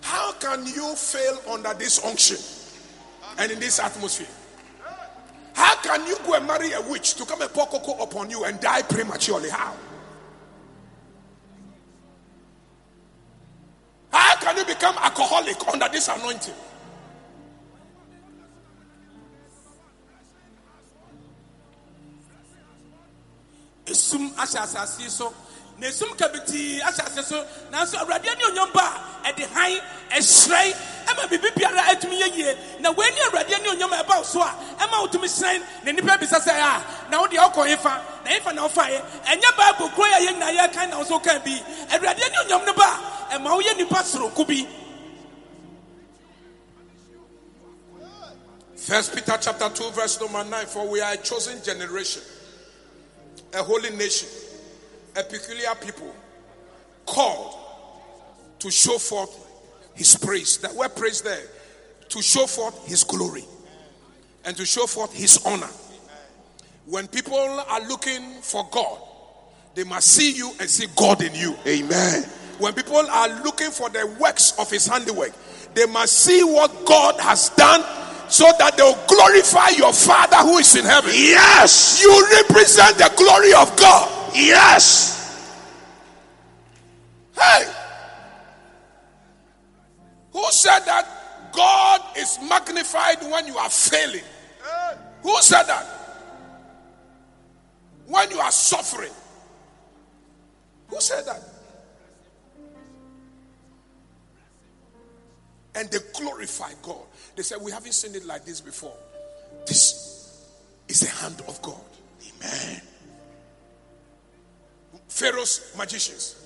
How 0.00 0.30
can 0.34 0.64
you 0.64 0.94
fail 0.94 1.40
under 1.50 1.74
this 1.74 2.04
unction 2.04 2.36
and 3.36 3.50
in 3.50 3.58
this 3.58 3.80
atmosphere? 3.80 4.28
How 5.54 5.74
can 5.82 6.06
you 6.06 6.16
go 6.24 6.34
and 6.34 6.46
marry 6.46 6.70
a 6.70 6.80
witch 6.82 7.14
to 7.14 7.24
come 7.24 7.42
and 7.42 7.52
pour 7.52 7.66
cocoa 7.66 8.00
upon 8.00 8.30
you 8.30 8.44
and 8.44 8.60
die 8.60 8.82
prematurely? 8.82 9.50
How? 9.50 9.74
How 14.12 14.36
can 14.36 14.56
you 14.56 14.64
become 14.66 14.94
alcoholic 14.98 15.56
under 15.66 15.88
this 15.88 16.06
anointing? 16.06 16.54
Ahyɛ 24.36 24.62
asase 24.62 25.08
so. 25.08 25.32
Na 25.78 25.86
esum 25.88 26.08
kabitii 26.16 26.80
ahyɛ 26.80 27.06
asase 27.06 27.24
so. 27.24 27.46
Nanso 27.70 27.96
awurade 27.98 28.28
ani 28.28 28.42
onyam 28.44 28.72
ba 28.72 29.00
a 29.24 29.32
ɛde 29.32 29.46
han 29.52 29.80
ɛhyerɛn 30.10 30.74
ɛma 31.06 31.28
biribi 31.28 31.54
biara 31.54 31.82
atumi 31.90 32.20
yɛ 32.20 32.36
yie. 32.36 32.56
Na 32.80 32.92
wɔn 32.92 33.06
ani 33.06 33.20
awurade 33.20 33.54
ani 33.54 33.68
onyam 33.68 33.90
ɛba 33.90 34.24
so 34.24 34.40
a 34.40 34.54
ɛma 34.78 35.06
wotumi 35.08 35.28
hyerɛn 35.28 35.62
na 35.84 35.92
nipa 35.92 36.18
bisa 36.18 36.38
sɛ 36.38 36.50
a 36.50 37.10
na 37.10 37.20
wo 37.20 37.26
ɔkɔ 37.26 37.68
yefa 37.68 38.00
na 38.24 38.30
yefa 38.30 38.54
na 38.54 38.68
ɔfa 38.68 38.84
yɛ 38.90 39.02
ɛnyɛ 39.24 39.56
baabu 39.56 39.94
kuro 39.94 40.06
yɛ 40.08 40.26
yɛn 40.26 40.34
nyinaa 40.40 40.68
yɛ 40.70 40.88
na 40.90 41.02
ɔso 41.02 41.22
kan 41.22 41.40
bi. 41.44 41.62
Awurade 41.90 42.22
ani 42.22 42.36
onyam 42.44 42.66
no 42.66 42.72
ba 42.74 43.00
a 43.30 43.38
ɛma 43.38 43.60
woyɛ 43.60 43.76
nipa 43.76 43.96
soroko 44.02 44.46
bi. 44.46 44.78
First 48.82 49.14
Peter 49.14 49.38
chapter 49.40 49.68
2, 49.68 49.90
verse 49.92 50.20
number 50.20 50.42
9. 50.42 50.66
For 50.66 50.88
we 50.88 51.00
are 51.00 51.12
a 51.12 51.16
chosen 51.16 51.62
generation, 51.62 52.20
a 53.54 53.62
holy 53.62 53.90
nation, 53.90 54.28
a 55.16 55.22
peculiar 55.22 55.74
people, 55.80 56.14
called 57.06 57.58
to 58.58 58.70
show 58.70 58.98
forth 58.98 59.48
his 59.94 60.16
praise. 60.16 60.58
That 60.58 60.74
word 60.74 60.94
praise 60.96 61.20
there, 61.20 61.42
to 62.08 62.22
show 62.22 62.46
forth 62.46 62.86
his 62.86 63.04
glory 63.04 63.44
and 64.44 64.56
to 64.56 64.64
show 64.64 64.86
forth 64.86 65.12
his 65.12 65.44
honor. 65.44 65.68
When 66.86 67.06
people 67.08 67.36
are 67.36 67.80
looking 67.88 68.40
for 68.40 68.66
God, 68.70 68.98
they 69.74 69.84
must 69.84 70.08
see 70.08 70.32
you 70.32 70.52
and 70.60 70.68
see 70.68 70.86
God 70.96 71.22
in 71.22 71.34
you. 71.34 71.56
Amen. 71.66 72.24
When 72.58 72.74
people 72.74 72.96
are 72.96 73.28
looking 73.42 73.70
for 73.70 73.88
the 73.88 74.06
works 74.20 74.58
of 74.58 74.70
his 74.70 74.86
handiwork, 74.86 75.32
they 75.74 75.86
must 75.86 76.12
see 76.12 76.42
what 76.44 76.84
God 76.84 77.18
has 77.20 77.48
done 77.50 77.82
so 78.32 78.50
that 78.58 78.76
they 78.78 78.82
will 78.82 78.98
glorify 79.06 79.68
your 79.76 79.92
Father 79.92 80.38
who 80.38 80.56
is 80.58 80.74
in 80.74 80.84
heaven. 80.84 81.10
Yes. 81.12 82.00
You 82.02 82.10
represent 82.38 82.96
the 82.96 83.12
glory 83.16 83.52
of 83.52 83.76
God. 83.76 84.34
Yes. 84.34 85.54
Hey! 87.38 87.70
Who 90.32 90.44
said 90.50 90.80
that 90.86 91.06
God 91.52 92.00
is 92.16 92.38
magnified 92.48 93.20
when 93.30 93.46
you 93.46 93.58
are 93.58 93.68
failing. 93.68 94.24
Who 95.22 95.36
said 95.42 95.64
that? 95.64 95.86
When 98.06 98.30
you 98.30 98.38
are 98.38 98.50
suffering. 98.50 99.12
Who 100.88 101.00
said 101.00 101.26
that? 101.26 101.42
And 105.74 105.90
they 105.90 105.98
glorify 106.14 106.72
God. 106.82 107.06
They 107.36 107.42
said, 107.42 107.58
We 107.60 107.72
haven't 107.72 107.92
seen 107.92 108.14
it 108.14 108.24
like 108.24 108.44
this 108.44 108.60
before. 108.60 108.96
This 109.66 110.46
is 110.88 111.00
the 111.00 111.08
hand 111.08 111.42
of 111.48 111.60
God. 111.62 111.80
Amen. 112.26 112.80
Pharaoh's 115.08 115.72
magicians, 115.76 116.36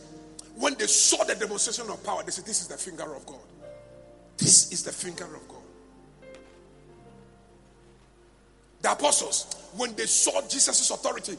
when 0.56 0.74
they 0.74 0.86
saw 0.86 1.24
the 1.24 1.34
demonstration 1.34 1.90
of 1.90 2.02
power, 2.04 2.22
they 2.24 2.30
said, 2.30 2.44
This 2.44 2.62
is 2.62 2.68
the 2.68 2.76
finger 2.76 3.14
of 3.14 3.26
God. 3.26 3.38
This 4.36 4.72
is 4.72 4.82
the 4.82 4.92
finger 4.92 5.24
of 5.24 5.48
God. 5.48 5.56
The 8.82 8.92
apostles, 8.92 9.70
when 9.76 9.94
they 9.94 10.06
saw 10.06 10.40
Jesus' 10.42 10.90
authority, 10.90 11.36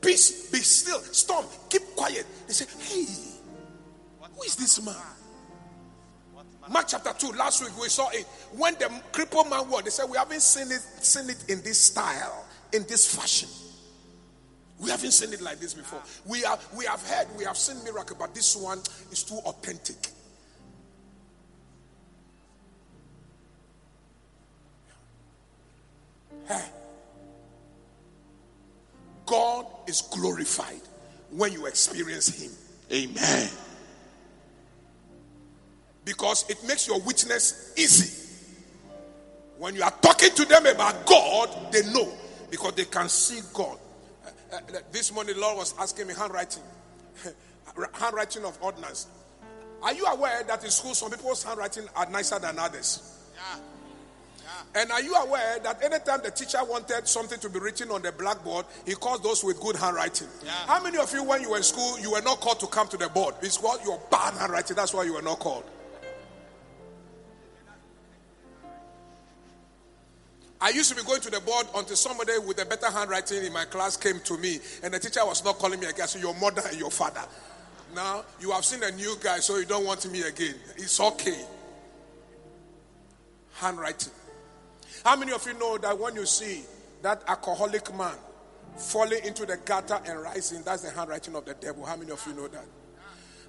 peace, 0.00 0.50
be 0.50 0.58
still, 0.58 1.00
storm, 1.00 1.46
keep 1.70 1.82
quiet. 1.94 2.26
They 2.46 2.52
said, 2.52 2.68
Hey, 2.80 3.06
who 4.20 4.42
is 4.42 4.56
this 4.56 4.84
man? 4.84 4.94
Mark 6.70 6.86
chapter 6.88 7.12
2, 7.16 7.32
last 7.32 7.62
week 7.62 7.78
we 7.80 7.88
saw 7.88 8.08
it. 8.10 8.26
When 8.52 8.74
the 8.74 8.90
crippled 9.12 9.50
man 9.50 9.68
was, 9.68 9.82
they 9.82 9.90
said, 9.90 10.06
We 10.10 10.16
haven't 10.16 10.42
seen 10.42 10.70
it, 10.72 10.80
seen 10.80 11.28
it 11.28 11.44
in 11.48 11.62
this 11.62 11.78
style, 11.78 12.44
in 12.72 12.84
this 12.88 13.14
fashion. 13.14 13.48
We 14.78 14.90
haven't 14.90 15.12
seen 15.12 15.32
it 15.32 15.40
like 15.40 15.60
this 15.60 15.74
before. 15.74 16.02
We 16.26 16.42
have 16.42 16.66
we 16.76 16.84
have 16.86 17.02
heard, 17.06 17.28
we 17.36 17.44
have 17.44 17.56
seen 17.56 17.82
miracle, 17.84 18.16
but 18.18 18.34
this 18.34 18.56
one 18.56 18.78
is 19.10 19.22
too 19.22 19.36
authentic. 19.44 19.96
Hey. 26.46 26.64
God 29.26 29.66
is 29.86 30.02
glorified 30.02 30.80
when 31.30 31.52
you 31.52 31.66
experience 31.66 32.42
Him. 32.42 32.50
Amen. 32.92 33.48
Because 36.04 36.44
it 36.48 36.62
makes 36.66 36.86
your 36.86 37.00
witness 37.00 37.72
easy. 37.76 38.22
When 39.58 39.74
you 39.74 39.82
are 39.82 39.90
talking 39.90 40.30
to 40.30 40.44
them 40.44 40.66
about 40.66 41.06
God, 41.06 41.72
they 41.72 41.82
know 41.92 42.12
because 42.50 42.74
they 42.74 42.84
can 42.84 43.08
see 43.08 43.40
God. 43.52 43.78
Uh, 44.52 44.56
uh, 44.56 44.78
this 44.92 45.12
morning, 45.12 45.34
the 45.34 45.40
Lord 45.40 45.56
was 45.56 45.74
asking 45.78 46.08
me 46.08 46.14
handwriting, 46.14 46.62
handwriting 47.92 48.44
of 48.44 48.58
ordinance. 48.60 49.06
Are 49.82 49.92
you 49.92 50.06
aware 50.06 50.42
that 50.44 50.64
in 50.64 50.70
school 50.70 50.94
some 50.94 51.10
people's 51.10 51.42
handwriting 51.42 51.84
are 51.96 52.08
nicer 52.10 52.38
than 52.38 52.58
others? 52.58 53.18
Yeah. 53.34 53.60
And 54.76 54.90
are 54.90 55.02
you 55.02 55.14
aware 55.14 55.58
that 55.60 55.82
anytime 55.82 56.20
the 56.22 56.30
teacher 56.30 56.58
wanted 56.64 57.06
something 57.06 57.38
to 57.40 57.48
be 57.48 57.58
written 57.60 57.90
on 57.90 58.02
the 58.02 58.12
blackboard, 58.12 58.66
he 58.84 58.94
calls 58.94 59.20
those 59.20 59.44
with 59.44 59.60
good 59.60 59.76
handwriting? 59.76 60.28
Yeah. 60.44 60.50
How 60.66 60.82
many 60.82 60.98
of 60.98 61.12
you, 61.12 61.22
when 61.22 61.42
you 61.42 61.50
were 61.50 61.58
in 61.58 61.62
school, 61.62 61.98
you 62.00 62.12
were 62.12 62.22
not 62.22 62.40
called 62.40 62.60
to 62.60 62.66
come 62.66 62.88
to 62.88 62.96
the 62.96 63.08
board? 63.08 63.34
It's 63.42 63.58
called 63.58 63.80
your 63.84 64.00
bad 64.10 64.34
handwriting. 64.34 64.76
That's 64.76 64.92
why 64.92 65.04
you 65.04 65.14
were 65.14 65.22
not 65.22 65.38
called. 65.38 65.64
I 70.64 70.70
used 70.70 70.88
to 70.88 70.96
be 70.96 71.02
going 71.02 71.20
to 71.20 71.30
the 71.30 71.40
board 71.40 71.66
until 71.76 71.94
somebody 71.94 72.38
with 72.38 72.58
a 72.58 72.64
better 72.64 72.90
handwriting 72.90 73.44
in 73.44 73.52
my 73.52 73.66
class 73.66 73.98
came 73.98 74.18
to 74.20 74.38
me, 74.38 74.60
and 74.82 74.94
the 74.94 74.98
teacher 74.98 75.20
was 75.22 75.44
not 75.44 75.58
calling 75.58 75.78
me 75.78 75.84
again. 75.84 76.08
So 76.08 76.18
your 76.18 76.34
mother 76.36 76.62
and 76.66 76.80
your 76.80 76.90
father. 76.90 77.20
Now 77.94 78.24
you 78.40 78.50
have 78.50 78.64
seen 78.64 78.82
a 78.82 78.90
new 78.92 79.14
guy, 79.22 79.40
so 79.40 79.58
you 79.58 79.66
don't 79.66 79.84
want 79.84 80.10
me 80.10 80.22
again. 80.22 80.54
It's 80.76 80.98
okay. 80.98 81.44
Handwriting. 83.56 84.14
How 85.04 85.16
many 85.16 85.32
of 85.32 85.46
you 85.46 85.52
know 85.52 85.76
that 85.76 85.98
when 85.98 86.14
you 86.14 86.24
see 86.24 86.62
that 87.02 87.22
alcoholic 87.28 87.94
man 87.94 88.16
falling 88.78 89.22
into 89.22 89.44
the 89.44 89.58
gutter 89.58 90.00
and 90.06 90.22
rising, 90.22 90.62
that's 90.62 90.80
the 90.80 90.90
handwriting 90.92 91.36
of 91.36 91.44
the 91.44 91.52
devil? 91.52 91.84
How 91.84 91.96
many 91.96 92.10
of 92.10 92.26
you 92.26 92.32
know 92.32 92.48
that? 92.48 92.64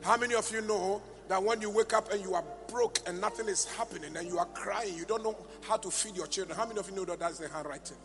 How 0.02 0.18
many 0.18 0.36
of 0.36 0.52
you 0.52 0.60
know 0.64 1.02
that 1.28 1.42
when 1.42 1.62
you 1.62 1.70
wake 1.70 1.94
up 1.94 2.12
and 2.12 2.22
you 2.22 2.34
are 2.34 2.44
broke 2.68 3.00
and 3.08 3.20
nothing 3.20 3.48
is 3.48 3.66
happening 3.66 4.16
and 4.16 4.28
you 4.28 4.38
are 4.38 4.46
crying, 4.48 4.94
you 4.96 5.06
don't 5.06 5.24
know 5.24 5.36
how 5.68 5.78
to 5.78 5.90
feed 5.90 6.16
your 6.16 6.28
children? 6.28 6.58
How 6.58 6.66
many 6.66 6.80
of 6.80 6.90
you 6.90 6.96
know 6.96 7.06
that 7.06 7.20
that's 7.20 7.40
the 7.40 7.48
handwriting? 7.48 7.98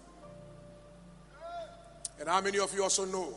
And 2.18 2.28
how 2.28 2.40
many 2.40 2.58
of 2.58 2.72
you 2.74 2.82
also 2.82 3.04
know 3.04 3.34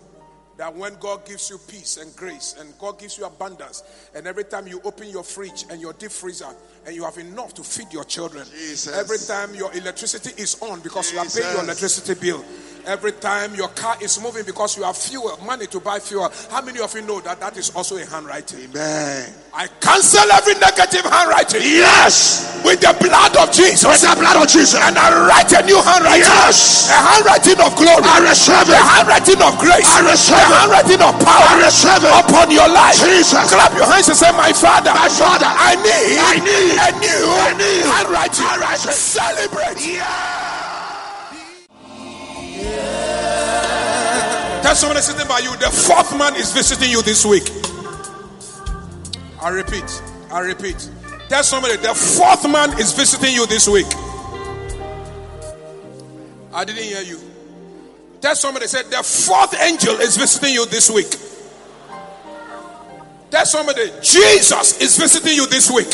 that 0.57 0.75
when 0.75 0.95
God 0.99 1.25
gives 1.25 1.49
you 1.49 1.57
peace 1.67 1.97
and 1.97 2.15
grace 2.15 2.55
and 2.59 2.77
God 2.79 2.99
gives 2.99 3.17
you 3.17 3.25
abundance, 3.25 3.83
and 4.13 4.27
every 4.27 4.43
time 4.43 4.67
you 4.67 4.79
open 4.83 5.09
your 5.09 5.23
fridge 5.23 5.65
and 5.69 5.81
your 5.81 5.93
deep 5.93 6.11
freezer 6.11 6.49
and 6.85 6.95
you 6.95 7.03
have 7.03 7.17
enough 7.17 7.53
to 7.55 7.63
feed 7.63 7.91
your 7.91 8.03
children, 8.03 8.45
Jesus. 8.51 8.95
every 8.95 9.17
time 9.17 9.55
your 9.55 9.73
electricity 9.73 10.39
is 10.41 10.61
on 10.61 10.79
because 10.81 11.11
you 11.11 11.19
are 11.19 11.25
paying 11.25 11.51
your 11.53 11.63
electricity 11.63 12.13
bill, 12.19 12.43
every 12.85 13.13
time 13.13 13.55
your 13.55 13.69
car 13.69 13.95
is 14.01 14.21
moving 14.21 14.45
because 14.45 14.77
you 14.77 14.83
have 14.83 14.97
fuel, 14.97 15.37
money 15.45 15.65
to 15.67 15.79
buy 15.79 15.97
fuel, 15.99 16.29
how 16.51 16.61
many 16.61 16.79
of 16.79 16.93
you 16.93 17.01
know 17.01 17.19
that 17.21 17.39
that 17.39 17.57
is 17.57 17.71
also 17.75 17.97
a 17.97 18.05
handwriting? 18.05 18.59
Amen. 18.69 19.33
I 19.53 19.67
cancel 19.81 20.29
every 20.31 20.53
negative 20.55 21.05
handwriting 21.09 21.61
Yes. 21.63 22.61
with 22.65 22.81
the 22.81 22.93
blood 22.99 23.37
of 23.37 23.53
Jesus. 23.53 23.85
With 23.85 24.01
the 24.01 24.15
blood 24.19 24.37
of 24.43 24.47
Jesus. 24.49 24.75
And 24.81 24.97
I 24.97 25.13
write 25.29 25.51
a 25.53 25.61
new 25.65 25.77
handwriting. 25.81 26.25
Yes. 26.27 26.89
A 26.89 26.97
handwriting 26.99 27.61
of 27.61 27.71
glory. 27.77 28.03
I 28.03 28.19
receive 28.27 28.67
it. 28.69 28.75
A 28.75 28.83
handwriting 28.83 29.41
of 29.41 29.53
grace. 29.61 29.87
I 29.93 30.01
receive 30.09 30.42
it. 30.43 30.57
handwriting 30.59 31.01
of 31.01 31.15
power. 31.23 31.47
I 31.47 31.63
receive 31.63 32.03
it. 32.03 32.11
upon 32.11 32.51
your 32.51 32.67
life. 32.67 32.99
Jesus. 32.99 33.47
Clap 33.47 33.71
your 33.75 33.87
hands 33.87 34.07
and 34.11 34.17
say, 34.17 34.31
My 34.35 34.51
Father. 34.51 34.91
My 34.91 35.07
Father. 35.07 35.47
I 35.47 35.79
need, 35.79 36.19
I 36.19 36.35
need 36.43 36.75
a 36.79 36.89
new 36.99 37.23
a 37.31 37.49
new 37.55 37.79
handwriting. 37.87 38.43
handwriting. 38.43 38.91
Celebrate. 38.91 39.79
Yeah. 39.79 40.43
Tell 44.63 44.75
somebody 44.75 45.01
sitting 45.01 45.27
by 45.27 45.39
you, 45.39 45.51
the 45.57 45.69
fourth 45.69 46.17
man 46.17 46.35
is 46.35 46.53
visiting 46.53 46.89
you 46.89 47.01
this 47.01 47.25
week. 47.25 47.43
I 49.41 49.49
repeat, 49.49 50.01
I 50.31 50.39
repeat. 50.39 50.89
Tell 51.27 51.43
somebody, 51.43 51.75
the 51.75 51.93
fourth 51.93 52.49
man 52.49 52.79
is 52.79 52.93
visiting 52.93 53.33
you 53.33 53.45
this 53.45 53.67
week. 53.67 53.87
I 56.53 56.63
didn't 56.63 56.83
hear 56.83 57.01
you. 57.01 57.19
Tell 58.23 58.35
somebody, 58.35 58.67
say, 58.67 58.83
the 58.83 59.03
fourth 59.03 59.53
angel 59.59 59.95
is 59.99 60.15
visiting 60.15 60.53
you 60.53 60.65
this 60.67 60.89
week. 60.89 61.13
Tell 63.29 63.45
somebody, 63.45 63.91
Jesus 64.01 64.79
is 64.79 64.97
visiting 64.97 65.33
you 65.35 65.45
this 65.47 65.69
week. 65.69 65.93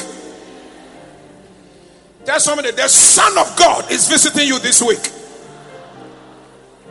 Tell 2.26 2.40
somebody, 2.40 2.70
the 2.70 2.88
Son 2.88 3.36
of 3.36 3.58
God 3.58 3.92
is 3.92 4.08
visiting 4.08 4.48
you 4.48 4.60
this 4.60 4.80
week. 4.80 5.02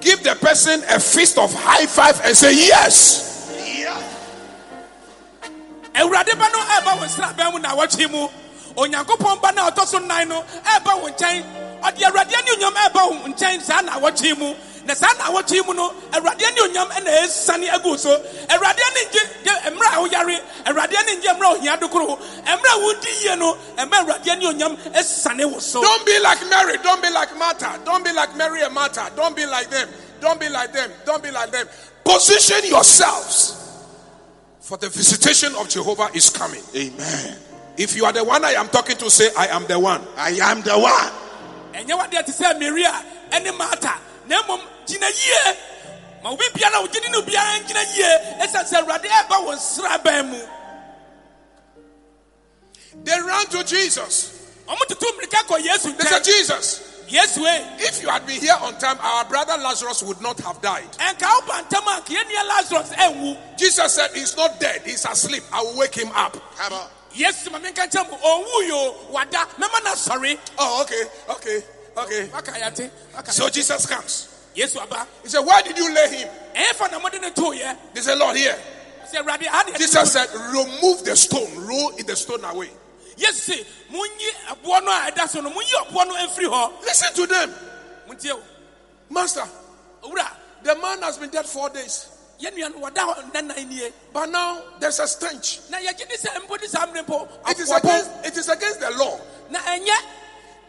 Give 0.01 0.21
the 0.25 0.35
person 0.41 0.83
a 0.91 0.99
fist 0.99 1.39
of 1.39 1.55
high 1.55 1.87
five 1.87 2.21
and 2.25 2.37
say, 2.37 2.53
Yes. 2.57 3.55
Yeah. 3.79 4.03
onyankopɔn 8.79 9.41
ba 9.43 9.53
na 9.53 9.71
ɔtɔ 9.71 9.87
so 9.87 9.99
no 9.99 10.45
wo 11.03 11.09
nkyɛn 11.11 11.43
ɔde 11.83 12.03
awurade 12.03 12.35
wo 12.95 13.29
nkyɛn 13.29 13.61
saa 13.61 13.81
na 13.83 13.99
mu 13.99 14.55
na 14.89 14.95
saa 14.95 15.13
na 15.19 15.29
wɔtwe 15.31 15.61
mu 15.67 15.75
no 15.75 15.93
awurade 16.17 16.49
ne 16.55 16.61
onyam 16.65 16.89
ɛna 16.89 17.11
ɛsane 17.25 17.69
agu 17.69 17.97
so 17.99 18.09
awurade 18.49 18.81
ne 18.97 19.01
ngye 19.05 19.23
gye 19.45 19.53
mmerɛ 19.71 19.89
a 19.93 19.99
woyare 20.03 20.41
awurade 20.65 20.97
ne 21.07 21.13
ngye 21.21 21.31
mmerɛ 21.37 21.45
a 21.45 21.55
ohia 21.57 21.77
dokoro 21.77 22.17
mmerɛ 22.17 22.73
a 22.73 22.79
wodi 22.81 23.13
yie 23.25 23.37
no 23.37 23.55
ɛma 23.77 23.95
awurade 24.01 24.39
ne 24.39 24.47
onyam 24.47 24.77
ɛsane 24.97 25.45
wo 25.53 25.59
so 25.59 25.83
Don't 25.83 26.07
be 26.07 26.19
like 26.21 26.41
Mary. 26.49 26.79
Don't 26.83 27.03
be 27.03 27.11
like 27.11 27.37
Martha. 27.37 27.79
Don't 27.85 28.03
be 28.05 28.13
like 28.13 28.35
Mary 28.37 28.63
and 28.63 28.73
Martha. 28.75 29.11
Don't 29.15 29.37
be 29.37 29.45
like 29.47 29.69
them. 29.69 29.89
Don't 30.21 30.41
be 30.41 30.49
like 30.49 30.73
them. 30.73 30.91
Don't 31.05 31.23
be 31.23 31.31
like 31.31 31.51
them. 31.51 31.67
Position 32.05 32.65
yourselves 32.65 33.85
for 34.61 34.79
the 34.79 34.89
visitation 34.89 35.55
of 35.57 35.69
Jehovah 35.69 36.09
is 36.15 36.31
coming. 36.31 36.63
Amen. 36.75 37.37
If 37.77 37.95
you 37.95 38.05
are 38.07 38.13
the 38.13 38.25
one 38.25 38.45
I 38.45 38.53
am 38.53 38.69
talking 38.69 38.97
to, 38.97 39.11
say, 39.11 39.29
I 39.37 39.49
am 39.49 39.67
the 39.67 39.79
one. 39.79 40.01
I 40.17 40.31
am 40.43 40.63
the 40.63 40.79
one. 40.79 41.13
ɛnyɛ 41.79 41.95
wadeɛ 41.99 42.25
te 42.27 42.33
sɛ 42.33 42.59
maria 42.59 42.93
ɛne 43.31 43.57
marta 43.57 43.95
na 44.27 44.43
mmom 44.43 44.61
gyina 44.89 45.09
yie 45.09 45.57
ma 46.23 46.31
obi 46.31 46.45
biara 46.55 46.79
a 46.79 46.83
wogye 46.83 47.01
ne 47.11 47.17
obiara 47.19 47.61
ngyina 47.63 47.83
yie 47.97 48.11
ɛsiane 48.45 48.69
sɛ 48.71 48.77
awurade 48.81 49.09
ɛba 49.09 49.37
wɔ 49.47 49.53
nsraban 49.57 50.31
mu 50.31 50.41
They 53.05 53.21
ran 53.21 53.47
to 53.47 53.63
Jesus. 53.65 54.35
ɔmo 54.67 54.81
tutu 54.89 55.07
mmirika 55.13 55.47
kɔ 55.47 55.63
yesu 55.65 55.97
They 55.97 56.05
said, 56.05 56.25
Jesus, 56.25 56.85
Yes, 57.09 57.39
e 57.39 57.47
eh? 57.47 57.77
if 57.79 58.03
you 58.03 58.09
had 58.09 58.27
been 58.27 58.39
here 58.41 58.57
on 58.61 58.77
time, 58.79 58.99
our 59.01 59.25
brother 59.25 59.57
Lazarus 59.57 60.03
would 60.03 60.21
not 60.21 60.39
have 60.41 60.61
died. 60.61 60.91
ɛnka 60.99 61.25
woba 61.25 61.63
ntam 61.69 61.87
a 61.87 62.01
nka 62.01 62.13
yɛnnua 62.17 62.49
lazarus 62.49 62.91
ɛnwu 62.91 63.57
Jesus 63.57 63.95
said, 63.95 64.11
He's 64.15 64.37
not 64.37 64.59
dead, 64.61 64.83
he's 64.85 65.05
asleep. 65.05 65.43
I 65.53 65.63
will 65.63 65.79
wake 65.79 65.95
him 65.95 66.11
up. 66.15 66.37
Come 66.57 66.73
on. 66.73 66.89
yesu 67.15 67.51
ma 67.53 67.59
menka 67.61 67.87
nkyɛn 67.89 68.11
mu 68.11 68.17
ɔnwu 68.17 68.69
yo 68.69 68.97
wada 69.11 69.47
mɛma 69.59 69.85
no 69.85 69.93
asɔre 69.93 70.39
Oh, 70.59 70.83
okay, 70.83 71.03
okay, 71.31 71.63
okay. 71.97 72.31
waka 72.33 72.53
yɛte 72.53 72.91
waka 73.15 73.33
So. 73.33 73.49
Jesus 73.49 73.87
comes. 73.87 74.29
Yesu 74.59 74.81
aba 74.83 75.07
He 75.23 75.29
said, 75.29 75.41
Why 75.41 75.63
did 75.63 75.79
you 75.79 75.93
lay 75.95 76.09
him? 76.19 76.29
ɛyɛfa 76.55 76.91
na 76.91 76.99
mode 76.99 77.21
ne 77.21 77.31
tooyɛ 77.31 77.77
They 77.95 78.01
said, 78.01 78.19
Lord, 78.19 78.37
here. 78.37 78.59
sɛ 79.13 79.23
awurade 79.23 79.47
ha 79.47 79.65
Jesus 79.77 80.13
said, 80.13 80.29
Remove 80.53 81.05
the 81.05 81.17
stone, 81.17 81.67
roll 81.67 81.93
the 81.97 82.17
stone 82.17 82.45
away. 82.45 82.71
yesu 83.17 83.53
se 83.55 83.67
monyi 83.91 84.29
aboɔ 84.49 84.85
no 84.85 84.91
a 84.91 85.11
ɛda 85.11 85.29
so 85.29 85.41
no 85.41 85.51
monyi 85.51 85.73
ɔboɔ 85.87 86.07
no 86.09 86.15
afiri 86.17 86.47
hɔ 86.51 86.81
Listen 86.83 87.15
to 87.15 87.27
them. 87.27 87.55
Master, 89.11 89.45
the 90.63 90.75
man 90.77 91.03
has 91.03 91.19
been 91.19 91.31
dead 91.31 91.47
four 91.47 91.71
days. 91.71 92.09
yɛn 92.41 92.53
nua 92.55 92.71
no 92.75 92.81
wɔda 92.89 93.15
hɔ 93.15 93.33
nnanan 93.33 93.69
nie 93.69 93.91
But 94.13 94.27
now 94.31 94.61
there's 94.81 94.99
a 94.99 95.07
stench. 95.07 95.61
na 95.71 95.79
yɛgye 95.79 96.09
ne 96.09 96.17
sɛ 96.17 96.35
mpo 96.47 96.61
ne 96.61 96.67
saa 96.67 96.87
It 97.51 97.59
is 97.61 97.71
against 97.71 98.11
it 98.25 98.37
is 98.37 98.49
against 98.49 98.81
the 98.81 98.91
law 98.99 99.21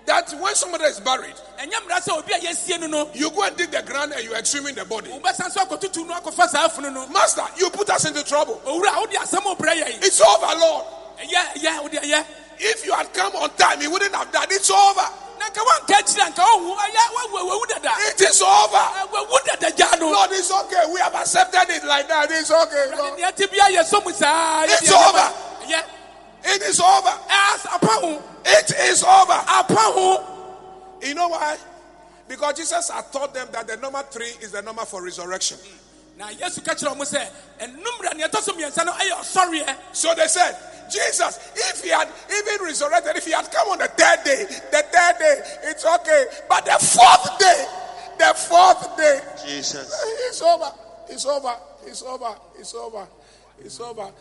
that 0.09 0.33
when 0.41 0.55
somebody 0.55 0.85
is 0.85 0.99
buried, 0.99 1.35
ɛnyɛ 1.61 1.85
mmara 1.85 2.01
sɛ 2.01 2.17
obi 2.17 2.33
a 2.33 2.39
yɛsie 2.39 2.79
no 2.81 2.87
no 2.87 3.09
you 3.13 3.29
go 3.29 3.43
and 3.43 3.55
dig 3.55 3.69
the 3.69 3.81
ground 3.83 4.11
and 4.11 4.23
you 4.23 4.33
are 4.33 4.39
exhuming 4.41 4.73
the 4.73 4.83
body. 4.85 5.09
wobɛsan 5.11 5.51
so 5.51 5.61
akɔtutu 5.63 6.07
no 6.07 6.15
akɔfa 6.15 6.49
saa 6.49 6.67
funu 6.67 6.91
no 6.91 7.05
Master, 7.07 7.45
you 7.57 7.69
put 7.69 7.89
us 7.91 8.05
into 8.05 8.23
trouble. 8.23 8.59
owura 8.65 8.89
wode 8.97 9.11
asɛm 9.11 9.45
a 9.45 9.55
wobrɛ 9.55 9.73
yɛn 9.83 10.03
It's 10.03 10.19
over, 10.19 10.59
Lord. 10.59 10.85
ɛyɛ 11.21 11.53
ɛyɛ 11.61 11.81
wode 11.83 11.91
ɛyɛ 12.01 12.25
If 12.61 12.85
you 12.85 12.91
had 12.93 13.13
come 13.13 13.33
on 13.37 13.49
time, 13.51 13.79
he 13.79 13.87
wouldn't 13.87 14.13
have 14.13 14.31
died. 14.33 14.47
It's 14.51 14.69
over. 14.71 15.07
na 15.39 15.45
nka 15.47 15.61
woanka 15.63 15.95
akyiri 16.01 16.27
a 16.27 16.31
nka 16.33 16.43
wohu 16.43 16.75
ɛyɛ 16.75 17.03
wawu 17.15 17.47
wawu 17.47 17.65
dada 17.69 17.93
It 18.09 18.19
is 18.21 18.41
over. 18.41 18.77
Ɛ, 18.77 19.11
wawu 19.13 19.37
dada 19.45 19.71
gya 19.77 19.99
no 19.99 20.11
Lord, 20.11 20.31
it's 20.31 20.51
okay. 20.51 20.83
We 20.91 20.99
have 21.01 21.13
accepted 21.13 21.69
it 21.69 21.83
like 21.85 22.07
that. 22.07 22.31
It's 22.31 22.49
okay. 22.51 22.97
Lord. 22.97 23.19
nea 23.19 23.31
ɛte 23.31 23.49
bia 23.51 23.65
yɛ 23.77 23.85
so 23.85 24.01
mu 24.01 24.11
saa 24.11 24.63
It's 24.63 24.91
over. 24.91 25.33
Nneɛma- 26.43 26.51
ɛyɛ 26.51 26.55
It 26.55 26.61
is 26.63 26.79
over. 26.79 27.09
ɛas 27.09 27.65
apa 27.73 27.87
ho 27.87 28.23
It 28.45 28.71
is 28.71 29.03
over. 29.03 29.33
apa 29.47 29.75
ho 29.75 30.25
You 31.01 31.13
know 31.13 31.29
why? 31.29 31.57
Because 32.27 32.57
Jesus 32.57 32.89
had 32.89 33.11
taught 33.11 33.33
them 33.33 33.47
that 33.51 33.67
the 33.67 33.77
number 33.77 34.03
three 34.11 34.31
is 34.41 34.51
the 34.51 34.61
number 34.61 34.85
for 34.85 35.01
resurrection. 35.03 35.57
na 36.17 36.27
yesu 36.29 36.63
ka 36.63 36.73
kyerɛ 36.73 36.95
ɔmo 36.95 37.05
sɛ 37.07 37.25
ɛnumra 37.59 38.13
nea 38.15 38.27
ɛtɔ 38.27 38.41
so 38.43 38.51
mmiɛnsa 38.53 38.85
no 38.85 38.91
ɛyɛ 38.91 39.11
ɔsɔreɛ 39.19 39.75
So 39.93 40.13
they 40.15 40.27
said, 40.27 40.57
Jesus, 40.91 41.39
if 41.55 41.83
he 41.83 41.89
had 41.89 42.09
even 42.29 42.65
resurrected, 42.65 43.15
if 43.15 43.25
he 43.25 43.31
had 43.31 43.49
come 43.51 43.69
on 43.69 43.77
the 43.77 43.87
third 43.87 44.23
day, 44.25 44.43
the 44.43 44.83
third 44.91 45.19
day, 45.19 45.41
it's 45.63 45.85
okay. 45.85 46.25
But 46.49 46.65
the 46.65 46.77
fourth 46.79 47.37
day, 47.39 47.65
the 48.17 48.33
fourth 48.33 48.97
day, 48.97 49.21
Jesus. 49.45 49.87
it's 50.27 50.41
over. 50.41 50.71
It's 51.07 51.25
over. 51.25 51.55
It's 51.85 52.01
over. 52.03 52.35
It's 52.57 52.73
over. 52.73 53.07
It's 53.59 53.79
over. 53.79 54.11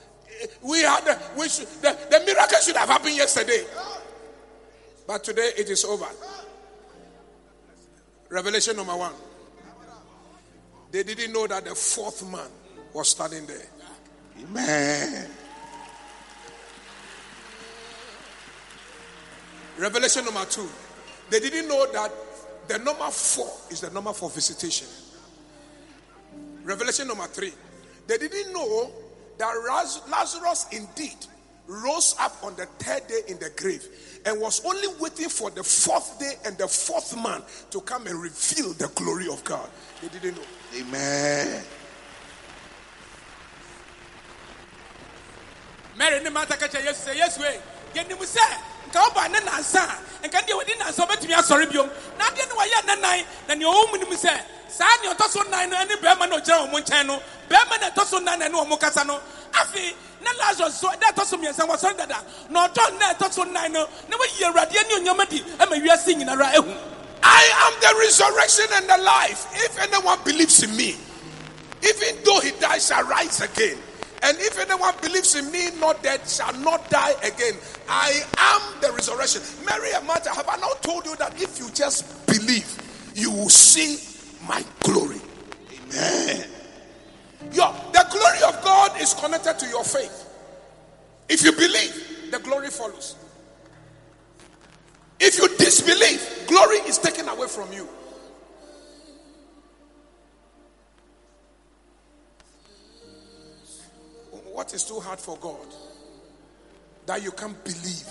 We 0.63 0.83
had 0.83 1.05
the, 1.05 1.19
we 1.39 1.49
should, 1.49 1.67
the, 1.83 1.97
the 2.11 2.23
miracle 2.25 2.59
should 2.61 2.77
have 2.77 2.89
happened 2.89 3.17
yesterday. 3.17 3.65
But 5.07 5.25
today 5.25 5.51
it 5.57 5.69
is 5.69 5.85
over. 5.85 6.07
Revelation 8.29 8.77
number 8.77 8.97
one. 8.97 9.13
They 10.91 11.03
didn't 11.03 11.33
know 11.33 11.47
that 11.47 11.65
the 11.65 11.75
fourth 11.75 12.31
man 12.31 12.49
was 12.93 13.09
standing 13.09 13.47
there. 13.47 13.67
Amen. 14.43 15.31
Revelation 19.79 20.25
number 20.25 20.45
two. 20.45 20.69
They 21.31 21.41
didn't 21.41 21.69
know 21.69 21.91
that 21.93 22.13
the 22.69 22.79
number 22.79 23.11
four 23.11 23.51
is 23.71 23.81
the 23.81 23.91
number 23.91 24.13
for 24.13 24.31
visitation. 24.31 24.89
Revelation 26.65 27.09
number 27.09 27.27
three. 27.27 27.53
They 28.07 28.19
didn't 28.19 28.53
know 28.53 28.91
that 29.39 30.03
Lazarus 30.11 30.67
indeed 30.73 31.17
rose 31.67 32.15
up 32.19 32.35
on 32.43 32.57
the 32.57 32.67
third 32.79 33.07
day 33.09 33.21
in 33.29 33.39
the 33.39 33.51
grave 33.57 33.87
and 34.25 34.41
was 34.41 34.65
only 34.65 34.89
waiting 35.01 35.29
for 35.29 35.51
the 35.51 35.63
fourth 35.63 36.19
day 36.19 36.33
and 36.47 36.57
the 36.59 36.67
fourth 36.67 37.15
man 37.23 37.43
to 37.71 37.81
come 37.83 38.07
and 38.07 38.21
reveal 38.21 38.73
the 38.75 38.89
glory 38.95 39.29
of 39.29 39.43
God. 39.45 39.69
They 40.03 40.09
didn't 40.09 40.37
know. 40.37 40.43
Amen. 40.77 41.63
mary 45.99 46.23
ne 46.23 46.31
mata 46.31 46.57
ka 46.57 46.67
yesu 46.67 47.11
sɛ 47.11 47.15
yesu 47.15 47.43
eh, 47.43 47.61
yɛnim 47.95 48.19
sɛ 48.23 48.78
ne 49.29 49.41
nansa 49.41 49.83
nka 50.25 50.39
wɔdi 50.43 50.79
nansa 50.79 51.07
biom 51.71 51.89
na 52.19 52.29
ne 52.31 52.43
nanan 52.87 53.01
na 53.49 53.55
saa 54.69 54.87
nan 55.51 55.71
no 55.71 55.85
ne 55.85 55.95
bɛrima 55.97 56.29
no 56.29 56.37
ɔgyina 56.39 56.59
wɔ 56.67 56.71
mo 56.71 56.79
nkyɛn 56.79 57.07
no 57.07 57.23
na 57.51 58.37
nan 58.37 58.39
na 58.41 58.47
ɛne 58.47 58.55
wɔ 58.55 58.69
mo 58.69 58.77
kasa 58.77 59.05
no 59.05 59.21
na 60.21 60.53
so 60.71 60.91
dada 61.95 62.25
na 62.51 62.69
ɔtɔ 62.69 63.51
na 63.53 63.69
nan 63.69 63.73
no 63.73 63.89
na 64.09 64.17
awurade 64.17 64.77
onyama 64.97 65.29
di 65.29 65.45
nyinara 66.15 66.55
ahu 66.57 66.75
I 67.23 67.51
am 67.67 67.75
the 67.81 67.99
resurrection 68.01 68.67
and 68.75 68.89
the 68.89 68.99
life. 69.05 69.47
If 69.53 69.79
anyone 69.79 70.19
believes 70.25 70.63
in 70.63 70.77
me, 70.77 70.95
even 71.83 72.23
though 72.25 72.41
he 72.41 72.53
dies, 72.61 72.87
shall 72.89 73.05
rise 73.05 73.41
again. 73.41 73.77
And 74.23 74.37
if 74.39 74.59
anyone 74.59 74.95
believes 75.01 75.35
in 75.35 75.51
me, 75.53 75.71
not 75.79 76.03
dead, 76.03 76.27
shall 76.29 76.53
not 76.61 76.91
die 76.91 77.15
again. 77.23 77.55
I 77.89 78.23
am 78.39 78.81
the 78.81 78.93
resurrection. 78.93 79.43
Mary 79.65 79.91
and 79.95 80.07
Martha, 80.07 80.35
have 80.35 80.49
I 80.49 80.57
not 80.57 80.83
told 80.83 81.07
you 81.07 81.17
that 81.17 81.41
if 81.41 81.59
you 81.59 81.71
just 81.71 82.27
believe, 82.27 82.67
you 83.15 83.31
will 83.31 83.49
see 83.49 83.99
my 84.49 84.65
glory? 84.81 85.21
Amen. 85.73 86.49
Your, 87.53 87.73
the 87.93 88.07
glory 88.11 88.43
of 88.47 88.63
God 88.65 89.01
is 89.01 89.15
connected 89.15 89.59
to 89.61 89.67
your 89.69 89.85
faith. 89.85 90.29
If 91.29 91.45
you 91.45 91.53
believe, 91.53 92.31
the 92.31 92.39
glory 92.41 92.69
follows. 92.71 93.17
If 95.21 95.39
you 95.39 95.49
disbelieve, 95.57 96.47
glory 96.47 96.77
is 96.89 96.99
taken 96.99 97.29
away 97.29 97.49
from 97.49 97.73
you. 97.73 97.89
What 104.59 104.75
is 104.75 104.83
too 104.83 104.99
hard 104.99 105.21
for 105.21 105.37
God 105.37 105.69
that 107.07 107.23
you 107.23 107.31
can't 107.31 107.55
believe? 107.63 108.09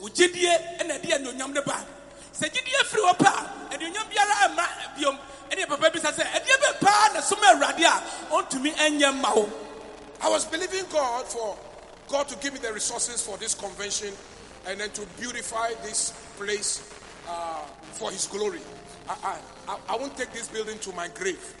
wo 0.00 0.08
gyidie 0.10 0.50
ɛna 0.80 0.98
ɛde 0.98 1.08
anuonyam 1.14 1.54
ne 1.54 1.60
ba 1.64 1.86
sɛ 2.34 2.50
gyidie 2.50 2.82
firi 2.90 3.02
hɔ 3.06 3.14
pɛ 3.16 3.30
a 3.30 3.74
anuonyam 3.74 4.10
biara 4.10 4.34
ɛmma 4.48 4.66
biom 4.98 5.18
ɛne 5.50 5.68
papa 5.68 5.90
bisa 5.90 6.10
sɛ 6.10 6.24
ɛdeɛ 6.34 6.56
bɛ 6.62 6.80
paa 6.80 7.12
na 7.14 7.20
som 7.20 7.38
awurade 7.38 7.84
a 7.86 8.02
ɔntumi 8.34 8.74
ɛnyɛ 8.74 9.14
mma 9.14 9.36
wo 9.36 9.48
I 10.20 10.28
was 10.28 10.44
believing 10.44 10.84
God 10.90 11.26
for 11.26 11.56
God 12.08 12.26
to 12.28 12.36
give 12.42 12.52
me 12.54 12.58
the 12.58 12.72
resources 12.72 13.22
for 13.22 13.38
this 13.38 13.54
convention 13.54 14.12
and 14.66 14.80
then 14.80 14.90
to 14.90 15.06
beautify 15.16 15.72
this 15.84 16.12
place 16.36 16.82
for 17.92 18.10
His 18.10 18.26
glory. 18.26 18.60
I, 19.08 19.38
I, 19.68 19.78
I- 19.88 19.96
won't 19.96 20.16
take 20.16 20.32
this 20.32 20.48
building 20.48 20.78
to 20.80 20.92
my 20.92 21.08
grave. 21.08 21.54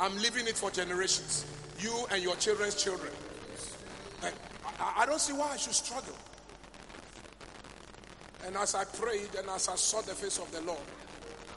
I'm 0.00 0.16
leaving 0.18 0.46
it 0.46 0.56
for 0.56 0.70
generations. 0.70 1.46
You 1.78 2.06
and 2.10 2.22
your 2.22 2.36
children's 2.36 2.74
children. 2.82 3.12
And 4.24 4.34
I, 4.80 5.02
I 5.02 5.06
don't 5.06 5.20
see 5.20 5.32
why 5.32 5.50
I 5.52 5.56
should 5.56 5.74
struggle. 5.74 6.16
And 8.46 8.56
as 8.56 8.74
I 8.74 8.84
prayed 8.84 9.34
and 9.38 9.48
as 9.50 9.68
I 9.68 9.74
saw 9.76 10.00
the 10.02 10.14
face 10.14 10.38
of 10.38 10.50
the 10.52 10.60
Lord, 10.62 10.78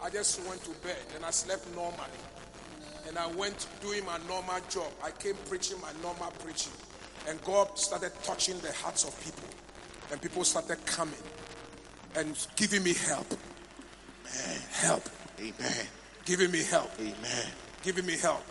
I 0.04 0.10
just 0.10 0.42
went 0.48 0.64
to 0.64 0.72
bed 0.86 0.98
and 1.16 1.24
I 1.26 1.32
slept 1.32 1.68
normally. 1.76 2.00
And 3.08 3.18
I 3.18 3.28
went 3.28 3.68
doing 3.82 4.06
my 4.06 4.18
normal 4.28 4.60
job. 4.70 4.92
I 5.04 5.12
came 5.12 5.36
preaching 5.48 5.80
my 5.82 5.92
normal 6.02 6.32
preaching. 6.44 6.74
And 7.28 7.42
God 7.44 7.78
started 7.78 8.12
touching 8.24 8.58
the 8.60 8.72
hearts 8.74 9.04
of 9.04 9.20
people. 9.24 9.48
And 10.12 10.22
people 10.22 10.44
started 10.44 10.84
coming 10.86 11.20
and 12.16 12.36
giving 12.56 12.84
me 12.84 12.94
help. 12.94 13.28
Help. 14.72 15.10
Amen. 15.40 15.86
Giving 16.26 16.52
me 16.52 16.64
help. 16.64 16.92
Amen. 17.00 17.46
Giving 17.84 18.06
me 18.06 18.18
help. 18.18 18.44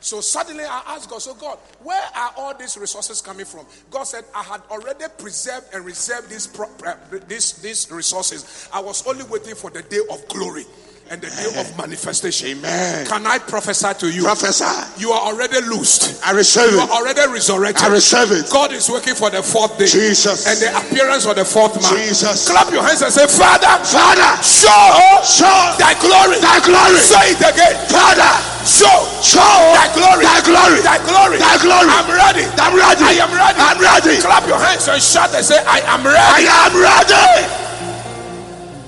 So 0.00 0.20
suddenly 0.20 0.64
I 0.64 0.82
asked 0.88 1.08
God, 1.08 1.22
so 1.22 1.34
God, 1.34 1.58
where 1.80 2.02
are 2.16 2.32
all 2.36 2.58
these 2.58 2.76
resources 2.76 3.20
coming 3.20 3.46
from? 3.46 3.66
God 3.88 4.02
said, 4.02 4.24
I 4.34 4.42
had 4.42 4.62
already 4.68 5.04
preserved 5.16 5.66
and 5.72 5.84
reserved 5.84 6.28
these, 6.28 6.48
pro- 6.48 6.74
uh, 6.84 6.96
these, 7.28 7.52
these 7.62 7.88
resources. 7.90 8.68
I 8.72 8.80
was 8.80 9.06
only 9.06 9.24
waiting 9.24 9.54
for 9.54 9.70
the 9.70 9.82
day 9.82 10.00
of 10.10 10.26
glory 10.26 10.64
and 11.12 11.20
the 11.20 11.28
day 11.28 11.52
of 11.60 11.68
manifestation. 11.76 12.56
Amen. 12.56 13.04
Can 13.04 13.28
I 13.28 13.36
prophesy 13.36 13.92
to 14.00 14.08
you? 14.08 14.24
Prophesy. 14.24 14.64
You 14.96 15.12
are 15.12 15.28
already 15.28 15.60
loosed. 15.68 16.24
I 16.24 16.32
receive 16.32 16.72
You 16.72 16.80
it. 16.80 16.88
are 16.88 16.96
already 17.04 17.20
resurrected. 17.28 17.84
I 17.84 17.92
receive 17.92 18.32
it. 18.32 18.48
God 18.48 18.72
is 18.72 18.88
working 18.88 19.12
for 19.12 19.28
the 19.28 19.44
fourth 19.44 19.76
day. 19.76 19.92
Jesus. 19.92 20.48
And 20.48 20.56
the 20.56 20.72
appearance 20.72 21.28
of 21.28 21.36
the 21.36 21.44
fourth 21.44 21.76
man. 21.76 21.92
Jesus. 22.00 22.48
Clap 22.48 22.72
your 22.72 22.80
hands 22.80 23.04
and 23.04 23.12
say, 23.12 23.28
Father, 23.28 23.68
Father, 23.84 24.32
show, 24.40 24.72
show 25.20 25.52
thy 25.76 25.92
glory. 26.00 26.40
thy 26.40 26.64
glory. 26.64 26.96
Say 26.96 27.36
it 27.36 27.44
again. 27.44 27.76
Father, 27.92 28.32
Show, 28.64 28.88
show 29.20 29.52
thy 29.76 29.92
glory. 29.92 30.24
thy 30.24 30.40
glory. 30.48 30.80
Thy 30.80 30.96
glory. 31.04 31.36
Thy 31.36 31.60
glory. 31.60 31.92
I'm 31.92 32.08
ready. 32.08 32.48
I'm 32.56 32.72
ready. 32.72 33.04
I 33.04 33.20
am 33.20 33.28
ready. 33.36 33.60
I'm 33.60 33.76
ready. 33.76 34.16
Clap 34.16 34.48
your 34.48 34.56
hands 34.56 34.88
and 34.88 35.02
shout 35.02 35.28
and 35.36 35.44
say, 35.44 35.60
I 35.68 35.84
am 35.92 36.00
ready, 36.00 36.48
I 36.48 36.64
am 36.64 36.72
ready. 36.72 37.44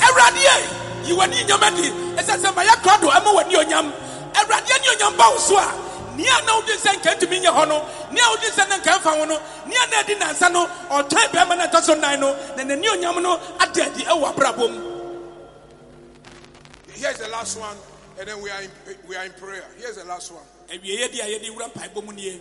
I'm 0.01 0.16
ready. 0.16 0.74
Awurade 1.05 1.07
ɛ 1.07 1.09
yi 1.09 1.13
w'ani 1.13 1.45
nyama 1.49 1.71
di 1.71 1.91
ɛsɛ 2.17 2.39
sɛ 2.41 2.55
ma 2.55 2.63
yɛkora 2.65 3.01
do 3.01 3.09
ɛma 3.09 3.35
w'ani 3.35 3.55
onyam 3.57 3.93
awurade 4.35 4.71
ani 4.73 4.89
onyam 4.97 5.17
ba 5.17 5.31
wo 5.31 5.39
so 5.39 5.57
a 5.59 5.67
nea 6.17 6.41
na 6.47 6.53
wodi 6.61 6.73
sɛ 6.77 6.95
nka 6.97 7.15
ntumi 7.19 7.41
nyɛ 7.43 7.51
hɔ 7.53 7.69
no 7.69 7.79
nea 8.13 8.25
wodi 8.31 8.49
sɛ 8.51 8.69
ne 8.69 8.77
nka 8.79 8.99
mfa 8.99 9.11
ho 9.19 9.25
no 9.25 9.41
nea 9.67 9.87
na 9.91 9.99
adi 10.01 10.15
nansa 10.15 10.49
no 10.53 10.67
ɔtɔn 10.91 11.29
bɛrima 11.33 11.57
no 11.59 11.65
ɛtɔ 11.67 11.83
so 11.83 11.95
nan 11.95 12.21
no 12.21 12.33
na 12.57 12.63
n'ani 12.65 12.87
onyam 12.89 13.23
no 13.23 13.39
ada 13.61 13.85
adi 13.85 14.05
ɛwɔ 14.05 14.35
abrabɔ 14.35 14.71
mu 14.71 14.91
Here's 16.97 17.19
the 17.19 17.29
last 17.29 17.59
one. 17.59 17.77
And 18.21 18.29
then 18.29 18.41
we 18.41 18.49
are 18.51 18.63
in, 18.63 18.71
we 19.09 19.17
are 19.17 19.25
in 19.25 19.33
prayer. 19.33 19.65
Here's 19.77 19.97
the 19.97 20.05
last 20.05 20.31
one. 20.33 20.45
awieeɛ 20.71 21.13
di 21.13 21.21
a 21.21 21.25
yɛde 21.25 21.51
wura 21.55 21.69
mpaebɔ 21.73 22.05
mu 22.05 22.13
nie 22.13 22.41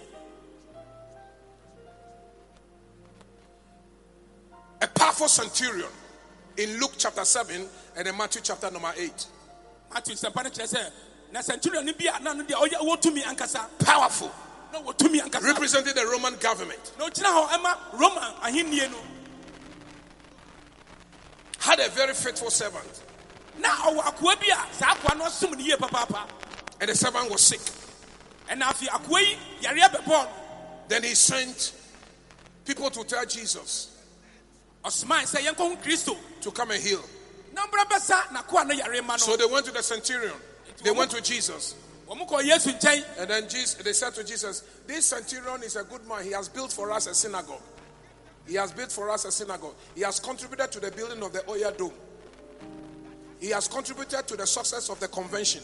A 4.81 4.87
powerful 4.87 5.27
centurion 5.27 5.89
in 6.57 6.79
Luke 6.79 6.93
chapter 6.97 7.25
7 7.25 7.67
and 7.97 8.07
in 8.07 8.17
Matthew 8.17 8.41
chapter 8.43 8.69
number 8.71 8.91
8. 8.95 9.25
matthew 9.93 10.15
nsɛmpa 10.15 10.43
no 10.43 10.79
na 11.31 11.41
centurion 11.41 11.85
no 11.85 11.93
bi 11.93 12.05
na 12.21 12.33
no 12.33 12.43
deɛ 12.43 12.69
ɔyɛ 12.69 12.79
wɔtumi 12.81 13.79
Powerful. 13.79 14.31
na 14.71 14.81
wɔtumi 14.81 15.19
ankasa 15.21 15.43
Representing 15.43 15.93
the 15.95 16.05
Roman 16.05 16.35
government. 16.37 16.91
na 16.97 17.07
ɔgyina 17.09 17.49
hɔ 17.49 17.99
roman 17.99 18.33
ahennie 18.43 18.89
no 18.91 18.97
Had 21.59 21.79
a 21.79 21.89
very 21.89 22.13
faithful 22.13 22.49
servant. 22.51 23.01
na 23.57 23.69
ɔwɔ 23.69 23.99
akoa 24.03 24.39
bi 24.39 24.47
a 24.51 24.73
saa 24.73 24.93
akoa 24.95 25.17
no 25.17 25.25
ɔsom 25.25 25.51
no 25.51 25.63
yie 25.63 25.75
papaapa 25.75 26.27
And 26.81 26.89
the 26.89 26.95
servant 26.95 27.31
was 27.31 27.41
sick. 27.41 27.61
ɛna 28.49 28.63
afei 28.63 28.87
akoa 28.89 29.19
yi 29.21 29.37
yareɛ 29.61 29.89
bɛbɔɔ 29.91 30.07
no 30.25 30.29
Then 30.87 31.03
he 31.03 31.15
sent 31.15 31.71
people 32.65 32.89
to 32.91 33.03
tell 33.03 33.25
Jesus 33.25 33.87
ɔsomae 34.83 35.23
sɛ 35.25 35.45
yɛnkɔho 35.45 35.81
kristo 35.81 36.17
to 36.41 36.51
come 36.51 36.71
and 36.71 36.83
heal. 36.83 37.03
na 37.53 37.65
mbra 37.67 37.85
bɛsa 37.85 38.27
n'akoa 38.27 38.67
no 38.67 38.73
yare 38.73 39.01
ma 39.01 39.15
So 39.17 39.31
no 39.31 39.37
they 39.37 39.45
went 39.45 39.65
to 39.65 39.71
the 39.71 39.83
centurion. 39.83 40.33
They 40.83 40.91
went 40.91 41.11
to 41.11 41.21
Jesus. 41.21 41.75
yesu 42.09 42.77
nkyɛn 42.79 43.19
And 43.19 43.29
then 43.29 43.49
Jesus, 43.49 43.75
they 43.75 43.93
said 43.93 44.13
to 44.15 44.23
Jesus, 44.23 44.63
This 44.85 45.05
centurion 45.05 45.63
is 45.63 45.75
a 45.75 45.83
good 45.83 46.05
man. 46.07 46.23
He 46.23 46.31
has 46.31 46.49
built 46.49 46.71
for 46.73 46.91
us 46.91 47.07
a 47.07 47.13
synagogue. 47.13 47.61
He 48.47 48.55
has 48.55 48.71
built 48.73 48.91
for 48.91 49.09
us 49.09 49.25
a 49.25 49.31
synagogue. 49.31 49.75
He 49.95 50.01
has 50.01 50.19
contributed 50.19 50.71
to 50.73 50.79
the 50.79 50.91
building 50.91 51.23
of 51.23 51.31
the 51.31 51.49
Oya 51.49 51.71
Dome. 51.71 51.93
He 53.39 53.49
has 53.49 53.67
contributed 53.67 54.27
to 54.27 54.35
the 54.37 54.45
success 54.45 54.89
of 54.89 54.99
the 54.99 55.07
convention. 55.07 55.61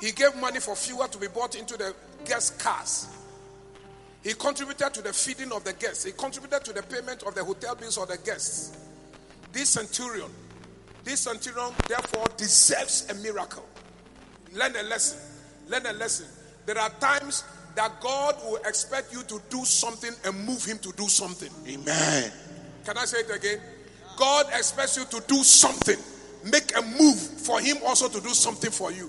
He 0.00 0.12
gave 0.12 0.36
money 0.36 0.60
for 0.60 0.76
fuel 0.76 1.06
to 1.08 1.18
be 1.18 1.26
bought 1.28 1.56
into 1.56 1.76
the 1.76 1.94
guest 2.24 2.58
cars. 2.58 3.08
He 4.28 4.34
contributed 4.34 4.92
to 4.92 5.00
the 5.00 5.10
feeding 5.10 5.52
of 5.52 5.64
the 5.64 5.72
guests. 5.72 6.04
He 6.04 6.12
contributed 6.12 6.62
to 6.66 6.74
the 6.74 6.82
payment 6.82 7.22
of 7.22 7.34
the 7.34 7.42
hotel 7.42 7.74
bills 7.74 7.96
of 7.96 8.08
the 8.08 8.18
guests. 8.18 8.76
This 9.54 9.70
centurion, 9.70 10.30
this 11.02 11.20
centurion, 11.20 11.72
therefore, 11.88 12.26
deserves 12.36 13.08
a 13.10 13.14
miracle. 13.14 13.64
Learn 14.52 14.76
a 14.76 14.82
lesson. 14.82 15.18
Learn 15.66 15.86
a 15.86 15.94
lesson. 15.94 16.26
There 16.66 16.78
are 16.78 16.90
times 17.00 17.42
that 17.74 18.02
God 18.02 18.36
will 18.44 18.58
expect 18.66 19.14
you 19.14 19.22
to 19.22 19.40
do 19.48 19.64
something 19.64 20.12
and 20.26 20.44
move 20.44 20.62
Him 20.62 20.76
to 20.80 20.92
do 20.92 21.08
something. 21.08 21.48
Amen. 21.66 22.30
Can 22.84 22.98
I 22.98 23.06
say 23.06 23.20
it 23.20 23.34
again? 23.34 23.60
God 24.18 24.44
expects 24.52 24.98
you 24.98 25.06
to 25.06 25.26
do 25.26 25.42
something. 25.42 25.96
Make 26.44 26.76
a 26.76 26.82
move 26.82 27.18
for 27.18 27.60
Him 27.60 27.78
also 27.86 28.08
to 28.10 28.20
do 28.20 28.34
something 28.34 28.70
for 28.70 28.92
you. 28.92 29.08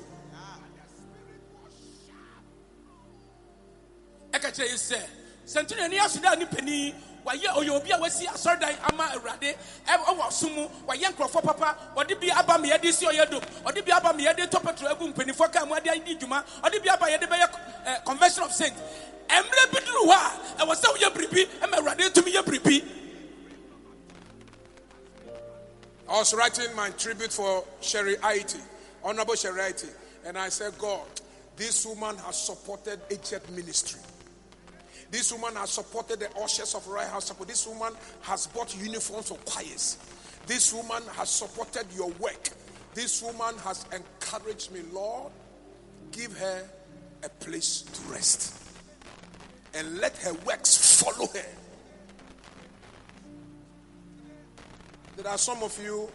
Ɛka 4.32 4.52
kyerɛ 4.52 4.70
yi 4.72 4.78
sɛ 4.78 5.00
centurion 5.46 5.90
ni 5.90 5.98
asoda 5.98 6.38
ne 6.38 6.46
panin 6.46 6.96
wayɛ 7.26 7.48
ɔyɛ 7.56 7.70
obi 7.70 7.92
a 7.92 7.98
wasi 8.00 8.26
asɔredan 8.28 8.76
ama 8.92 9.04
awurade 9.14 9.56
ɛwɔ 9.88 10.32
so 10.32 10.50
mu 10.50 10.68
wayɛ 10.88 11.12
nkurɔfoɔ 11.14 11.44
papa 11.44 11.78
ɔde 11.96 12.20
bi 12.20 12.30
aba 12.32 12.58
ma 12.58 12.68
yɛde 12.68 12.94
si 12.94 13.06
ɔyɛ 13.06 13.30
dom 13.30 13.42
ɔde 13.66 13.86
bi 13.86 13.92
aba 13.92 14.14
ma 14.14 14.20
yɛde 14.22 14.50
tɔ 14.50 14.62
petro 14.64 14.88
agu 14.90 15.08
mpanimfoɔ 15.14 15.52
kaa 15.52 15.66
mu 15.66 15.76
ade 15.76 15.88
adi 15.90 16.16
dwuma 16.16 16.44
ɔde 16.64 16.84
bi 16.84 16.90
aba 16.90 17.06
yɛde 17.08 17.28
bɛyɛ 17.28 17.50
ɛ, 17.86 18.06
convention 18.06 18.44
of 18.44 18.54
saint 18.54 18.76
mmerɛ 19.28 19.72
bi 19.72 19.80
duru 19.80 20.06
hɔ 20.06 20.14
a 20.14 20.66
ɛwɔ 20.66 20.76
sɛ 20.76 20.94
woyɛ 20.96 21.14
biribi 21.14 21.46
ɛma 21.62 21.74
awurade 21.80 22.14
tumi 22.14 22.34
yɛ 22.34 22.44
biribi 22.44 22.96
I 26.08 26.14
was 26.14 26.34
writing 26.34 26.76
my 26.76 26.90
tribute 26.92 27.32
for 27.32 27.64
Sherry 27.82 28.16
Ayittey, 28.16 28.60
Honorable 29.04 29.36
Sherry 29.36 29.62
Ayittey, 29.62 29.92
and 30.26 30.40
I 30.40 30.50
said, 30.50 30.76
God, 30.80 31.06
this 31.56 31.86
woman 31.86 32.18
has 32.18 32.36
supported 32.36 33.00
Aged 33.12 33.48
Ministry. 33.52 34.02
This 35.12 35.32
woman 35.32 35.56
has 35.56 35.72
supported 35.72 36.20
the 36.20 36.30
ushers 36.40 36.76
of 36.76 36.88
Royal 36.88 37.08
House 37.08 37.26
Support. 37.26 37.50
This 37.50 37.66
woman 37.68 37.94
has 38.22 38.48
bought 38.48 38.76
uniforms 38.78 39.30
for 39.30 39.38
choirs. 39.46 39.98
This 40.46 40.74
woman 40.74 41.04
has 41.14 41.30
supported 41.30 41.86
your 41.96 42.10
work. 42.20 42.50
This 42.94 43.22
woman 43.22 43.58
has 43.60 43.86
encouraged 43.94 44.72
me, 44.72 44.82
Lord. 44.92 45.32
Give 46.12 46.38
her 46.38 46.70
a 47.24 47.30
place 47.30 47.82
to 47.82 48.12
rest 48.12 48.56
and 49.74 50.00
let 50.00 50.18
her 50.18 50.34
works 50.46 51.02
follow 51.02 51.28
her. 51.28 51.46
There 55.18 55.28
are 55.28 55.38
some 55.38 55.62
of 55.64 55.78
you, 55.84 56.10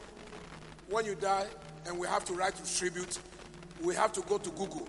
when 0.88 1.05
you 1.05 1.14
die 1.14 1.47
and 1.86 1.99
we 1.99 2.07
have 2.07 2.24
to 2.26 2.32
write 2.32 2.57
your 2.59 2.66
tribute, 2.66 3.18
we 3.82 3.95
have 3.95 4.12
to 4.12 4.22
go 4.22 4.38
to 4.38 4.51
Google 4.51 4.88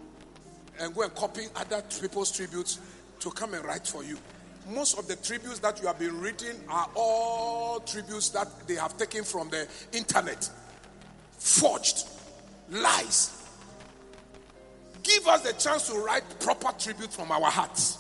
and 0.79 0.93
go 0.93 1.01
and 1.01 1.13
copy 1.15 1.43
other 1.55 1.81
people's 2.01 2.31
tributes 2.31 2.79
to 3.19 3.31
come 3.31 3.53
and 3.53 3.65
write 3.65 3.87
for 3.87 4.03
you. 4.03 4.17
Most 4.69 4.97
of 4.97 5.07
the 5.07 5.15
tributes 5.15 5.59
that 5.59 5.79
you 5.79 5.87
have 5.87 5.99
been 5.99 6.19
reading 6.19 6.55
are 6.69 6.89
all 6.95 7.79
tributes 7.81 8.29
that 8.29 8.47
they 8.67 8.75
have 8.75 8.97
taken 8.97 9.23
from 9.23 9.49
the 9.49 9.67
internet, 9.93 10.49
forged, 11.37 12.07
lies. 12.69 13.43
Give 15.03 15.27
us 15.27 15.41
the 15.41 15.53
chance 15.53 15.87
to 15.89 15.99
write 15.99 16.23
proper 16.39 16.71
tribute 16.79 17.13
from 17.13 17.31
our 17.31 17.51
hearts, 17.51 17.99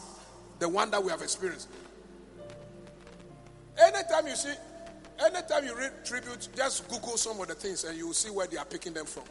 the 0.57 0.67
one 0.67 0.89
that 0.89 1.03
we 1.03 1.11
have 1.11 1.21
experienced. 1.21 1.69
Anytime 3.79 4.25
you 4.25 4.35
see, 4.35 4.53
anytime 5.23 5.65
you 5.65 5.77
read 5.77 5.91
tribute, 6.03 6.47
just 6.55 6.89
Google 6.89 7.17
some 7.17 7.39
of 7.39 7.47
the 7.47 7.53
things 7.53 7.83
and 7.83 7.95
you 7.95 8.07
will 8.07 8.13
see 8.13 8.31
where 8.31 8.47
they 8.47 8.57
are 8.57 8.65
picking 8.65 8.93
them 8.93 9.05
from. 9.05 9.23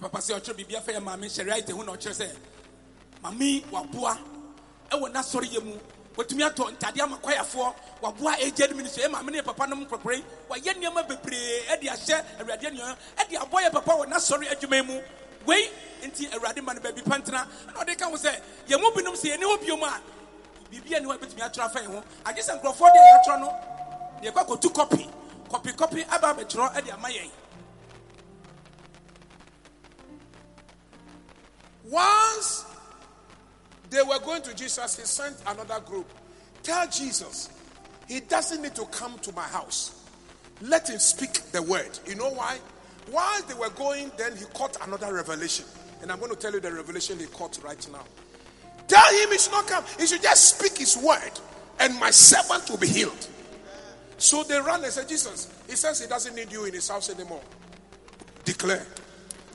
papa 0.00 0.18
mame 3.22 3.62
waboa 3.70 4.18
ɛwɔ 4.90 5.08
n'asɔre 5.12 5.46
yɛ 5.52 5.64
mu. 5.64 5.78
Watumi 6.16 6.42
atɔ 6.44 6.70
ntade 6.76 7.00
ama 7.00 7.16
kwayafoɔ. 7.16 7.74
Waboa 8.02 8.34
agya 8.42 8.68
no 8.68 8.76
ministry 8.76 9.04
ɛma 9.04 9.24
me 9.24 9.32
ne 9.32 9.38
yɛ 9.40 9.44
papa 9.44 9.66
nom 9.66 9.86
kɔkɔrɔ 9.86 10.14
yi 10.16 10.24
wayɛ 10.50 10.74
nneɛma 10.76 11.08
bebree 11.08 11.62
ɛde 11.70 11.88
ahyɛ 11.88 12.24
awurade 12.40 12.66
anuonyam 12.66 12.96
ɛde 13.16 13.38
abɔ 13.38 13.62
yɛ 13.62 13.72
papa 13.72 13.92
wɔ 13.92 14.06
n'asɔre 14.06 14.48
adwuma 14.50 14.86
mu. 14.86 15.00
Wei 15.46 15.70
nti 16.02 16.28
awurade 16.30 16.62
ma 16.62 16.72
no 16.74 16.80
baabi 16.80 17.02
pantena. 17.02 17.46
Ɛna 17.68 17.84
ɔde 17.84 17.98
ka 17.98 18.06
ho 18.10 18.16
sɛ 18.16 18.40
yɛn 18.68 18.80
mu 18.80 18.90
binom 18.90 19.14
sɛ 19.14 19.36
yɛne 19.36 19.42
hɔ 19.42 19.58
biom 19.64 19.82
a 19.84 20.00
biribi 20.70 20.96
a 20.96 21.00
hɔ 21.00 21.18
bɛtumi 21.18 21.40
atwerɛ 21.40 21.64
afa 21.64 21.80
yɛn 21.80 21.86
ho. 21.94 22.02
Agye 22.26 22.42
sɛ 22.42 22.60
nkurɔfoɔ 22.60 22.88
deɛ 22.92 23.02
yɛatwerɛ 23.08 23.40
no 23.40 23.48
ne 24.20 24.30
yɛkɔ 24.30 24.46
akɔtu 24.46 24.68
kɔpi 24.72 25.74
kɔpi 25.76 26.06
aba 26.10 26.34
abɛtwerɛ 26.34 26.74
ɛde 26.74 26.92
ama 26.92 27.08
yɛn. 27.08 27.30
Once 31.84 32.64
they 33.92 34.02
were 34.02 34.18
going 34.20 34.42
to 34.42 34.54
Jesus, 34.54 34.98
he 34.98 35.04
sent 35.04 35.36
another 35.46 35.80
group. 35.80 36.10
Tell 36.62 36.88
Jesus, 36.88 37.50
he 38.08 38.20
doesn't 38.20 38.62
need 38.62 38.74
to 38.74 38.86
come 38.86 39.18
to 39.18 39.32
my 39.32 39.42
house. 39.42 40.02
Let 40.62 40.88
him 40.88 40.98
speak 40.98 41.32
the 41.52 41.62
word. 41.62 41.98
You 42.06 42.14
know 42.14 42.30
why? 42.30 42.58
While 43.10 43.42
they 43.42 43.54
were 43.54 43.70
going, 43.70 44.10
then 44.16 44.36
he 44.36 44.44
caught 44.46 44.76
another 44.86 45.12
revelation. 45.12 45.66
And 46.00 46.10
I'm 46.10 46.18
going 46.18 46.30
to 46.30 46.36
tell 46.36 46.52
you 46.52 46.60
the 46.60 46.72
revelation 46.72 47.18
he 47.18 47.26
caught 47.26 47.62
right 47.62 47.86
now. 47.92 48.04
Tell 48.88 49.22
him 49.22 49.30
he 49.30 49.38
should 49.38 49.52
not 49.52 49.66
come. 49.66 49.84
He 49.98 50.06
should 50.06 50.22
just 50.22 50.58
speak 50.58 50.78
his 50.78 50.96
word, 50.96 51.40
and 51.78 51.98
my 51.98 52.10
servant 52.10 52.70
will 52.70 52.78
be 52.78 52.88
healed. 52.88 53.28
So 54.18 54.42
they 54.44 54.60
ran 54.60 54.82
and 54.84 54.92
said, 54.92 55.08
Jesus, 55.08 55.52
he 55.68 55.76
says 55.76 56.00
he 56.00 56.06
doesn't 56.06 56.34
need 56.34 56.50
you 56.50 56.64
in 56.64 56.72
his 56.72 56.88
house 56.88 57.10
anymore. 57.10 57.42
Declare. 58.44 58.86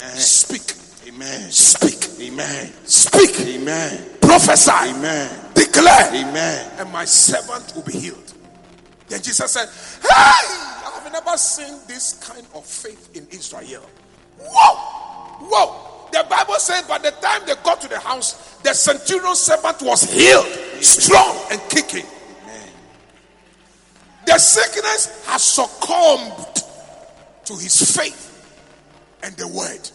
Amen. 0.02 0.16
Speak. 0.18 1.08
Amen. 1.08 1.52
Speak. 1.52 2.28
Amen. 2.28 2.74
Speak. 2.86 3.40
Amen. 3.48 4.17
Prophesy. 4.28 4.72
Amen. 4.72 5.54
Declare. 5.54 6.10
Amen. 6.14 6.72
And 6.80 6.92
my 6.92 7.06
servant 7.06 7.74
will 7.76 7.84
be 7.84 7.94
healed. 7.94 8.34
Then 9.08 9.22
Jesus 9.22 9.52
said, 9.52 9.70
Hey, 10.02 10.10
I 10.10 11.00
have 11.02 11.12
never 11.12 11.38
seen 11.38 11.80
this 11.88 12.14
kind 12.28 12.46
of 12.54 12.66
faith 12.66 13.16
in 13.16 13.26
Israel. 13.32 13.90
Whoa! 14.38 14.76
Whoa! 15.48 16.10
The 16.12 16.26
Bible 16.30 16.56
said 16.56 16.88
by 16.88 16.98
the 16.98 17.12
time 17.12 17.42
they 17.46 17.56
got 17.64 17.80
to 17.82 17.88
the 17.88 18.00
house, 18.00 18.58
the 18.64 18.74
centurion 18.74 19.36
servant 19.36 19.82
was 19.82 20.04
healed, 20.04 20.46
strong 20.84 21.38
and 21.52 21.62
kicking. 21.70 22.06
The 24.26 24.38
sickness 24.38 25.26
has 25.26 25.42
succumbed 25.42 26.64
to 27.46 27.54
his 27.54 27.96
faith 27.96 28.28
and 29.24 29.36
the 29.38 29.48
word. 29.48 29.90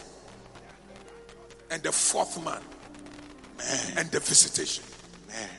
And 1.69 1.83
the 1.83 1.91
fourth 1.91 2.43
man, 2.43 2.61
and 3.97 4.11
the 4.11 4.19
visitation. 4.19 4.83
Amen. 5.29 5.49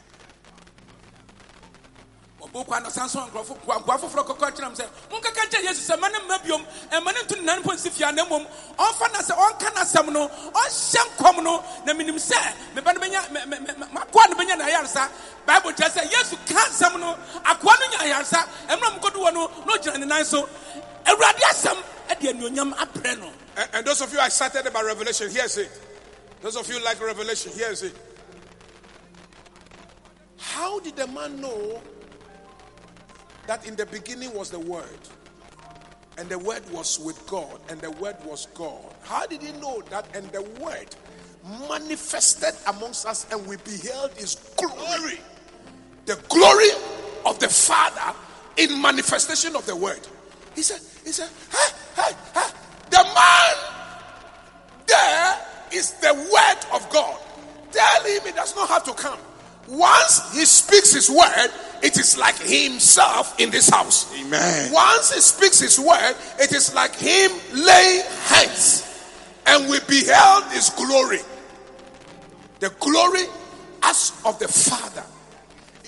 ɔbɔ 2.42 2.66
kwan 2.66 2.90
so 2.90 3.20
nkurɔfo 3.20 3.57
nkoa 3.64 3.98
foforɔ 3.98 4.26
kɔkɔ 4.26 4.50
kyerɛ 4.55 4.68
m 4.68 4.74
sɛ 4.76 4.86
monkaka 5.11 5.40
nkyɛ 5.48 5.62
yesu 5.64 5.92
sɛ 5.92 5.98
ma 5.98 6.09
ne 6.09 6.18
mma 6.20 6.38
biom 6.44 6.64
ɛma 6.92 7.07
ne 7.14 7.20
nto 7.22 7.42
ne 7.42 7.52
mpo 7.62 7.72
nsi 7.74 7.90
fia 7.90 8.12
na 8.12 8.24
mmom 8.24 8.46
ɔmfa 8.78 9.12
na 9.12 9.18
sɛ 9.20 9.32
ɔnka 9.34 9.70
n'asɛm 9.74 10.12
no 10.12 10.28
ɔnhyɛ 10.28 11.16
nkɔm 11.16 11.42
no 11.42 11.64
na 11.86 11.92
menim 11.94 12.16
sɛ 12.16 12.36
meba 12.74 12.92
no 12.94 13.00
bɛnya 13.00 13.30
me- 13.32 13.46
me- 13.46 13.59
me- 13.61 13.86
makoa 13.92 14.28
no 14.28 14.36
bɛnya 14.36 14.59
n'ayaresa 14.61 15.09
bible 15.46 15.72
kyerɛ 15.72 15.90
sɛ 15.90 16.11
yesu 16.12 16.36
ka 16.46 16.61
asɛm 16.68 17.00
no 17.00 17.16
akoa 17.44 17.74
no 17.80 17.86
nya 17.88 17.98
ayaresa 18.12 18.46
ɛmmerɛ 18.68 19.00
mkɔdu 19.00 19.16
wɔ 19.24 19.32
no 19.34 19.48
na 19.64 19.72
ɔgyina 19.72 19.98
ne 20.00 20.07
nan 20.07 20.24
so 20.24 20.46
awurade 21.07 21.40
asɛm 21.50 21.82
ɛde 22.11 22.30
anuonyam 22.32 22.74
abrɛ 22.76 23.18
no 23.18 23.32
And, 23.57 23.68
and 23.72 23.86
those 23.86 24.00
of 24.00 24.12
you 24.12 24.18
are 24.18 24.26
excited 24.26 24.66
about 24.66 24.84
Revelation, 24.84 25.30
here's 25.30 25.57
it. 25.59 25.70
Those 26.45 26.57
of 26.57 26.68
you 26.68 26.78
like 26.84 27.01
Revelation, 27.01 27.53
here's 27.57 27.82
it. 27.82 27.97
How 30.36 30.78
did 30.78 30.95
the 30.95 31.07
man 31.07 31.40
know 31.40 31.80
that 33.47 33.66
in 33.66 33.74
the 33.76 33.86
beginning 33.86 34.34
was 34.34 34.51
the 34.51 34.59
Word? 34.59 34.99
And 36.18 36.28
the 36.28 36.38
Word 36.38 36.62
was 36.70 37.01
with 37.01 37.26
God, 37.26 37.61
and 37.70 37.80
the 37.80 37.92
Word 37.92 38.16
was 38.26 38.45
God. 38.53 38.95
How 39.05 39.24
did 39.24 39.40
he 39.40 39.53
know 39.53 39.80
that? 39.88 40.14
And 40.14 40.30
the 40.32 40.42
Word 40.61 40.95
manifested 41.66 42.53
amongst 42.66 43.07
us, 43.07 43.26
and 43.32 43.47
we 43.47 43.57
beheld 43.57 44.11
his 44.18 44.34
glory. 44.59 45.20
The 46.05 46.22
glory 46.28 46.68
of 47.24 47.38
the 47.38 47.49
Father 47.49 48.14
in 48.59 48.82
manifestation 48.82 49.57
of 49.57 49.64
the 49.64 49.76
Word. 49.76 50.07
He 50.55 50.61
said, 50.61 50.82
He 51.07 51.11
said, 51.11 51.30
hey, 51.51 51.74
is 55.85 55.93
the 56.01 56.14
Word 56.14 56.74
of 56.74 56.89
God. 56.91 57.18
Tell 57.70 58.05
him 58.05 58.22
he 58.24 58.32
does 58.32 58.55
not 58.57 58.68
have 58.68 58.85
to 58.85 58.93
come. 58.95 59.18
Once 59.68 60.32
he 60.35 60.45
speaks 60.45 60.93
his 60.93 61.09
word, 61.09 61.49
it 61.82 61.99
is 61.99 62.18
like 62.18 62.37
himself 62.37 63.39
in 63.41 63.51
this 63.51 63.68
house. 63.68 64.12
Amen. 64.14 64.70
Once 64.72 65.12
he 65.12 65.20
speaks 65.20 65.59
his 65.59 65.78
word, 65.78 66.14
it 66.39 66.53
is 66.53 66.74
like 66.74 66.95
him 66.95 67.30
laying 67.55 68.05
hands. 68.24 68.82
And 69.47 69.68
we 69.68 69.78
beheld 69.89 70.45
his 70.53 70.70
glory. 70.70 71.18
The 72.61 72.70
glory 72.78 73.24
as 73.82 74.12
of 74.24 74.39
the 74.39 74.49
Father. 74.49 75.05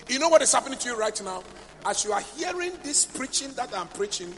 You 0.09 0.19
know 0.19 0.29
what 0.29 0.43
is 0.43 0.53
happening 0.53 0.79
to 0.79 0.89
you 0.89 0.97
right 0.97 1.23
now? 1.23 1.43
As 1.85 2.05
you 2.05 2.13
are 2.13 2.23
hearing 2.37 2.73
this 2.83 3.05
preaching 3.05 3.53
that 3.53 3.77
I'm 3.77 3.89
preaching, 3.89 4.33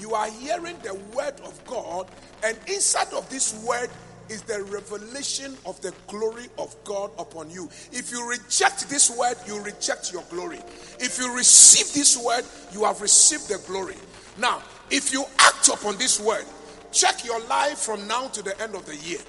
you 0.00 0.14
are 0.14 0.30
hearing 0.30 0.76
the 0.82 0.94
word 1.14 1.34
of 1.44 1.64
God, 1.66 2.08
and 2.44 2.56
inside 2.66 3.12
of 3.12 3.28
this 3.28 3.54
word 3.64 3.90
is 4.28 4.42
the 4.42 4.62
revelation 4.64 5.56
of 5.66 5.80
the 5.80 5.92
glory 6.06 6.46
of 6.58 6.74
God 6.84 7.10
upon 7.18 7.50
you. 7.50 7.68
If 7.92 8.10
you 8.10 8.28
reject 8.28 8.88
this 8.88 9.16
word, 9.16 9.36
you 9.46 9.60
reject 9.62 10.12
your 10.12 10.24
glory. 10.30 10.58
If 10.98 11.18
you 11.18 11.34
receive 11.36 11.92
this 11.94 12.16
word, 12.16 12.44
you 12.72 12.84
have 12.84 13.00
received 13.00 13.48
the 13.48 13.58
glory. 13.66 13.96
Now, 14.38 14.62
if 14.90 15.12
you 15.12 15.24
act 15.38 15.68
upon 15.68 15.96
this 15.98 16.20
word, 16.20 16.44
check 16.92 17.24
your 17.24 17.40
life 17.46 17.78
from 17.78 18.06
now 18.06 18.28
to 18.28 18.42
the 18.42 18.60
end 18.60 18.74
of 18.74 18.86
the 18.86 18.96
year 18.96 19.20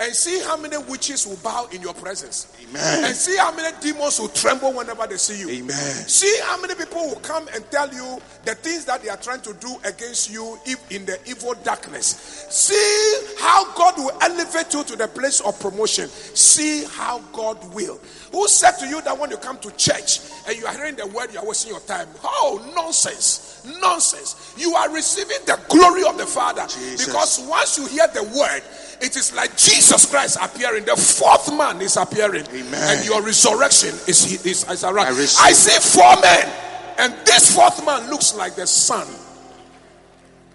and 0.00 0.12
see 0.14 0.40
how 0.42 0.56
many 0.56 0.76
witches 0.78 1.26
will 1.26 1.36
bow 1.36 1.68
in 1.70 1.80
your 1.82 1.94
presence. 1.94 2.52
Amen. 2.68 3.04
And 3.04 3.14
see 3.14 3.36
how 3.36 3.54
many 3.54 3.76
demons 3.80 4.18
will 4.18 4.28
tremble 4.28 4.72
whenever 4.72 5.06
they 5.06 5.16
see 5.16 5.38
you. 5.40 5.50
Amen. 5.50 5.76
See 5.76 6.40
how 6.44 6.60
many 6.60 6.74
people 6.74 7.06
will 7.08 7.20
come 7.20 7.46
and 7.54 7.64
tell 7.70 7.92
you 7.92 8.18
the 8.44 8.54
things 8.54 8.84
that 8.86 9.02
they 9.02 9.08
are 9.10 9.16
trying 9.16 9.42
to 9.42 9.52
do 9.54 9.76
against 9.84 10.30
you 10.30 10.58
if- 10.66 10.90
in 10.90 11.04
the 11.04 11.18
evil 11.28 11.54
darkness. 11.62 12.46
See 12.50 13.34
how 13.38 13.72
God 13.74 13.96
will 13.98 14.16
elevate 14.22 14.72
you 14.74 14.82
to 14.84 14.96
the 14.96 15.08
place 15.08 15.40
of 15.40 15.58
promotion. 15.60 16.08
See 16.08 16.84
how 16.84 17.20
God 17.32 17.62
will. 17.74 18.00
Who 18.32 18.48
said 18.48 18.72
to 18.78 18.86
you 18.88 19.02
that 19.02 19.16
when 19.18 19.30
you 19.30 19.36
come 19.36 19.58
to 19.58 19.70
church 19.72 20.20
and 20.48 20.56
you 20.56 20.66
are 20.66 20.72
hearing 20.72 20.96
the 20.96 21.06
word, 21.08 21.32
you 21.32 21.38
are 21.38 21.44
wasting 21.46 21.70
your 21.70 21.80
time? 21.80 22.08
Oh, 22.24 22.60
nonsense. 22.74 23.61
Nonsense. 23.80 24.54
You 24.56 24.74
are 24.74 24.92
receiving 24.92 25.38
the 25.46 25.58
glory 25.68 26.04
of 26.04 26.18
the 26.18 26.26
Father. 26.26 26.62
Jesus. 26.62 27.06
Because 27.06 27.40
once 27.48 27.78
you 27.78 27.86
hear 27.86 28.06
the 28.08 28.22
word, 28.22 28.62
it 29.00 29.16
is 29.16 29.34
like 29.34 29.56
Jesus 29.56 30.06
Christ 30.06 30.38
appearing. 30.40 30.84
The 30.84 30.96
fourth 30.96 31.52
man 31.56 31.80
is 31.80 31.96
appearing. 31.96 32.46
Amen. 32.46 32.96
And 32.98 33.06
your 33.06 33.22
resurrection 33.22 33.90
is, 34.06 34.44
is, 34.46 34.68
is 34.68 34.84
around. 34.84 35.06
I 35.06 35.10
I, 35.10 35.52
see 35.52 35.98
four 35.98 36.14
men. 36.20 36.52
And 36.98 37.14
this 37.26 37.54
fourth 37.54 37.84
man 37.84 38.08
looks 38.10 38.34
like 38.34 38.54
the 38.54 38.66
Son 38.66 39.06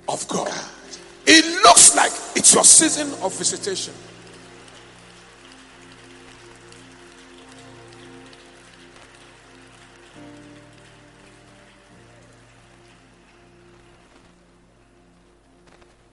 of 0.08 0.28
God. 0.28 0.53
It 1.26 1.45
looks 1.64 1.95
like 1.95 2.12
it's 2.36 2.53
your 2.53 2.64
season 2.64 3.12
of 3.22 3.38
visitation. 3.38 3.93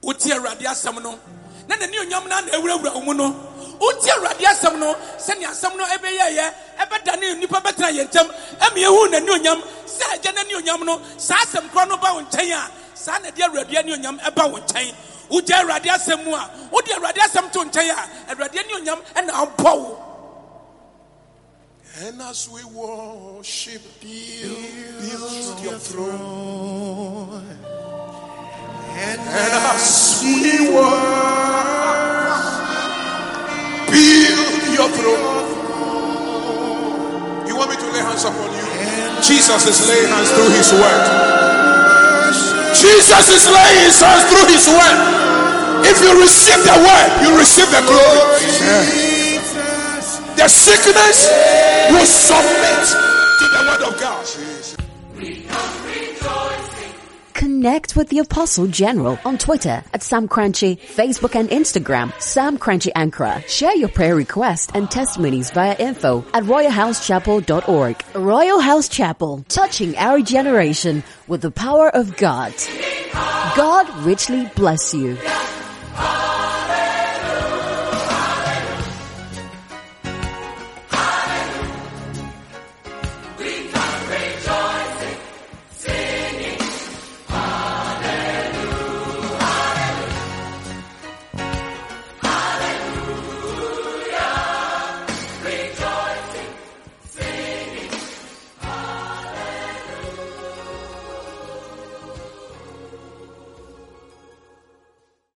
Wotie 0.04 0.32
awurade 0.32 0.64
asɛm 0.66 1.02
no. 1.02 1.18
Na 1.68 1.76
n'ani 1.76 1.96
onyam 1.98 2.28
no 2.28 2.40
na 2.40 2.52
awurawura 2.56 2.94
wo 2.94 3.00
mu 3.00 3.14
no? 3.14 3.30
Wotie 3.80 4.10
awurade 4.12 4.44
asɛm 4.44 4.78
no 4.78 4.94
sɛnea 5.18 5.48
asɛm 5.50 5.76
no 5.76 5.84
ɛbɛyɛyɛ 5.84 6.54
ɛbɛdane 6.78 7.34
nnipa 7.36 7.60
bɛtena 7.62 7.90
yɛ 7.90 8.04
ntam 8.08 8.28
ɛma 8.60 8.76
yɛhu 8.76 9.10
n'ani 9.10 9.30
onyam. 9.30 9.62
Sɛ 9.86 10.14
agya 10.14 10.32
n'ani 10.32 10.54
onyam 10.60 10.84
no 10.84 11.00
saa 11.16 11.36
asɛm 11.44 11.68
korɔ 11.70 11.88
no 11.88 11.96
ba 11.96 12.14
wo 12.14 12.20
nkyɛn 12.22 12.52
a 12.52 12.70
saa 12.96 13.18
na 13.18 13.30
de 13.30 13.42
awurade 13.42 13.76
ani 13.76 13.92
onyam 13.96 14.18
ɛba 14.20 14.50
wo 14.52 14.58
nkyɛn. 14.58 14.94
Wogya 15.30 15.62
awurade 15.64 15.88
asɛm 15.88 16.24
mu 16.24 16.34
a 16.34 16.50
wode 16.70 16.86
awurade 16.86 17.18
asɛm 17.18 17.50
to 17.52 17.58
nkyɛn 17.60 17.90
a 17.90 18.34
awurade 18.34 18.58
ani 18.58 18.72
onyam 18.74 19.00
ɛna 19.14 19.30
abɔ 19.30 19.74
wo. 19.78 20.00
And 21.96 22.20
as 22.22 22.48
we 22.50 22.62
worship, 22.64 23.80
build, 24.00 24.58
build 25.00 25.60
your 25.60 25.78
throne. 25.78 27.73
And 29.04 29.20
as 29.72 30.22
we 30.24 30.72
worship, 30.72 32.54
build 33.92 34.62
your 34.72 34.90
throne. 34.96 35.44
You 37.46 37.54
want 37.56 37.70
me 37.70 37.76
to 37.76 37.88
lay 37.92 38.00
hands 38.00 38.24
upon 38.24 38.48
you? 38.54 38.64
Jesus 39.22 39.66
is 39.68 39.78
laying 39.88 40.08
hands 40.08 40.30
through 40.32 40.50
his 40.56 40.72
word. 40.72 41.04
Jesus 42.74 43.28
is 43.28 43.44
laying 43.48 43.80
his 43.86 44.00
hands 44.00 44.24
through 44.28 44.46
his 44.52 44.66
word. 44.68 44.98
If 45.84 46.00
you 46.00 46.12
receive 46.20 46.60
the 46.64 46.76
word, 46.80 47.10
you 47.22 47.36
receive 47.38 47.68
the 47.70 47.82
glory. 47.84 48.40
The 50.36 50.48
sickness 50.48 51.28
will 51.92 52.06
submit 52.06 52.84
to 53.38 53.44
the 53.52 53.60
word 53.68 53.82
of 53.88 54.00
God. 54.00 54.53
Connect 57.64 57.96
with 57.96 58.10
the 58.10 58.18
Apostle 58.18 58.66
General 58.66 59.18
on 59.24 59.38
Twitter 59.38 59.82
at 59.94 60.02
Sam 60.02 60.28
Korankye, 60.28 60.78
Facebook 60.78 61.34
and 61.34 61.48
Instagram, 61.48 62.12
Sam 62.20 62.58
Korankye 62.58 62.92
Ankrah. 62.92 63.42
Share 63.48 63.74
your 63.74 63.88
prayer 63.88 64.14
requests 64.14 64.70
and 64.74 64.90
testimonies 64.90 65.50
via 65.50 65.74
info 65.78 66.26
at 66.34 66.42
royalhousechapel.org. 66.42 67.98
Royalhouse 68.12 68.90
Chapel, 68.90 69.46
touching 69.48 69.96
our 69.96 70.20
generation 70.20 71.02
with 71.26 71.40
the 71.40 71.50
power 71.50 71.88
of 71.88 72.18
God. 72.18 72.52
God 73.56 73.88
richly 74.04 74.44
bless 74.56 74.92
you. 74.92 75.16